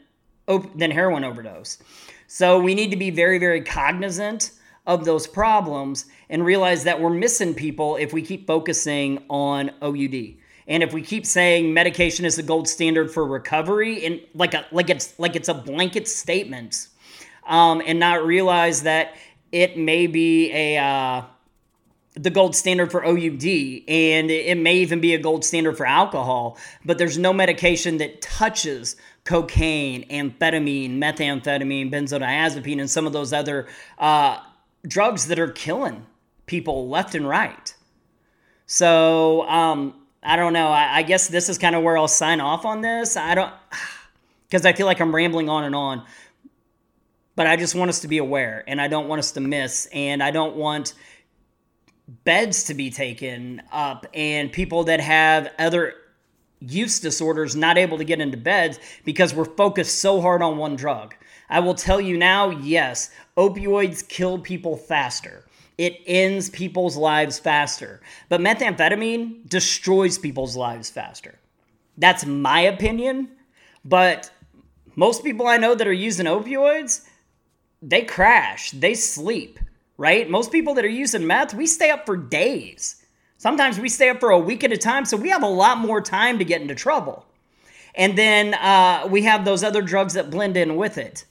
op- 0.48 0.76
than 0.76 0.90
heroin 0.90 1.24
overdose. 1.24 1.78
So 2.26 2.58
we 2.58 2.74
need 2.74 2.90
to 2.90 2.96
be 2.96 3.10
very, 3.10 3.38
very 3.38 3.62
cognizant 3.62 4.50
of 4.86 5.04
those 5.04 5.26
problems 5.26 6.06
and 6.30 6.44
realize 6.44 6.84
that 6.84 7.00
we're 7.00 7.10
missing 7.10 7.54
people 7.54 7.96
if 7.96 8.12
we 8.12 8.22
keep 8.22 8.46
focusing 8.46 9.22
on 9.28 9.70
OUD. 9.82 10.34
And 10.66 10.82
if 10.82 10.92
we 10.92 11.02
keep 11.02 11.24
saying 11.24 11.72
medication 11.72 12.24
is 12.24 12.36
the 12.36 12.42
gold 12.42 12.68
standard 12.68 13.10
for 13.10 13.26
recovery, 13.26 14.04
and 14.04 14.20
like 14.34 14.52
a 14.52 14.66
like 14.70 14.90
it's 14.90 15.18
like 15.18 15.34
it's 15.34 15.48
a 15.48 15.54
blanket 15.54 16.06
statement, 16.06 16.88
um, 17.46 17.82
and 17.86 17.98
not 17.98 18.24
realize 18.24 18.82
that 18.82 19.14
it 19.50 19.78
may 19.78 20.06
be 20.06 20.52
a 20.52 20.76
uh, 20.76 21.22
the 22.14 22.30
gold 22.30 22.54
standard 22.54 22.90
for 22.90 23.04
OUD, 23.04 23.44
and 23.88 24.30
it 24.30 24.58
may 24.58 24.76
even 24.76 25.00
be 25.00 25.14
a 25.14 25.18
gold 25.18 25.44
standard 25.44 25.76
for 25.76 25.86
alcohol. 25.86 26.58
But 26.84 26.98
there's 26.98 27.16
no 27.16 27.32
medication 27.32 27.96
that 27.98 28.20
touches 28.20 28.96
cocaine, 29.28 30.08
amphetamine, 30.08 30.96
methamphetamine, 30.96 31.92
benzodiazepine, 31.92 32.80
and 32.80 32.90
some 32.90 33.06
of 33.06 33.12
those 33.12 33.30
other 33.34 33.68
uh, 33.98 34.38
drugs 34.86 35.26
that 35.26 35.38
are 35.38 35.50
killing 35.50 36.06
people 36.46 36.88
left 36.88 37.14
and 37.14 37.28
right. 37.28 37.74
So 38.64 39.46
um, 39.46 39.94
I 40.22 40.36
don't 40.36 40.54
know. 40.54 40.68
I, 40.68 40.96
I 40.96 41.02
guess 41.02 41.28
this 41.28 41.50
is 41.50 41.58
kind 41.58 41.76
of 41.76 41.82
where 41.82 41.98
I'll 41.98 42.08
sign 42.08 42.40
off 42.40 42.64
on 42.64 42.80
this. 42.80 43.18
I 43.18 43.34
don't, 43.34 43.52
because 44.48 44.64
I 44.64 44.72
feel 44.72 44.86
like 44.86 44.98
I'm 44.98 45.14
rambling 45.14 45.50
on 45.50 45.64
and 45.64 45.74
on. 45.74 46.06
But 47.36 47.46
I 47.46 47.56
just 47.56 47.74
want 47.74 47.90
us 47.90 48.00
to 48.00 48.08
be 48.08 48.16
aware, 48.16 48.64
and 48.66 48.80
I 48.80 48.88
don't 48.88 49.08
want 49.08 49.18
us 49.18 49.32
to 49.32 49.40
miss, 49.42 49.88
and 49.92 50.22
I 50.22 50.30
don't 50.30 50.56
want 50.56 50.94
beds 52.24 52.64
to 52.64 52.74
be 52.74 52.88
taken 52.88 53.60
up 53.70 54.06
and 54.14 54.50
people 54.50 54.84
that 54.84 55.00
have 55.00 55.52
other 55.58 55.92
use 56.60 57.00
disorders 57.00 57.54
not 57.54 57.78
able 57.78 57.98
to 57.98 58.04
get 58.04 58.20
into 58.20 58.36
beds 58.36 58.78
because 59.04 59.34
we're 59.34 59.44
focused 59.44 59.98
so 59.98 60.20
hard 60.20 60.42
on 60.42 60.58
one 60.58 60.76
drug. 60.76 61.14
I 61.48 61.60
will 61.60 61.74
tell 61.74 62.00
you 62.00 62.16
now 62.16 62.50
yes, 62.50 63.10
opioids 63.36 64.06
kill 64.06 64.38
people 64.38 64.76
faster. 64.76 65.44
It 65.78 66.00
ends 66.06 66.50
people's 66.50 66.96
lives 66.96 67.38
faster. 67.38 68.00
But 68.28 68.40
methamphetamine 68.40 69.48
destroys 69.48 70.18
people's 70.18 70.56
lives 70.56 70.90
faster. 70.90 71.38
That's 71.96 72.26
my 72.26 72.60
opinion. 72.60 73.28
But 73.84 74.30
most 74.96 75.22
people 75.22 75.46
I 75.46 75.56
know 75.56 75.76
that 75.76 75.86
are 75.86 75.92
using 75.92 76.26
opioids, 76.26 77.06
they 77.80 78.02
crash, 78.02 78.72
they 78.72 78.94
sleep, 78.94 79.60
right? 79.96 80.28
Most 80.28 80.50
people 80.50 80.74
that 80.74 80.84
are 80.84 80.88
using 80.88 81.26
meth, 81.26 81.54
we 81.54 81.66
stay 81.66 81.90
up 81.90 82.04
for 82.04 82.16
days. 82.16 83.04
Sometimes 83.38 83.78
we 83.78 83.88
stay 83.88 84.08
up 84.08 84.18
for 84.18 84.30
a 84.30 84.38
week 84.38 84.64
at 84.64 84.72
a 84.72 84.76
time, 84.76 85.04
so 85.04 85.16
we 85.16 85.30
have 85.30 85.44
a 85.44 85.48
lot 85.48 85.78
more 85.78 86.00
time 86.00 86.38
to 86.40 86.44
get 86.44 86.60
into 86.60 86.74
trouble. 86.74 87.24
And 87.94 88.18
then 88.18 88.54
uh, 88.54 89.06
we 89.08 89.22
have 89.22 89.44
those 89.44 89.62
other 89.62 89.80
drugs 89.80 90.14
that 90.14 90.28
blend 90.28 90.56
in 90.56 90.74
with 90.76 90.98
it. 90.98 91.24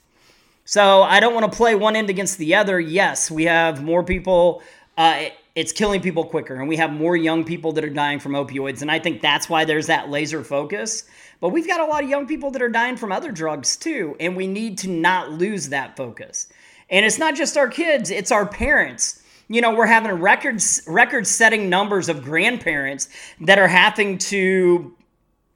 So 0.64 1.02
I 1.02 1.20
don't 1.20 1.34
want 1.34 1.50
to 1.50 1.56
play 1.56 1.74
one 1.74 1.96
end 1.96 2.08
against 2.08 2.38
the 2.38 2.54
other. 2.54 2.80
Yes, 2.80 3.30
we 3.30 3.44
have 3.44 3.82
more 3.82 4.02
people. 4.02 4.62
Uh, 4.96 5.26
it's 5.54 5.70
killing 5.70 6.00
people 6.00 6.24
quicker, 6.24 6.54
and 6.54 6.66
we 6.66 6.76
have 6.76 6.92
more 6.92 7.14
young 7.14 7.44
people 7.44 7.72
that 7.72 7.84
are 7.84 7.90
dying 7.90 8.20
from 8.20 8.32
opioids. 8.32 8.80
And 8.80 8.90
I 8.90 8.98
think 8.98 9.20
that's 9.20 9.50
why 9.50 9.66
there's 9.66 9.86
that 9.88 10.08
laser 10.08 10.42
focus. 10.42 11.04
But 11.40 11.50
we've 11.50 11.66
got 11.66 11.80
a 11.80 11.84
lot 11.84 12.02
of 12.04 12.08
young 12.08 12.26
people 12.26 12.50
that 12.52 12.62
are 12.62 12.70
dying 12.70 12.96
from 12.96 13.12
other 13.12 13.32
drugs 13.32 13.76
too, 13.76 14.16
and 14.18 14.34
we 14.34 14.46
need 14.46 14.78
to 14.78 14.88
not 14.88 15.32
lose 15.32 15.68
that 15.68 15.94
focus. 15.96 16.48
And 16.88 17.04
it's 17.04 17.18
not 17.18 17.34
just 17.34 17.58
our 17.58 17.68
kids, 17.68 18.10
it's 18.10 18.32
our 18.32 18.46
parents 18.46 19.17
you 19.48 19.60
know, 19.60 19.74
we're 19.74 19.86
having 19.86 20.12
records 20.12 20.82
record 20.86 21.26
setting 21.26 21.68
numbers 21.68 22.08
of 22.08 22.22
grandparents 22.22 23.08
that 23.40 23.58
are 23.58 23.68
having 23.68 24.18
to 24.18 24.94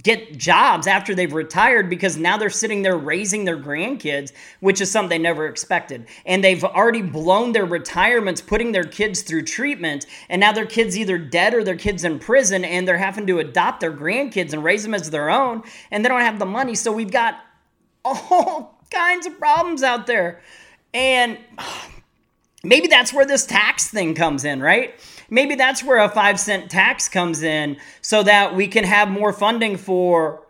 get 0.03 0.37
jobs 0.37 0.87
after 0.87 1.15
they've 1.15 1.33
retired 1.33 1.89
because 1.89 2.17
now 2.17 2.37
they're 2.37 2.51
sitting 2.51 2.83
there 2.83 2.97
raising 2.97 3.45
their 3.45 3.57
grandkids, 3.57 4.33
which 4.61 4.81
is 4.81 4.91
something 4.91 5.11
they 5.11 5.23
never 5.23 5.47
expected. 5.47 6.07
And 6.27 6.43
they've 6.43 6.65
already 6.65 7.03
blown 7.03 7.53
their 7.53 7.65
retirements, 7.65 8.41
putting 8.41 8.73
their 8.73 8.85
kids 8.85 9.23
through 9.23 9.43
treatment, 9.43 10.07
and 10.29 10.41
now 10.41 10.53
their 10.53 10.67
kids 10.67 10.99
either 10.99 11.19
dead 11.19 11.55
or 11.55 11.63
their 11.63 11.77
kids 11.77 12.05
in 12.05 12.19
prison, 12.19 12.65
and 12.65 12.87
they're 12.87 12.99
having 12.99 13.27
to 13.29 13.39
adopt 13.39 13.81
their 13.81 13.93
grandkids 13.93 14.53
and 14.53 14.65
raise 14.65 14.83
them 14.83 14.95
as 14.95 15.11
their 15.11 15.31
own, 15.31 15.63
and 15.91 16.05
they 16.05 16.09
don't 16.09 16.21
have 16.21 16.39
the 16.39 16.47
money. 16.47 16.75
So 16.75 16.91
we've 16.91 17.13
got 17.13 17.39
all 18.05 18.85
kinds 18.91 19.27
of 19.27 19.39
problems 19.39 19.83
out 19.83 20.07
there. 20.07 20.41
And 20.93 21.39
Maybe 22.65 22.87
that's 22.87 23.13
where 23.13 23.27
this 23.27 23.45
tax 23.45 23.89
thing 23.89 24.15
comes 24.15 24.45
in, 24.45 24.63
right? 24.63 24.95
Maybe 25.29 25.57
that's 25.57 25.83
where 25.83 25.99
a 25.99 26.09
five 26.09 26.39
cent 26.39 26.71
tax 26.71 27.09
comes 27.09 27.43
in 27.43 27.77
so 28.03 28.23
that 28.23 28.55
we 28.55 28.69
can 28.69 28.85
have 28.85 29.11
more 29.11 29.33
funding 29.33 29.77
for 29.77 30.47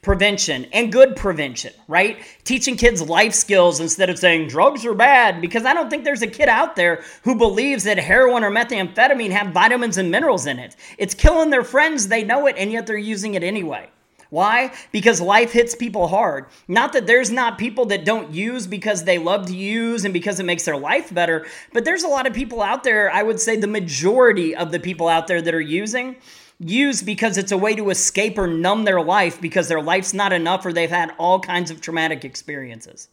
prevention 0.00 0.66
and 0.72 0.92
good 0.92 1.16
prevention, 1.16 1.72
right? 1.88 2.18
Teaching 2.44 2.76
kids 2.76 3.02
life 3.02 3.34
skills 3.34 3.80
instead 3.80 4.08
of 4.08 4.16
saying 4.16 4.46
drugs 4.46 4.86
are 4.86 4.94
bad, 4.94 5.40
because 5.40 5.64
I 5.64 5.74
don't 5.74 5.90
think 5.90 6.04
there's 6.04 6.22
a 6.22 6.28
kid 6.28 6.48
out 6.48 6.76
there 6.76 7.02
who 7.24 7.34
believes 7.34 7.82
that 7.82 7.98
heroin 7.98 8.44
or 8.44 8.52
methamphetamine 8.52 9.32
have 9.32 9.52
vitamins 9.52 9.98
and 9.98 10.08
minerals 10.08 10.46
in 10.46 10.60
it. 10.60 10.76
It's 10.98 11.14
killing 11.14 11.50
their 11.50 11.64
friends, 11.64 12.06
they 12.06 12.22
know 12.22 12.46
it, 12.46 12.54
and 12.56 12.70
yet 12.70 12.86
they're 12.86 12.96
using 12.96 13.34
it 13.34 13.42
anyway. 13.42 13.88
Why? 14.30 14.72
Because 14.92 15.20
life 15.20 15.52
hits 15.52 15.74
people 15.74 16.08
hard. 16.08 16.46
Not 16.66 16.92
that 16.92 17.06
there's 17.06 17.30
not 17.30 17.58
people 17.58 17.86
that 17.86 18.04
don't 18.04 18.32
use 18.32 18.66
because 18.66 19.04
they 19.04 19.18
love 19.18 19.46
to 19.46 19.56
use 19.56 20.04
and 20.04 20.12
because 20.12 20.40
it 20.40 20.44
makes 20.44 20.64
their 20.64 20.76
life 20.76 21.14
better, 21.14 21.46
but 21.72 21.84
there's 21.84 22.02
a 22.02 22.08
lot 22.08 22.26
of 22.26 22.34
people 22.34 22.62
out 22.62 22.82
there, 22.82 23.10
I 23.12 23.22
would 23.22 23.40
say 23.40 23.56
the 23.56 23.66
majority 23.66 24.54
of 24.54 24.72
the 24.72 24.80
people 24.80 25.08
out 25.08 25.26
there 25.26 25.40
that 25.40 25.54
are 25.54 25.60
using 25.60 26.16
use 26.58 27.02
because 27.02 27.36
it's 27.36 27.52
a 27.52 27.58
way 27.58 27.74
to 27.74 27.90
escape 27.90 28.38
or 28.38 28.46
numb 28.46 28.84
their 28.84 29.00
life 29.00 29.40
because 29.40 29.68
their 29.68 29.82
life's 29.82 30.14
not 30.14 30.32
enough 30.32 30.64
or 30.64 30.72
they've 30.72 30.90
had 30.90 31.14
all 31.18 31.38
kinds 31.38 31.70
of 31.70 31.80
traumatic 31.80 32.24
experiences. 32.24 33.08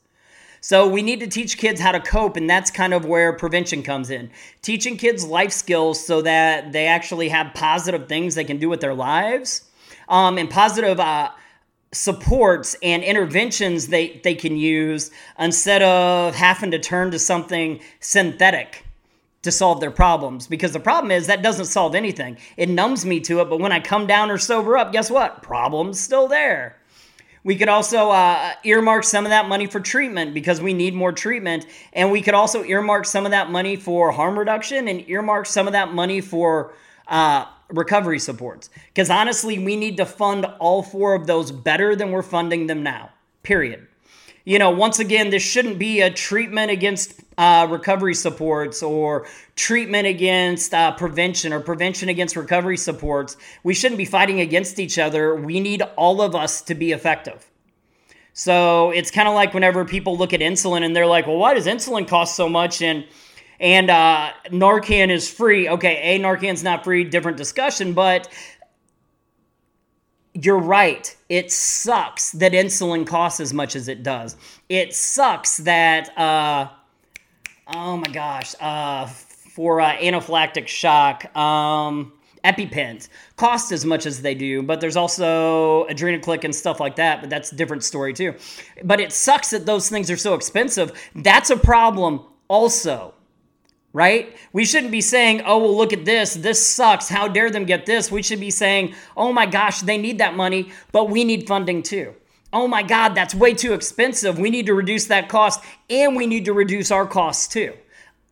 So 0.62 0.88
we 0.88 1.02
need 1.02 1.20
to 1.20 1.28
teach 1.28 1.58
kids 1.58 1.82
how 1.82 1.92
to 1.92 2.00
cope, 2.00 2.38
and 2.38 2.50
that's 2.50 2.72
kind 2.72 2.94
of 2.94 3.04
where 3.04 3.34
prevention 3.34 3.84
comes 3.84 4.10
in. 4.10 4.32
Teaching 4.62 4.96
kids 4.96 5.26
life 5.26 5.52
skills 5.52 6.04
so 6.04 6.22
that 6.22 6.72
they 6.72 6.88
actually 6.88 7.28
have 7.28 7.54
positive 7.54 8.08
things 8.08 8.36
they 8.36 8.46
can 8.46 8.60
do 8.60 8.70
with 8.70 8.80
their 8.80 8.94
lives 8.94 9.64
um, 10.10 10.38
and 10.38 10.50
positive 10.50 11.00
uh, 11.00 11.32
supports 11.92 12.76
and 12.82 13.04
interventions 13.04 13.88
they, 13.88 14.20
they 14.24 14.36
can 14.36 14.58
use 14.58 15.12
instead 15.40 15.82
of 15.82 16.36
having 16.36 16.72
to 16.72 16.80
turn 16.80 17.12
to 17.12 17.20
something 17.20 17.80
synthetic 18.00 18.86
to 19.44 19.52
solve 19.52 19.80
their 19.80 19.92
problems. 19.92 20.48
Because 20.48 20.72
the 20.74 20.80
problem 20.80 21.12
is 21.12 21.28
that 21.28 21.44
doesn't 21.44 21.66
solve 21.66 21.96
anything. 21.96 22.38
It 22.58 22.70
numbs 22.70 23.06
me 23.06 23.20
to 23.22 23.42
it, 23.42 23.50
but 23.50 23.60
when 23.60 23.72
I 23.72 23.80
come 23.80 24.08
down 24.08 24.32
or 24.32 24.38
sober 24.38 24.78
up, 24.78 24.92
guess 24.92 25.12
what? 25.12 25.44
Problem's 25.44 26.00
still 26.00 26.28
there. 26.28 26.78
We 27.46 27.58
could 27.58 27.68
also 27.68 28.10
uh, 28.10 28.54
earmark 28.64 29.04
some 29.04 29.26
of 29.26 29.30
that 29.30 29.50
money 29.50 29.68
for 29.68 29.82
treatment 29.82 30.34
because 30.34 30.62
we 30.62 30.74
need 30.74 30.94
more 30.94 31.12
treatment. 31.12 31.66
And 31.92 32.10
we 32.10 32.22
could 32.22 32.34
also 32.34 32.64
earmark 32.64 33.06
some 33.06 33.26
of 33.26 33.32
that 33.32 33.52
money 33.52 33.76
for 33.76 34.12
harm 34.12 34.40
reduction 34.40 34.88
and 34.88 35.08
earmark 35.10 35.46
some 35.46 35.68
of 35.68 35.74
that 35.74 35.94
money 35.94 36.22
for 36.22 36.74
uh, 37.10 37.46
recovery 37.70 38.20
supports. 38.20 38.70
Because 38.88 39.10
honestly, 39.10 39.60
we 39.60 39.76
need 39.76 39.98
to 39.98 40.06
fund 40.06 40.46
all 40.60 40.84
four 40.84 41.16
of 41.16 41.28
those 41.28 41.52
better 41.52 41.96
than 41.96 42.12
we're 42.12 42.22
funding 42.22 42.68
them 42.68 42.84
now, 42.84 43.10
period. 43.44 43.88
You 44.46 44.60
know, 44.60 44.72
once 44.72 45.00
again, 45.00 45.30
this 45.30 45.42
shouldn't 45.42 45.80
be 45.80 46.02
a 46.02 46.12
treatment 46.12 46.70
against 46.70 47.22
uh, 47.38 47.66
recovery 47.70 48.14
supports 48.14 48.84
or 48.84 49.26
treatment 49.56 50.06
against 50.06 50.74
uh, 50.74 50.92
prevention 50.92 51.54
or 51.54 51.62
prevention 51.62 52.10
against 52.10 52.36
recovery 52.36 52.76
supports. 52.76 53.38
We 53.64 53.74
shouldn't 53.74 53.98
be 53.98 54.06
fighting 54.06 54.42
against 54.42 54.80
each 54.80 55.00
other. 55.00 55.34
We 55.34 55.62
need 55.62 55.82
all 55.96 56.22
of 56.22 56.36
us 56.36 56.62
to 56.64 56.76
be 56.76 56.92
effective. 56.92 57.50
So 58.34 58.90
it's 58.90 59.12
kind 59.12 59.28
of 59.28 59.34
like 59.34 59.54
whenever 59.54 59.86
people 59.86 60.18
look 60.18 60.34
at 60.34 60.42
insulin 60.42 60.84
and 60.84 60.94
they're 60.96 61.08
like, 61.08 61.26
well, 61.26 61.38
why 61.38 61.54
does 61.54 61.68
insulin 61.68 62.08
cost 62.08 62.36
so 62.36 62.50
much? 62.50 62.82
And 62.82 63.06
and 63.60 63.90
uh, 63.90 64.32
Narcan 64.48 65.10
is 65.10 65.30
free. 65.30 65.70
Okay, 65.70 66.16
A, 66.16 66.20
Narcan's 66.20 66.64
not 66.64 66.84
free, 66.84 67.04
different 67.04 67.38
discussion, 67.38 67.94
but 67.94 68.28
you're 70.34 70.60
right. 70.60 71.16
It 71.30 71.52
sucks 71.52 72.32
that 72.34 72.54
insulin 72.54 73.06
costs 73.06 73.40
as 73.40 73.54
much 73.54 73.76
as 73.76 73.88
it 73.88 74.04
does. 74.04 74.36
It 74.70 74.94
sucks 74.94 75.58
that, 75.58 76.18
uh, 76.18 76.70
oh 77.76 77.98
my 77.98 78.10
gosh, 78.12 78.56
uh, 78.60 79.06
for 79.06 79.80
uh, 79.80 79.96
anaphylactic 79.98 80.68
shock, 80.68 81.26
um, 81.38 82.14
EpiPens 82.44 83.08
cost 83.38 83.72
as 83.72 83.86
much 83.86 84.06
as 84.06 84.22
they 84.22 84.36
do, 84.36 84.62
but 84.62 84.82
there's 84.82 84.98
also 84.98 85.88
Adrenaclick 85.88 86.44
and 86.44 86.54
stuff 86.54 86.80
like 86.80 86.98
that, 86.98 87.22
but 87.22 87.30
that's 87.30 87.52
a 87.52 87.56
different 87.56 87.84
story 87.84 88.14
too. 88.14 88.36
But 88.84 89.00
it 89.00 89.14
sucks 89.14 89.52
that 89.52 89.66
those 89.66 89.88
things 89.88 90.12
are 90.12 90.18
so 90.18 90.34
expensive. 90.34 90.92
That's 91.16 91.50
a 91.52 91.58
problem 91.58 92.26
also 92.50 93.14
right? 93.94 94.36
We 94.52 94.66
shouldn't 94.66 94.92
be 94.92 95.02
saying, 95.02 95.44
oh, 95.46 95.60
well, 95.60 95.78
look 95.78 95.94
at 95.94 96.04
this. 96.04 96.34
This 96.34 96.66
sucks. 96.66 97.08
How 97.08 97.28
dare 97.28 97.52
them 97.52 97.66
get 97.66 97.86
this? 97.86 98.12
We 98.12 98.24
should 98.24 98.40
be 98.40 98.50
saying, 98.50 98.96
oh 99.16 99.32
my 99.32 99.46
gosh, 99.46 99.82
they 99.82 99.98
need 99.98 100.18
that 100.18 100.36
money, 100.36 100.72
but 100.92 101.10
we 101.10 101.24
need 101.24 101.48
funding 101.48 101.84
too. 101.84 102.16
Oh 102.52 102.68
my 102.68 102.84
God, 102.84 103.16
that's 103.16 103.34
way 103.34 103.54
too 103.54 103.74
expensive. 103.74 104.38
We 104.38 104.50
need 104.50 104.66
to 104.66 104.74
reduce 104.74 105.06
that 105.06 105.30
cost 105.30 105.64
and 105.90 106.16
we 106.16 106.28
need 106.28 106.46
to 106.46 106.54
reduce 106.54 106.92
our 106.92 107.08
costs 107.08 107.48
too. 107.48 107.74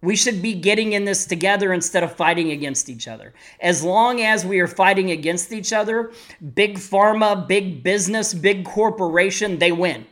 We 0.04 0.16
should 0.16 0.42
be 0.42 0.54
getting 0.56 0.94
in 0.94 1.06
this 1.06 1.26
together 1.28 1.74
instead 1.74 2.04
of 2.04 2.16
fighting 2.16 2.52
against 2.52 2.90
each 2.90 3.08
other. 3.08 3.34
As 3.60 3.84
long 3.84 4.22
as 4.22 4.44
we 4.44 4.60
are 4.60 4.68
fighting 4.68 5.12
against 5.12 5.52
each 5.52 5.74
other, 5.74 6.12
big 6.56 6.78
pharma, 6.78 7.48
big 7.48 7.84
business, 7.84 8.34
big 8.34 8.66
corporation, 8.66 9.60
they 9.60 9.72
win. 9.72 10.08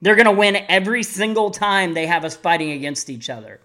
They're 0.00 0.14
going 0.14 0.26
to 0.26 0.32
win 0.32 0.64
every 0.68 1.02
single 1.02 1.50
time 1.50 1.94
they 1.94 2.06
have 2.06 2.24
us 2.24 2.36
fighting 2.36 2.70
against 2.70 3.10
each 3.10 3.28
other. 3.30 3.60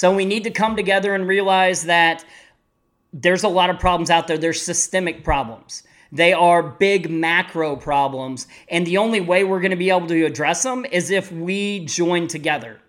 So 0.00 0.10
we 0.14 0.24
need 0.24 0.44
to 0.44 0.50
come 0.50 0.76
together 0.76 1.14
and 1.14 1.28
realize 1.28 1.82
that 1.82 2.24
there's 3.12 3.42
a 3.42 3.48
lot 3.48 3.68
of 3.68 3.78
problems 3.78 4.08
out 4.08 4.28
there. 4.28 4.38
There's 4.38 4.62
systemic 4.62 5.22
problems. 5.22 5.82
They 6.10 6.32
are 6.32 6.62
big 6.62 7.10
macro 7.10 7.76
problems. 7.76 8.46
And 8.70 8.86
the 8.86 8.96
only 8.96 9.20
way 9.20 9.44
we're 9.44 9.60
going 9.60 9.72
to 9.72 9.76
be 9.76 9.90
able 9.90 10.06
to 10.06 10.24
address 10.24 10.62
them 10.62 10.86
is 10.90 11.10
if 11.10 11.30
we 11.30 11.84
join 11.84 12.28
together. 12.28 12.80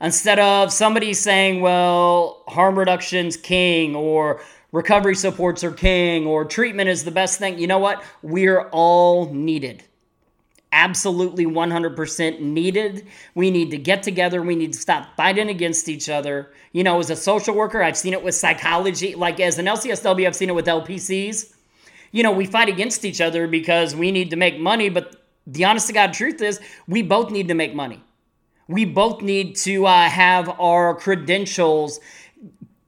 Instead 0.00 0.38
of 0.38 0.72
somebody 0.72 1.12
saying, 1.12 1.60
well, 1.60 2.44
harm 2.46 2.78
reduction's 2.78 3.36
king 3.36 3.96
or 3.96 4.40
recovery 4.70 5.16
supports 5.16 5.64
are 5.64 5.72
king 5.72 6.24
or 6.24 6.44
treatment 6.44 6.88
is 6.88 7.02
the 7.02 7.10
best 7.10 7.40
thing. 7.40 7.58
You 7.58 7.66
know 7.66 7.80
what? 7.80 8.04
We're 8.22 8.68
all 8.68 9.28
needed 9.34 9.82
absolutely 10.74 11.46
100% 11.46 12.40
needed. 12.40 13.06
We 13.34 13.50
need 13.50 13.70
to 13.70 13.78
get 13.78 14.02
together. 14.02 14.42
We 14.42 14.56
need 14.56 14.72
to 14.72 14.78
stop 14.78 15.16
fighting 15.16 15.48
against 15.48 15.88
each 15.88 16.10
other. 16.10 16.52
You 16.72 16.82
know, 16.82 16.98
as 16.98 17.08
a 17.10 17.16
social 17.16 17.54
worker, 17.54 17.82
I've 17.82 17.96
seen 17.96 18.12
it 18.12 18.22
with 18.22 18.34
psychology. 18.34 19.14
Like 19.14 19.38
as 19.40 19.58
an 19.58 19.66
LCSW, 19.66 20.26
I've 20.26 20.36
seen 20.36 20.50
it 20.50 20.54
with 20.54 20.66
LPCs. 20.66 21.54
You 22.10 22.22
know, 22.24 22.32
we 22.32 22.44
fight 22.44 22.68
against 22.68 23.04
each 23.04 23.20
other 23.20 23.46
because 23.46 23.94
we 23.94 24.10
need 24.10 24.30
to 24.30 24.36
make 24.36 24.58
money, 24.58 24.88
but 24.88 25.24
the 25.46 25.64
honest 25.64 25.86
to 25.86 25.92
God 25.92 26.12
truth 26.12 26.42
is 26.42 26.60
we 26.88 27.02
both 27.02 27.30
need 27.30 27.48
to 27.48 27.54
make 27.54 27.74
money. 27.74 28.02
We 28.66 28.84
both 28.84 29.22
need 29.22 29.56
to 29.56 29.86
uh, 29.86 30.08
have 30.08 30.48
our 30.60 30.94
credentials 30.94 32.00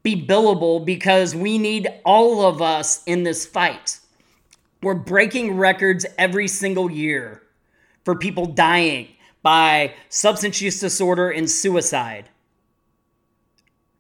be 0.03 0.21
billable 0.27 0.85
because 0.85 1.35
we 1.35 1.59
need 1.59 1.89
all 2.05 2.47
of 2.47 2.63
us 2.63 3.03
in 3.05 3.23
this 3.25 3.47
fight. 3.47 4.01
We're 4.83 4.95
breaking 4.95 5.57
records 5.57 6.07
every 6.19 6.49
single 6.49 6.91
year 6.91 7.43
for 8.07 8.15
people 8.15 8.47
dying 8.47 9.09
by 9.43 9.93
substance 10.11 10.63
use 10.63 10.79
disorder 10.79 11.29
and 11.29 11.51
suicide. 11.51 12.29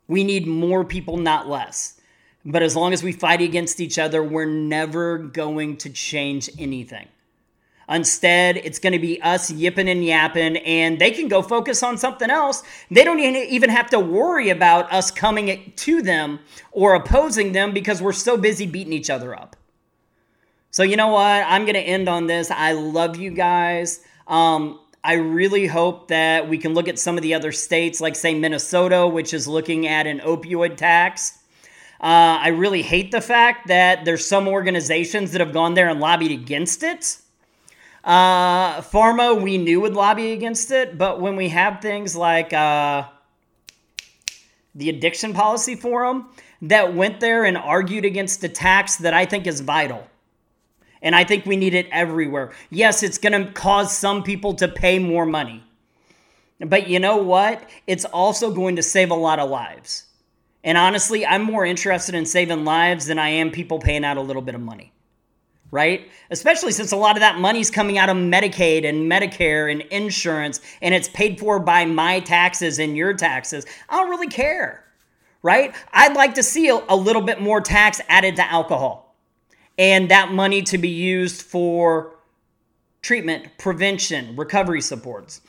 We 0.06 0.22
need 0.22 0.46
more 0.46 0.84
people, 0.84 1.16
not 1.16 1.48
less. 1.48 2.00
But 2.44 2.62
as 2.62 2.76
long 2.76 2.92
as 2.92 3.02
we 3.02 3.10
fight 3.10 3.40
against 3.40 3.80
each 3.80 3.98
other, 3.98 4.22
we're 4.22 4.44
never 4.46 5.18
going 5.18 5.78
to 5.78 5.90
change 5.90 6.48
anything. 6.56 7.08
Instead, 7.88 8.58
it's 8.58 8.78
going 8.78 8.92
to 8.92 9.00
be 9.00 9.20
us 9.22 9.50
yipping 9.50 9.88
and 9.88 10.04
yapping, 10.04 10.58
and 10.58 11.00
they 11.00 11.10
can 11.10 11.26
go 11.26 11.42
focus 11.42 11.82
on 11.82 11.98
something 11.98 12.30
else. 12.30 12.62
They 12.92 13.02
don't 13.02 13.18
even 13.18 13.70
have 13.70 13.90
to 13.90 13.98
worry 13.98 14.50
about 14.50 14.92
us 14.92 15.10
coming 15.10 15.72
to 15.74 16.00
them 16.00 16.38
or 16.70 16.94
opposing 16.94 17.50
them 17.50 17.74
because 17.74 18.00
we're 18.00 18.12
so 18.12 18.36
busy 18.36 18.66
beating 18.66 18.92
each 18.92 19.10
other 19.10 19.36
up. 19.36 19.56
So, 20.76 20.82
you 20.82 20.98
know 20.98 21.08
what? 21.08 21.42
I'm 21.46 21.62
going 21.62 21.72
to 21.72 21.80
end 21.80 22.06
on 22.06 22.26
this. 22.26 22.50
I 22.50 22.72
love 22.72 23.16
you 23.16 23.30
guys. 23.30 24.04
Um, 24.28 24.78
I 25.02 25.14
really 25.14 25.66
hope 25.66 26.08
that 26.08 26.50
we 26.50 26.58
can 26.58 26.74
look 26.74 26.86
at 26.86 26.98
some 26.98 27.16
of 27.16 27.22
the 27.22 27.32
other 27.32 27.50
states, 27.50 27.98
like, 27.98 28.14
say, 28.14 28.34
Minnesota, 28.34 29.06
which 29.06 29.32
is 29.32 29.48
looking 29.48 29.86
at 29.86 30.06
an 30.06 30.20
opioid 30.20 30.76
tax. 30.76 31.38
Uh, 31.98 32.36
I 32.42 32.48
really 32.48 32.82
hate 32.82 33.10
the 33.10 33.22
fact 33.22 33.68
that 33.68 34.04
there's 34.04 34.26
some 34.26 34.46
organizations 34.46 35.32
that 35.32 35.40
have 35.40 35.54
gone 35.54 35.72
there 35.72 35.88
and 35.88 35.98
lobbied 35.98 36.30
against 36.30 36.82
it. 36.82 37.20
Uh, 38.04 38.82
Pharma, 38.82 39.40
we 39.40 39.56
knew 39.56 39.80
would 39.80 39.94
lobby 39.94 40.32
against 40.32 40.70
it, 40.70 40.98
but 40.98 41.22
when 41.22 41.36
we 41.36 41.48
have 41.48 41.80
things 41.80 42.14
like 42.14 42.52
uh, 42.52 43.04
the 44.74 44.90
Addiction 44.90 45.32
Policy 45.32 45.74
Forum 45.74 46.28
that 46.60 46.92
went 46.92 47.20
there 47.20 47.46
and 47.46 47.56
argued 47.56 48.04
against 48.04 48.44
a 48.44 48.48
tax 48.50 48.96
that 48.96 49.14
I 49.14 49.24
think 49.24 49.46
is 49.46 49.62
vital 49.62 50.06
and 51.02 51.14
I 51.14 51.24
think 51.24 51.46
we 51.46 51.56
need 51.56 51.74
it 51.74 51.88
everywhere. 51.90 52.52
Yes, 52.70 53.02
it's 53.02 53.18
going 53.18 53.32
to 53.32 53.52
cause 53.52 53.96
some 53.96 54.22
people 54.22 54.54
to 54.54 54.68
pay 54.68 54.98
more 54.98 55.26
money. 55.26 55.62
But 56.60 56.88
you 56.88 56.98
know 56.98 57.18
what? 57.18 57.68
It's 57.86 58.04
also 58.04 58.52
going 58.52 58.76
to 58.76 58.82
save 58.82 59.10
a 59.10 59.14
lot 59.14 59.38
of 59.38 59.50
lives. 59.50 60.04
And 60.64 60.78
honestly, 60.78 61.24
I'm 61.24 61.42
more 61.42 61.64
interested 61.64 62.14
in 62.14 62.26
saving 62.26 62.64
lives 62.64 63.06
than 63.06 63.18
I 63.18 63.28
am 63.28 63.50
people 63.50 63.78
paying 63.78 64.04
out 64.04 64.16
a 64.16 64.22
little 64.22 64.42
bit 64.42 64.54
of 64.54 64.60
money. 64.60 64.92
Right? 65.70 66.08
Especially 66.30 66.72
since 66.72 66.92
a 66.92 66.96
lot 66.96 67.16
of 67.16 67.20
that 67.20 67.38
money's 67.38 67.70
coming 67.70 67.98
out 67.98 68.08
of 68.08 68.16
Medicaid 68.16 68.88
and 68.88 69.10
Medicare 69.10 69.70
and 69.70 69.82
insurance, 69.82 70.60
and 70.80 70.94
it's 70.94 71.08
paid 71.08 71.38
for 71.38 71.58
by 71.58 71.84
my 71.84 72.20
taxes 72.20 72.78
and 72.78 72.96
your 72.96 73.12
taxes. 73.12 73.66
I 73.88 74.00
don't 74.00 74.08
really 74.08 74.28
care. 74.28 74.84
Right? 75.42 75.74
I'd 75.92 76.16
like 76.16 76.34
to 76.34 76.42
see 76.42 76.68
a, 76.68 76.96
little 76.96 77.22
bit 77.22 77.40
more 77.40 77.60
tax 77.60 78.00
added 78.08 78.36
to 78.36 78.50
alcohol 78.50 79.05
and 79.78 80.10
that 80.10 80.32
money 80.32 80.62
to 80.62 80.78
be 80.78 80.88
used 80.88 81.42
for 81.42 82.14
treatment, 83.02 83.46
prevention, 83.58 84.34
recovery 84.36 84.80
supports. 84.80 85.40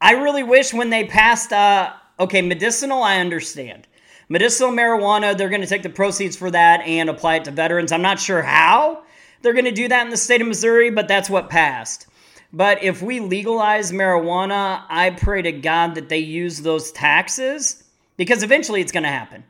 I 0.00 0.12
really 0.12 0.42
wish 0.42 0.72
when 0.72 0.90
they 0.90 1.04
passed, 1.04 1.52
uh, 1.52 1.92
okay, 2.18 2.42
medicinal, 2.42 3.02
I 3.02 3.18
understand. 3.18 3.86
Medicinal 4.28 4.70
marijuana, 4.70 5.36
they're 5.36 5.48
going 5.48 5.60
to 5.60 5.66
take 5.66 5.82
the 5.82 5.90
proceeds 5.90 6.36
for 6.36 6.50
that 6.50 6.80
and 6.82 7.10
apply 7.10 7.36
it 7.36 7.44
to 7.44 7.50
veterans. 7.50 7.90
I'm 7.90 8.02
not 8.02 8.20
sure 8.20 8.42
how 8.42 9.02
they're 9.42 9.52
going 9.52 9.64
to 9.64 9.72
do 9.72 9.88
that 9.88 10.04
in 10.04 10.10
the 10.10 10.16
state 10.16 10.40
of 10.40 10.46
Missouri, 10.46 10.90
but 10.90 11.08
that's 11.08 11.28
what 11.28 11.50
passed. 11.50 12.06
But 12.52 12.82
if 12.82 13.02
we 13.02 13.20
legalize 13.20 13.92
marijuana, 13.92 14.84
I 14.88 15.10
pray 15.10 15.42
to 15.42 15.52
God 15.52 15.94
that 15.94 16.08
they 16.08 16.18
use 16.18 16.60
those 16.60 16.92
taxes 16.92 17.84
because 18.16 18.42
eventually 18.42 18.80
it's 18.80 18.92
going 18.92 19.04
to 19.04 19.08
happen. 19.08 19.44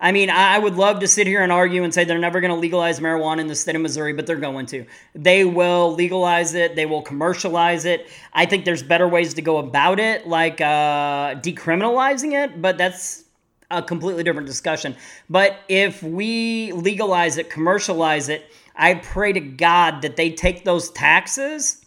I 0.00 0.12
mean, 0.12 0.30
I 0.30 0.58
would 0.58 0.76
love 0.76 1.00
to 1.00 1.08
sit 1.08 1.26
here 1.26 1.42
and 1.42 1.52
argue 1.52 1.84
and 1.84 1.92
say 1.92 2.04
they're 2.04 2.18
never 2.18 2.40
going 2.40 2.52
to 2.52 2.56
legalize 2.56 3.00
marijuana 3.00 3.40
in 3.40 3.48
the 3.48 3.54
state 3.54 3.76
of 3.76 3.82
Missouri, 3.82 4.14
but 4.14 4.26
they're 4.26 4.36
going 4.36 4.64
to. 4.66 4.86
They 5.14 5.44
will 5.44 5.92
legalize 5.92 6.54
it, 6.54 6.74
they 6.74 6.86
will 6.86 7.02
commercialize 7.02 7.84
it. 7.84 8.08
I 8.32 8.46
think 8.46 8.64
there's 8.64 8.82
better 8.82 9.06
ways 9.06 9.34
to 9.34 9.42
go 9.42 9.58
about 9.58 10.00
it, 10.00 10.26
like 10.26 10.62
uh, 10.62 11.34
decriminalizing 11.36 12.32
it, 12.32 12.62
but 12.62 12.78
that's 12.78 13.24
a 13.70 13.82
completely 13.82 14.22
different 14.24 14.46
discussion. 14.46 14.96
But 15.28 15.58
if 15.68 16.02
we 16.02 16.72
legalize 16.72 17.36
it, 17.36 17.50
commercialize 17.50 18.30
it, 18.30 18.50
I 18.74 18.94
pray 18.94 19.34
to 19.34 19.40
God 19.40 20.00
that 20.00 20.16
they 20.16 20.30
take 20.30 20.64
those 20.64 20.90
taxes 20.90 21.84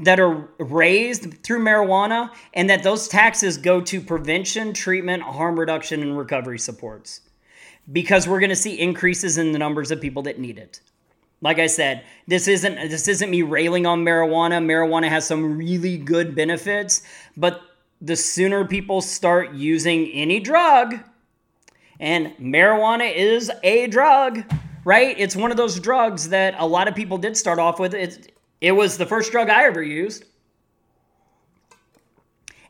that 0.00 0.20
are 0.20 0.46
raised 0.58 1.42
through 1.42 1.64
marijuana 1.64 2.30
and 2.52 2.68
that 2.68 2.82
those 2.82 3.08
taxes 3.08 3.56
go 3.56 3.80
to 3.80 4.02
prevention, 4.02 4.74
treatment, 4.74 5.22
harm 5.22 5.58
reduction, 5.58 6.02
and 6.02 6.18
recovery 6.18 6.58
supports 6.58 7.22
because 7.92 8.26
we're 8.26 8.40
going 8.40 8.50
to 8.50 8.56
see 8.56 8.78
increases 8.78 9.38
in 9.38 9.52
the 9.52 9.58
numbers 9.58 9.90
of 9.90 10.00
people 10.00 10.22
that 10.22 10.38
need 10.38 10.58
it. 10.58 10.80
Like 11.40 11.58
I 11.58 11.66
said, 11.66 12.04
this 12.26 12.48
isn't 12.48 12.74
this 12.90 13.08
isn't 13.08 13.30
me 13.30 13.42
railing 13.42 13.86
on 13.86 14.04
marijuana. 14.04 14.64
Marijuana 14.64 15.08
has 15.08 15.26
some 15.26 15.58
really 15.58 15.98
good 15.98 16.34
benefits, 16.34 17.02
but 17.36 17.60
the 18.00 18.16
sooner 18.16 18.64
people 18.64 19.00
start 19.00 19.52
using 19.52 20.10
any 20.12 20.40
drug, 20.40 20.96
and 22.00 22.34
marijuana 22.38 23.14
is 23.14 23.50
a 23.62 23.86
drug, 23.86 24.44
right? 24.84 25.14
It's 25.18 25.36
one 25.36 25.50
of 25.50 25.56
those 25.56 25.78
drugs 25.78 26.30
that 26.30 26.54
a 26.58 26.66
lot 26.66 26.88
of 26.88 26.94
people 26.94 27.18
did 27.18 27.36
start 27.36 27.58
off 27.58 27.78
with. 27.78 27.94
It, 27.94 28.32
it 28.60 28.72
was 28.72 28.96
the 28.96 29.06
first 29.06 29.30
drug 29.30 29.50
I 29.50 29.64
ever 29.64 29.82
used. 29.82 30.24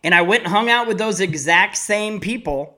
And 0.02 0.14
I 0.14 0.22
went 0.22 0.44
and 0.44 0.52
hung 0.52 0.70
out 0.70 0.86
with 0.86 0.98
those 0.98 1.20
exact 1.20 1.76
same 1.76 2.20
people 2.20 2.76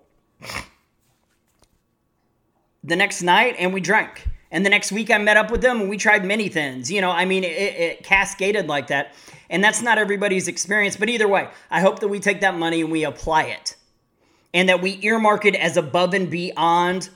the 2.88 2.96
next 2.96 3.22
night 3.22 3.56
and 3.58 3.72
we 3.72 3.80
drank. 3.80 4.26
And 4.50 4.64
the 4.64 4.70
next 4.70 4.90
week 4.90 5.10
I 5.10 5.18
met 5.18 5.36
up 5.36 5.50
with 5.50 5.60
them 5.60 5.80
and 5.80 5.90
we 5.90 5.98
tried 5.98 6.24
many 6.24 6.48
things. 6.48 6.90
You 6.90 7.00
know, 7.00 7.10
I 7.10 7.24
mean, 7.26 7.44
it, 7.44 7.48
it 7.48 8.04
cascaded 8.04 8.66
like 8.66 8.86
that. 8.88 9.14
And 9.50 9.62
that's 9.62 9.82
not 9.82 9.98
everybody's 9.98 10.48
experience. 10.48 10.96
But 10.96 11.08
either 11.08 11.28
way, 11.28 11.48
I 11.70 11.80
hope 11.80 12.00
that 12.00 12.08
we 12.08 12.18
take 12.18 12.40
that 12.40 12.56
money 12.56 12.80
and 12.80 12.90
we 12.90 13.04
apply 13.04 13.44
it 13.44 13.76
and 14.54 14.68
that 14.68 14.80
we 14.80 14.98
earmark 15.02 15.44
it 15.44 15.54
as 15.54 15.76
above 15.76 16.14
and 16.14 16.30
beyond 16.30 17.10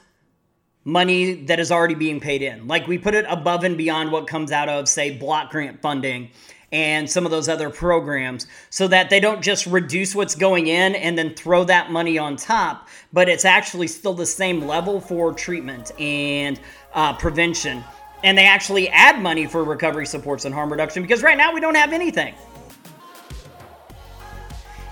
money 0.85 1.45
that 1.47 1.59
is 1.59 1.73
already 1.73 1.95
being 1.95 2.21
paid 2.21 2.43
in. 2.43 2.67
Like 2.67 2.87
we 2.87 2.99
put 2.99 3.15
it 3.15 3.25
above 3.29 3.65
and 3.65 3.79
beyond 3.79 4.13
what 4.13 4.27
comes 4.27 4.53
out 4.53 4.69
of, 4.69 4.89
say, 4.89 5.17
block 5.17 5.51
grant 5.51 5.81
funding 5.81 6.31
and 6.73 7.09
some 7.09 7.25
of 7.27 7.31
those 7.31 7.49
other 7.49 7.71
programs 7.71 8.47
so 8.71 8.89
that 8.89 9.11
they 9.11 9.21
don't 9.21 9.43
just 9.43 9.67
reduce 9.67 10.15
what's 10.15 10.35
going 10.35 10.67
in 10.67 10.95
and 10.95 11.17
then 11.17 11.35
throw 11.35 11.65
that 11.65 11.93
money 11.93 12.19
on 12.19 12.35
top, 12.35 12.89
but 13.13 13.29
it's 13.29 13.45
actually 13.45 13.87
still 13.87 14.15
the 14.15 14.27
same 14.27 14.67
level 14.67 15.01
for 15.01 15.33
treatment 15.33 15.93
and 16.01 16.59
uh, 16.95 17.13
prevention. 17.13 17.85
And 18.25 18.39
they 18.39 18.47
actually 18.47 18.89
add 18.89 19.21
money 19.21 19.47
for 19.47 19.65
recovery 19.65 20.07
supports 20.07 20.45
and 20.45 20.55
harm 20.55 20.71
reduction 20.71 21.03
because 21.03 21.23
right 21.23 21.37
now 21.37 21.53
we 21.53 21.61
don't 21.61 21.75
have 21.75 21.93
anything. 21.93 22.35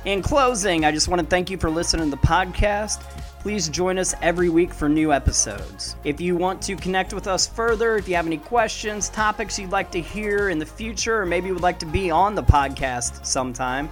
In 0.04 0.22
closing, 0.22 0.84
I 0.84 0.92
just 0.92 1.08
want 1.08 1.20
to 1.20 1.26
thank 1.26 1.50
you 1.50 1.58
for 1.58 1.70
listening 1.70 2.10
to 2.10 2.16
the 2.16 2.26
podcast. 2.26 3.02
Please 3.40 3.70
join 3.70 3.98
us 3.98 4.14
every 4.20 4.50
week 4.50 4.72
for 4.72 4.86
new 4.86 5.14
episodes. 5.14 5.96
If 6.04 6.20
you 6.20 6.36
want 6.36 6.60
to 6.62 6.76
connect 6.76 7.14
with 7.14 7.26
us 7.26 7.46
further, 7.46 7.96
if 7.96 8.06
you 8.06 8.14
have 8.14 8.26
any 8.26 8.36
questions, 8.36 9.08
topics 9.08 9.58
you'd 9.58 9.70
like 9.70 9.90
to 9.92 10.00
hear 10.00 10.50
in 10.50 10.58
the 10.58 10.66
future, 10.66 11.22
or 11.22 11.26
maybe 11.26 11.50
would 11.50 11.62
like 11.62 11.78
to 11.78 11.86
be 11.86 12.10
on 12.10 12.34
the 12.34 12.42
podcast 12.42 13.24
sometime, 13.24 13.88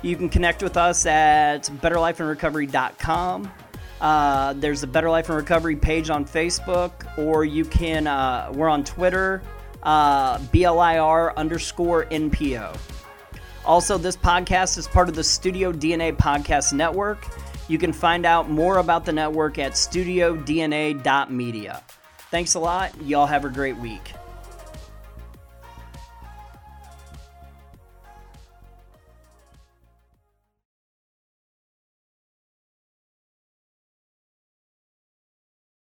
you 0.00 0.16
can 0.16 0.30
connect 0.30 0.62
with 0.62 0.78
us 0.78 1.04
at 1.04 1.64
betterlifeinrecovery.com. 1.82 3.52
Uh, 4.00 4.52
there's 4.54 4.82
a 4.82 4.86
Better 4.86 5.10
Life 5.10 5.28
in 5.28 5.34
Recovery 5.36 5.76
page 5.76 6.08
on 6.08 6.24
Facebook, 6.24 7.18
or 7.18 7.44
you 7.44 7.66
can, 7.66 8.06
uh, 8.06 8.50
we're 8.54 8.70
on 8.70 8.82
Twitter, 8.82 9.42
uh, 9.82 10.38
BLIR 10.38 11.36
underscore 11.36 12.06
NPO. 12.06 12.74
Also, 13.66 13.98
this 13.98 14.16
podcast 14.16 14.78
is 14.78 14.86
part 14.86 15.10
of 15.10 15.14
the 15.14 15.24
Studio 15.24 15.70
DNA 15.70 16.16
Podcast 16.16 16.72
Network. 16.72 17.26
You 17.68 17.78
can 17.78 17.92
find 17.92 18.24
out 18.24 18.48
more 18.48 18.78
about 18.78 19.04
the 19.04 19.12
network 19.12 19.58
at 19.58 19.72
studiodna.media. 19.72 21.82
Thanks 22.30 22.54
a 22.54 22.60
lot. 22.60 22.92
Y'all 23.02 23.26
have 23.26 23.44
a 23.44 23.50
great 23.50 23.76
week. 23.76 24.12